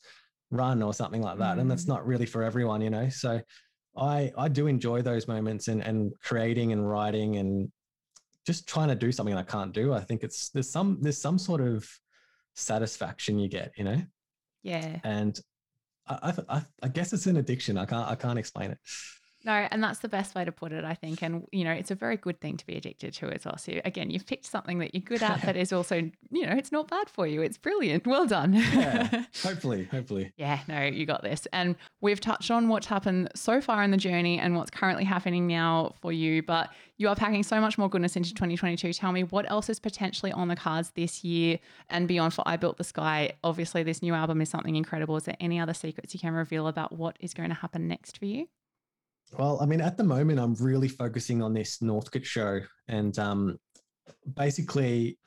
run 0.50 0.82
or 0.82 0.92
something 0.94 1.22
like 1.22 1.38
that, 1.38 1.58
and 1.58 1.70
that's 1.70 1.84
Mm. 1.84 1.88
not 1.88 2.06
really 2.06 2.26
for 2.26 2.42
everyone, 2.42 2.80
you 2.80 2.90
know. 2.90 3.08
So 3.08 3.40
I 3.96 4.32
I 4.36 4.48
do 4.48 4.66
enjoy 4.66 5.02
those 5.02 5.26
moments 5.28 5.68
and 5.68 5.82
and 5.82 6.12
creating 6.22 6.72
and 6.72 6.88
writing 6.88 7.36
and 7.36 7.70
just 8.46 8.66
trying 8.66 8.88
to 8.88 8.94
do 8.94 9.12
something 9.12 9.34
I 9.34 9.42
can't 9.42 9.72
do. 9.72 9.92
I 9.92 10.00
think 10.00 10.22
it's 10.22 10.50
there's 10.50 10.70
some 10.70 10.98
there's 11.02 11.20
some 11.20 11.38
sort 11.38 11.60
of 11.60 11.88
satisfaction 12.54 13.38
you 13.38 13.48
get, 13.48 13.72
you 13.76 13.84
know, 13.84 14.00
yeah. 14.62 14.98
and 15.04 15.38
I 16.06 16.32
I, 16.48 16.56
I 16.56 16.62
I 16.84 16.88
guess 16.88 17.12
it's 17.12 17.26
an 17.26 17.36
addiction. 17.36 17.76
I 17.78 17.84
can't 17.86 18.08
I 18.10 18.14
can't 18.14 18.38
explain 18.38 18.70
it. 18.72 18.78
No, 19.48 19.66
and 19.70 19.82
that's 19.82 20.00
the 20.00 20.10
best 20.10 20.34
way 20.34 20.44
to 20.44 20.52
put 20.52 20.72
it, 20.72 20.84
I 20.84 20.92
think. 20.92 21.22
And, 21.22 21.46
you 21.52 21.64
know, 21.64 21.72
it's 21.72 21.90
a 21.90 21.94
very 21.94 22.18
good 22.18 22.38
thing 22.38 22.58
to 22.58 22.66
be 22.66 22.76
addicted 22.76 23.14
to 23.14 23.30
as 23.30 23.46
well. 23.46 23.56
So, 23.56 23.80
again, 23.86 24.10
you've 24.10 24.26
picked 24.26 24.44
something 24.44 24.78
that 24.80 24.94
you're 24.94 25.00
good 25.00 25.22
at 25.22 25.40
that 25.40 25.56
is 25.56 25.72
also, 25.72 25.96
you 26.30 26.46
know, 26.46 26.52
it's 26.52 26.70
not 26.70 26.86
bad 26.86 27.08
for 27.08 27.26
you. 27.26 27.40
It's 27.40 27.56
brilliant. 27.56 28.06
Well 28.06 28.26
done. 28.26 28.52
Yeah, 28.52 29.24
hopefully, 29.42 29.84
hopefully. 29.84 30.32
Yeah, 30.36 30.60
no, 30.68 30.82
you 30.82 31.06
got 31.06 31.22
this. 31.22 31.48
And 31.54 31.76
we've 32.02 32.20
touched 32.20 32.50
on 32.50 32.68
what's 32.68 32.88
happened 32.88 33.30
so 33.34 33.62
far 33.62 33.82
in 33.82 33.90
the 33.90 33.96
journey 33.96 34.38
and 34.38 34.54
what's 34.54 34.70
currently 34.70 35.04
happening 35.04 35.46
now 35.46 35.94
for 36.02 36.12
you, 36.12 36.42
but 36.42 36.68
you 36.98 37.08
are 37.08 37.16
packing 37.16 37.42
so 37.42 37.58
much 37.58 37.78
more 37.78 37.88
goodness 37.88 38.16
into 38.16 38.34
2022. 38.34 38.92
Tell 38.92 39.12
me 39.12 39.22
what 39.24 39.50
else 39.50 39.70
is 39.70 39.80
potentially 39.80 40.30
on 40.30 40.48
the 40.48 40.56
cards 40.56 40.90
this 40.94 41.24
year 41.24 41.58
and 41.88 42.06
beyond 42.06 42.34
for 42.34 42.42
I 42.44 42.58
Built 42.58 42.76
the 42.76 42.84
Sky. 42.84 43.32
Obviously, 43.42 43.82
this 43.82 44.02
new 44.02 44.12
album 44.12 44.42
is 44.42 44.50
something 44.50 44.76
incredible. 44.76 45.16
Is 45.16 45.22
there 45.24 45.36
any 45.40 45.58
other 45.58 45.72
secrets 45.72 46.12
you 46.12 46.20
can 46.20 46.34
reveal 46.34 46.66
about 46.66 46.92
what 46.92 47.16
is 47.18 47.32
going 47.32 47.48
to 47.48 47.54
happen 47.54 47.88
next 47.88 48.18
for 48.18 48.26
you? 48.26 48.46
Well, 49.36 49.58
I 49.60 49.66
mean, 49.66 49.80
at 49.80 49.96
the 49.96 50.04
moment, 50.04 50.38
I'm 50.40 50.54
really 50.54 50.88
focusing 50.88 51.42
on 51.42 51.52
this 51.52 51.82
Northcote 51.82 52.24
show, 52.24 52.60
and 52.88 53.18
um, 53.18 53.58
basically, 54.34 55.18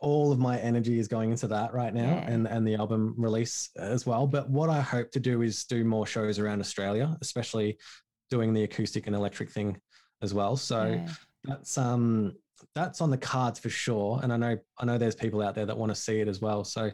all 0.00 0.32
of 0.32 0.38
my 0.38 0.58
energy 0.58 0.98
is 0.98 1.06
going 1.06 1.30
into 1.30 1.46
that 1.48 1.72
right 1.72 1.94
now, 1.94 2.16
Yeah. 2.16 2.30
and 2.30 2.48
and 2.48 2.66
the 2.66 2.74
album 2.74 3.14
release 3.16 3.70
as 3.76 4.04
well. 4.06 4.26
But 4.26 4.50
what 4.50 4.68
I 4.68 4.80
hope 4.80 5.10
to 5.12 5.20
do 5.20 5.42
is 5.42 5.64
do 5.64 5.84
more 5.84 6.06
shows 6.06 6.38
around 6.38 6.60
Australia, 6.60 7.16
especially 7.20 7.78
doing 8.30 8.52
the 8.52 8.64
acoustic 8.64 9.06
and 9.06 9.14
electric 9.14 9.50
thing 9.50 9.80
as 10.22 10.34
well. 10.34 10.56
So 10.56 10.86
Yeah. 10.86 11.08
that's 11.44 11.78
um 11.78 12.32
that's 12.74 13.00
on 13.00 13.10
the 13.10 13.18
cards 13.18 13.60
for 13.60 13.68
sure. 13.68 14.18
And 14.22 14.32
I 14.32 14.36
know 14.36 14.58
I 14.78 14.84
know 14.84 14.98
there's 14.98 15.14
people 15.14 15.40
out 15.42 15.54
there 15.54 15.66
that 15.66 15.78
want 15.78 15.90
to 15.90 16.00
see 16.00 16.20
it 16.20 16.26
as 16.26 16.40
well. 16.40 16.64
So, 16.64 16.90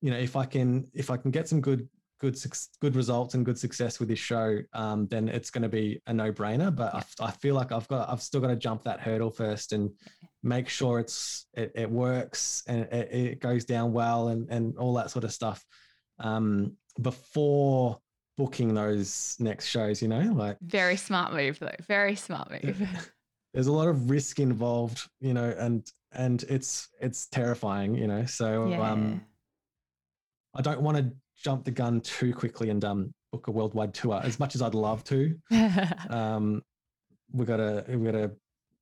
you 0.00 0.10
know, 0.10 0.16
if 0.18 0.34
I 0.36 0.46
can 0.46 0.86
if 0.94 1.10
I 1.10 1.18
can 1.18 1.30
get 1.30 1.46
some 1.48 1.60
good 1.60 1.86
good 2.20 2.38
good 2.80 2.94
results 2.94 3.34
and 3.34 3.44
good 3.44 3.58
success 3.58 3.98
with 3.98 4.08
this 4.08 4.18
show, 4.18 4.58
um, 4.74 5.06
then 5.08 5.28
it's 5.28 5.50
going 5.50 5.62
to 5.62 5.68
be 5.68 6.00
a 6.06 6.12
no 6.12 6.30
brainer. 6.30 6.74
But 6.74 6.94
Yeah. 6.94 7.02
I, 7.20 7.26
I 7.26 7.30
feel 7.32 7.54
like 7.54 7.72
I've 7.72 7.88
got 7.88 8.08
I've 8.08 8.22
still 8.22 8.40
got 8.40 8.48
to 8.48 8.56
jump 8.56 8.84
that 8.84 9.00
hurdle 9.00 9.30
first 9.30 9.72
and 9.72 9.90
make 10.42 10.68
sure 10.68 10.98
it's 11.00 11.46
it, 11.54 11.72
it 11.74 11.90
works 11.90 12.62
and 12.66 12.82
it, 12.92 13.12
it 13.12 13.40
goes 13.40 13.64
down 13.64 13.92
well 13.92 14.28
and 14.28 14.48
and 14.50 14.76
all 14.78 14.94
that 14.94 15.10
sort 15.10 15.24
of 15.24 15.32
stuff 15.32 15.64
um, 16.18 16.76
before 17.00 17.98
booking 18.36 18.74
those 18.74 19.36
next 19.38 19.66
shows. 19.66 20.00
You 20.02 20.08
know, 20.08 20.32
like 20.34 20.58
Very 20.60 20.96
smart 20.96 21.32
move, 21.32 21.58
though. 21.58 21.74
Very 21.88 22.16
smart 22.16 22.50
move. 22.50 22.80
there's 23.54 23.66
a 23.66 23.72
lot 23.72 23.88
of 23.88 24.10
risk 24.10 24.38
involved. 24.40 25.08
You 25.20 25.34
know, 25.34 25.54
and 25.58 25.90
and 26.12 26.42
it's 26.44 26.88
it's 27.00 27.26
terrifying. 27.26 27.94
You 27.94 28.06
know, 28.06 28.26
so 28.26 28.68
yeah. 28.68 28.92
um, 28.92 29.22
I 30.54 30.62
don't 30.62 30.82
want 30.82 30.98
to 30.98 31.12
jump 31.42 31.64
the 31.64 31.70
gun 31.70 32.00
too 32.00 32.32
quickly 32.34 32.70
and 32.70 32.84
um, 32.84 33.14
book 33.32 33.46
a 33.46 33.50
worldwide 33.50 33.94
tour 33.94 34.20
as 34.22 34.38
much 34.38 34.54
as 34.54 34.62
I'd 34.62 34.74
love 34.74 35.04
to. 35.04 35.34
Um, 36.10 36.62
we 37.32 37.46
gotta 37.46 37.84
we 37.88 38.04
gotta 38.04 38.32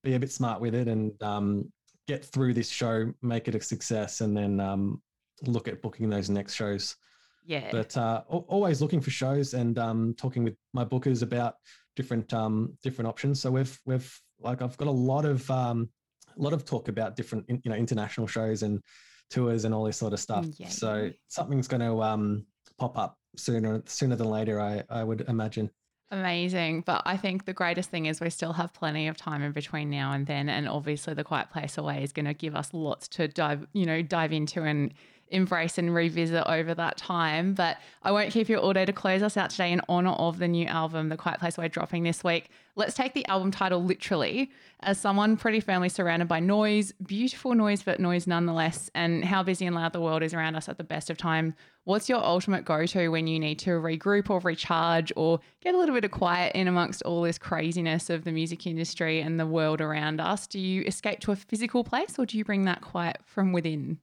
be 0.03 0.15
a 0.15 0.19
bit 0.19 0.33
smart 0.33 0.61
with 0.61 0.75
it 0.75 0.89
and 0.89 1.23
um, 1.23 1.71
get 2.07 2.25
through 2.25 2.55
this 2.55 2.71
show, 2.71 3.13
make 3.21 3.47
it 3.47 3.55
a 3.55 3.61
success, 3.61 4.23
and 4.23 4.35
then 4.35 4.59
um, 4.59 5.03
look 5.47 5.69
at 5.69 5.83
booking 5.83 6.09
those 6.09 6.31
next 6.31 6.55
shows. 6.55 6.97
yeah. 7.45 7.69
But 7.71 7.97
uh, 7.97 8.23
always 8.29 8.81
looking 8.81 9.03
for 9.03 9.11
shows 9.11 9.53
and 9.53 9.79
um, 9.79 10.15
talking 10.17 10.45
with 10.45 10.57
my 10.73 10.85
bookers 10.85 11.23
about 11.23 11.57
different 11.95 12.33
um, 12.33 12.73
different 12.83 13.09
options. 13.09 13.41
So 13.41 13.51
we've 13.51 13.79
we've 13.85 14.21
like 14.41 14.63
I've 14.63 14.77
got 14.79 14.89
a 14.89 14.93
lot 14.93 15.25
of 15.27 15.49
um, 15.51 15.91
a 16.39 16.43
lot 16.43 16.55
of 16.55 16.65
talk 16.65 16.89
about 16.89 17.17
different 17.17 17.45
you 17.49 17.71
know 17.71 17.77
international 17.77 18.27
shows 18.27 18.63
and 18.63 18.81
tours 19.31 19.65
and 19.65 19.75
all 19.75 19.85
this 19.85 19.97
sort 19.97 20.13
of 20.13 20.21
stuff. 20.21 20.47
Yeah. 20.57 20.69
So 20.69 21.11
something's 21.29 21.69
going 21.69 21.81
to 21.81 22.03
um, 22.03 22.47
pop 22.79 22.97
up 22.99 23.19
sooner 23.37 23.83
sooner 23.87 24.17
than 24.17 24.29
later. 24.29 24.61
I 24.61 24.83
I 24.89 25.05
would 25.05 25.23
imagine. 25.29 25.71
Amazing. 26.11 26.83
But 26.83 27.03
I 27.05 27.19
think 27.19 27.45
the 27.45 27.53
greatest 27.53 27.91
thing 27.91 28.07
is 28.07 28.21
we 28.21 28.31
still 28.31 28.55
have 28.55 28.73
plenty 28.73 29.09
of 29.09 29.17
time 29.19 29.43
in 29.43 29.53
between 29.53 29.91
now 29.91 30.13
and 30.13 30.27
then. 30.27 30.49
And 30.49 30.67
obviously 30.67 31.13
the 31.13 31.25
Quiet 31.25 31.51
Place 31.51 31.77
Away 31.77 32.03
is 32.03 32.15
going 32.15 32.25
to 32.25 32.33
give 32.33 32.57
us 32.57 32.73
lots 32.73 33.09
to 33.09 33.29
dive, 33.29 33.67
you 33.75 33.85
know, 33.85 34.01
dive 34.01 34.33
into 34.33 34.63
and 34.63 34.95
embrace 35.31 35.79
and 35.79 35.95
revisit 35.95 36.45
over 36.47 36.75
that 36.75 36.97
time. 36.97 37.55
But 37.55 37.79
I 38.03 38.13
won't 38.13 38.33
keep 38.33 38.49
you 38.49 38.57
all 38.59 38.73
day 38.73 38.85
to 38.85 38.93
close 38.93 39.23
us 39.23 39.37
out 39.37 39.51
today 39.51 39.73
in 39.73 39.81
honor 39.89 40.13
of 40.13 40.39
the 40.39 40.49
new 40.49 40.67
album, 40.67 41.09
The 41.09 41.17
Quiet 41.17 41.41
Place 41.41 41.59
Away 41.59 41.69
dropping 41.69 42.03
this 42.03 42.25
week. 42.25 42.51
Let's 42.77 42.95
take 42.95 43.13
the 43.13 43.27
album 43.27 43.51
title 43.51 43.83
literally 43.83 44.51
as 44.81 44.99
someone 44.99 45.37
pretty 45.37 45.59
firmly 45.59 45.89
surrounded 45.89 46.29
by 46.29 46.39
noise, 46.39 46.93
beautiful 47.05 47.55
noise, 47.55 47.83
but 47.83 47.99
noise 47.99 48.27
nonetheless, 48.27 48.89
and 48.95 49.25
how 49.25 49.43
busy 49.43 49.67
and 49.67 49.75
loud 49.75 49.93
the 49.93 50.01
world 50.01 50.23
is 50.23 50.33
around 50.33 50.55
us 50.55 50.69
at 50.69 50.79
the 50.79 50.85
best 50.85 51.11
of 51.11 51.17
time. 51.17 51.55
What's 51.85 52.09
your 52.09 52.23
ultimate 52.25 52.65
go 52.65 52.87
to 52.87 53.09
when 53.09 53.27
you 53.27 53.41
need 53.41 53.59
to 53.61 53.71
regroup 53.71 54.31
or 54.31 54.41
recharge 54.41 55.13
or 55.17 55.41
get 55.61 55.75
a 55.75 55.79
little 55.79 55.95
bit 55.95 56.05
of 56.05 56.11
quiet 56.11 56.55
in 56.55 56.69
amongst 56.69 57.03
all 57.03 57.23
this 57.23 57.39
craziness 57.39 58.11
of 58.11 58.25
the 58.25 58.31
music 58.31 58.67
industry 58.67 59.21
and 59.21 59.41
the 59.41 59.47
world 59.47 59.81
around 59.81 60.21
us? 60.21 60.47
Do 60.47 60.61
you 60.61 60.83
escape 60.83 61.21
to 61.21 61.33
a 61.33 61.37
physical 61.37 61.83
place 61.83 62.19
or 62.19 62.27
do 62.27 62.39
you 62.39 62.45
bring 62.45 62.65
that 62.67 62.83
quiet 62.83 63.19
from 63.25 63.53
within? 63.53 63.99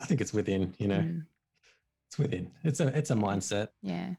I 0.00 0.06
think 0.06 0.20
it's 0.20 0.32
within. 0.32 0.74
You 0.78 0.88
know, 0.88 0.98
Mm, 1.00 1.26
it's 2.08 2.18
within. 2.18 2.50
It's 2.64 2.80
a 2.80 2.86
it's 2.88 3.10
a 3.10 3.14
mindset. 3.14 3.68
yeah. 3.82 4.14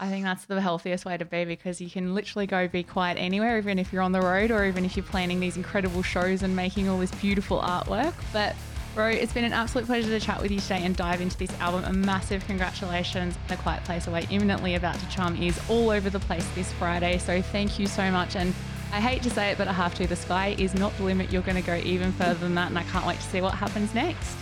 I 0.00 0.08
think 0.10 0.24
that's 0.24 0.44
the 0.44 0.60
healthiest 0.60 1.04
way 1.04 1.16
to 1.16 1.24
be 1.24 1.44
because 1.44 1.80
you 1.80 1.90
can 1.90 2.14
literally 2.14 2.46
go 2.46 2.68
be 2.68 2.84
quiet 2.84 3.16
anywhere, 3.18 3.58
even 3.58 3.80
if 3.80 3.92
you're 3.92 4.02
on 4.02 4.12
the 4.12 4.20
road 4.20 4.52
or 4.52 4.64
even 4.64 4.84
if 4.84 4.96
you're 4.96 5.04
planning 5.04 5.40
these 5.40 5.56
incredible 5.56 6.04
shows 6.04 6.44
and 6.44 6.54
making 6.54 6.88
all 6.88 6.98
this 7.00 7.10
beautiful 7.10 7.58
artwork. 7.60 8.14
But 8.32 8.54
Bro, 8.94 9.08
it's 9.08 9.32
been 9.32 9.44
an 9.44 9.52
absolute 9.52 9.86
pleasure 9.86 10.08
to 10.08 10.20
chat 10.24 10.40
with 10.40 10.50
you 10.52 10.60
today 10.60 10.84
and 10.84 10.94
dive 10.96 11.20
into 11.20 11.36
this 11.36 11.52
album. 11.60 11.82
A 11.84 11.92
massive 11.92 12.44
congratulations. 12.46 13.36
The 13.48 13.56
Quiet 13.56 13.82
Place 13.84 14.06
Away, 14.06 14.26
imminently 14.30 14.76
about 14.76 14.94
to 15.00 15.08
charm 15.08 15.40
is 15.42 15.60
all 15.68 15.90
over 15.90 16.10
the 16.10 16.20
place 16.20 16.48
this 16.54 16.72
Friday. 16.74 17.18
So 17.18 17.42
thank 17.42 17.78
you 17.80 17.86
so 17.88 18.08
much. 18.12 18.34
And 18.36 18.54
I 18.92 19.00
hate 19.00 19.22
to 19.24 19.30
say 19.30 19.50
it, 19.50 19.58
but 19.58 19.66
I 19.68 19.72
have 19.72 19.94
to. 19.96 20.06
The 20.06 20.16
sky 20.16 20.54
is 20.58 20.74
not 20.74 20.96
the 20.96 21.02
limit. 21.04 21.32
You're 21.32 21.42
going 21.42 21.60
to 21.60 21.66
go 21.66 21.74
even 21.76 22.12
further 22.12 22.38
than 22.40 22.54
that. 22.54 22.68
And 22.68 22.78
I 22.78 22.84
can't 22.84 23.04
wait 23.06 23.16
to 23.16 23.22
see 23.24 23.40
what 23.40 23.54
happens 23.54 23.94
next. 23.94 24.36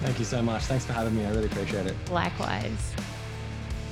Thank 0.00 0.18
you 0.18 0.24
so 0.24 0.42
much. 0.42 0.62
Thanks 0.64 0.84
for 0.84 0.92
having 0.92 1.16
me. 1.16 1.24
I 1.24 1.30
really 1.30 1.46
appreciate 1.46 1.86
it. 1.86 1.96
Likewise. 2.10 2.92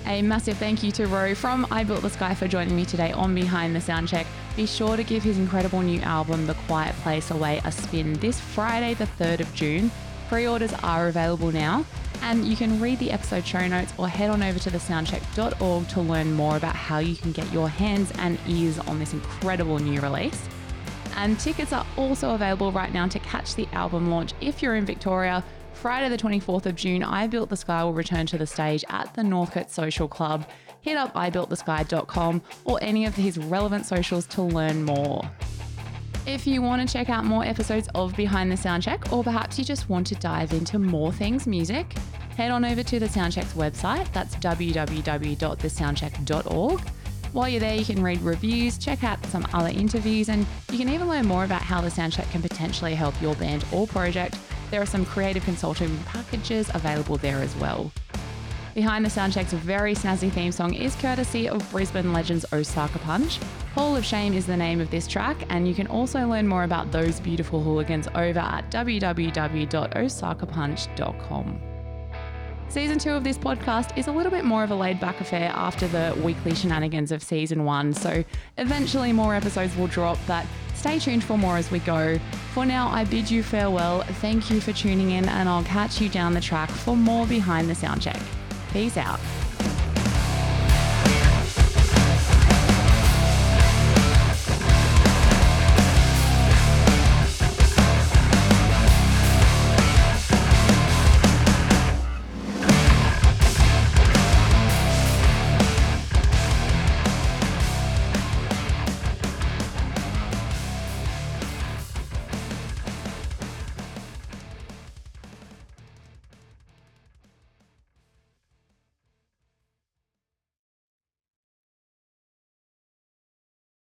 A 0.07 0.22
massive 0.22 0.57
thank 0.57 0.83
you 0.83 0.90
to 0.92 1.07
Ro 1.07 1.35
from 1.35 1.66
I 1.70 1.85
Built 1.85 2.03
the 2.03 2.11
Sky 2.11 2.35
for 2.35 2.48
joining 2.48 2.74
me 2.74 2.85
today 2.85 3.12
on 3.12 3.35
Behind 3.35 3.76
the 3.76 3.81
Soundcheck. 3.81 4.26
Be 4.57 4.66
sure 4.66 4.96
to 4.96 5.05
give 5.05 5.22
his 5.22 5.38
incredible 5.38 5.83
new 5.83 6.00
album, 6.00 6.46
The 6.46 6.55
Quiet 6.55 6.94
Place 6.96 7.31
Away, 7.31 7.61
a 7.64 7.70
spin 7.70 8.14
this 8.14 8.40
Friday, 8.40 8.94
the 8.94 9.05
3rd 9.05 9.40
of 9.40 9.55
June. 9.55 9.90
Pre 10.29 10.46
orders 10.46 10.72
are 10.83 11.09
available 11.09 11.53
now, 11.53 11.85
and 12.22 12.44
you 12.44 12.57
can 12.57 12.81
read 12.81 12.98
the 12.98 13.12
episode 13.12 13.46
show 13.46 13.66
notes 13.68 13.92
or 13.98 14.09
head 14.09 14.31
on 14.31 14.42
over 14.42 14.59
to 14.59 14.70
thesoundcheck.org 14.70 15.88
to 15.88 16.00
learn 16.00 16.33
more 16.33 16.57
about 16.57 16.74
how 16.74 16.98
you 16.98 17.14
can 17.14 17.33
get 17.33 17.53
your 17.53 17.68
hands 17.68 18.11
and 18.18 18.38
ears 18.48 18.79
on 18.79 18.98
this 18.98 19.12
incredible 19.12 19.79
new 19.79 20.00
release. 20.00 20.48
And 21.16 21.38
tickets 21.38 21.72
are 21.72 21.87
also 21.96 22.35
available 22.35 22.72
right 22.72 22.92
now 22.92 23.07
to 23.09 23.18
catch 23.18 23.55
the 23.55 23.68
album 23.72 24.11
launch 24.11 24.33
if 24.40 24.62
you're 24.62 24.76
in 24.76 24.87
Victoria. 24.87 25.44
Friday, 25.72 26.09
the 26.09 26.18
24th 26.18 26.66
of 26.66 26.76
June, 26.76 27.02
I 27.02 27.26
Built 27.26 27.48
the 27.48 27.56
Sky 27.56 27.83
will 27.85 27.94
return 27.94 28.26
to 28.26 28.38
the 28.38 28.46
stage 28.46 28.85
at 28.88 29.14
the 29.14 29.22
Northcote 29.22 29.70
Social 29.70 30.09
Club. 30.09 30.46
Hit 30.83 30.96
up 30.96 31.14
ibuiltthesky.com 31.14 32.42
or 32.64 32.78
any 32.83 33.06
of 33.06 33.14
his 33.14 33.38
relevant 33.38 33.87
socials 33.87 34.26
to 34.26 34.42
learn 34.42 34.85
more. 34.85 35.22
If 36.26 36.46
you 36.46 36.61
want 36.61 36.87
to 36.87 36.92
check 36.92 37.09
out 37.09 37.24
more 37.24 37.44
episodes 37.44 37.88
of 37.94 38.14
Behind 38.14 38.52
the 38.52 38.56
Soundcheck, 38.56 39.11
or 39.12 39.24
perhaps 39.24 39.59
you 39.59 39.64
just 39.64 39.88
want 39.88 40.06
to 40.09 40.14
dive 40.16 40.52
into 40.52 40.78
more 40.78 41.12
things 41.12 41.46
music, 41.46 41.94
head 42.37 42.50
on 42.50 42.62
over 42.64 42.83
to 42.83 42.98
the 42.98 43.06
Soundcheck's 43.06 43.54
website. 43.54 44.12
That's 44.12 44.37
www.thesoundcheck.org. 44.37 46.80
While 47.33 47.48
you're 47.48 47.61
there, 47.61 47.76
you 47.76 47.85
can 47.85 48.02
read 48.02 48.20
reviews, 48.22 48.76
check 48.76 49.04
out 49.04 49.24
some 49.26 49.46
other 49.52 49.68
interviews, 49.68 50.28
and 50.28 50.44
you 50.70 50.78
can 50.78 50.88
even 50.88 51.06
learn 51.09 51.26
more 51.26 51.44
about 51.44 51.62
how 51.62 51.80
the 51.80 51.88
Soundcheck 51.88 52.28
can 52.33 52.42
potentially 52.42 52.94
help 52.94 53.14
your 53.22 53.37
band 53.37 53.64
or 53.72 53.87
project. 53.87 54.37
There 54.70 54.80
are 54.80 54.87
some 54.87 55.04
creative 55.04 55.44
consulting 55.44 55.96
packages 56.04 56.70
available 56.74 57.16
there 57.16 57.38
as 57.38 57.56
well. 57.56 57.90
Behind 58.74 59.04
the 59.04 59.09
Soundcheck's 59.09 59.52
very 59.52 59.94
snazzy 59.94 60.30
theme 60.30 60.52
song 60.52 60.74
is 60.74 60.94
courtesy 60.94 61.48
of 61.48 61.68
Brisbane 61.72 62.12
legends 62.12 62.46
Osaka 62.52 63.00
Punch. 63.00 63.40
Hall 63.74 63.96
of 63.96 64.04
Shame 64.04 64.33
is 64.33 64.46
the 64.46 64.56
name 64.56 64.80
of 64.80 64.92
this 64.92 65.09
track, 65.09 65.44
and 65.48 65.66
you 65.66 65.74
can 65.74 65.88
also 65.88 66.24
learn 66.28 66.46
more 66.46 66.62
about 66.62 66.92
those 66.92 67.18
beautiful 67.18 67.61
hooligans 67.61 68.06
over 68.14 68.38
at 68.38 68.70
www.osakapunch.com. 68.70 71.61
Season 72.68 72.98
two 73.00 73.11
of 73.11 73.24
this 73.24 73.37
podcast 73.37 73.98
is 73.98 74.06
a 74.06 74.12
little 74.12 74.30
bit 74.30 74.44
more 74.44 74.62
of 74.62 74.70
a 74.70 74.76
laid 74.76 75.00
back 75.00 75.20
affair 75.20 75.50
after 75.52 75.88
the 75.88 76.16
weekly 76.22 76.54
shenanigans 76.54 77.11
of 77.11 77.20
season 77.20 77.64
one, 77.64 77.92
so 77.92 78.22
eventually 78.59 79.12
more 79.12 79.35
episodes 79.35 79.76
will 79.76 79.88
drop, 79.88 80.18
but 80.28 80.46
stay 80.80 80.98
tuned 80.98 81.22
for 81.22 81.36
more 81.36 81.58
as 81.58 81.70
we 81.70 81.78
go. 81.80 82.18
For 82.54 82.64
now, 82.64 82.88
I 82.88 83.04
bid 83.04 83.30
you 83.30 83.42
farewell. 83.42 84.00
Thank 84.22 84.50
you 84.50 84.62
for 84.62 84.72
tuning 84.72 85.10
in, 85.10 85.28
and 85.28 85.46
I'll 85.46 85.62
catch 85.64 86.00
you 86.00 86.08
down 86.08 86.32
the 86.32 86.40
track 86.40 86.70
for 86.70 86.96
more 86.96 87.26
Behind 87.26 87.68
the 87.68 87.74
Soundcheck. 87.74 88.20
Peace 88.72 88.96
out. 88.96 89.20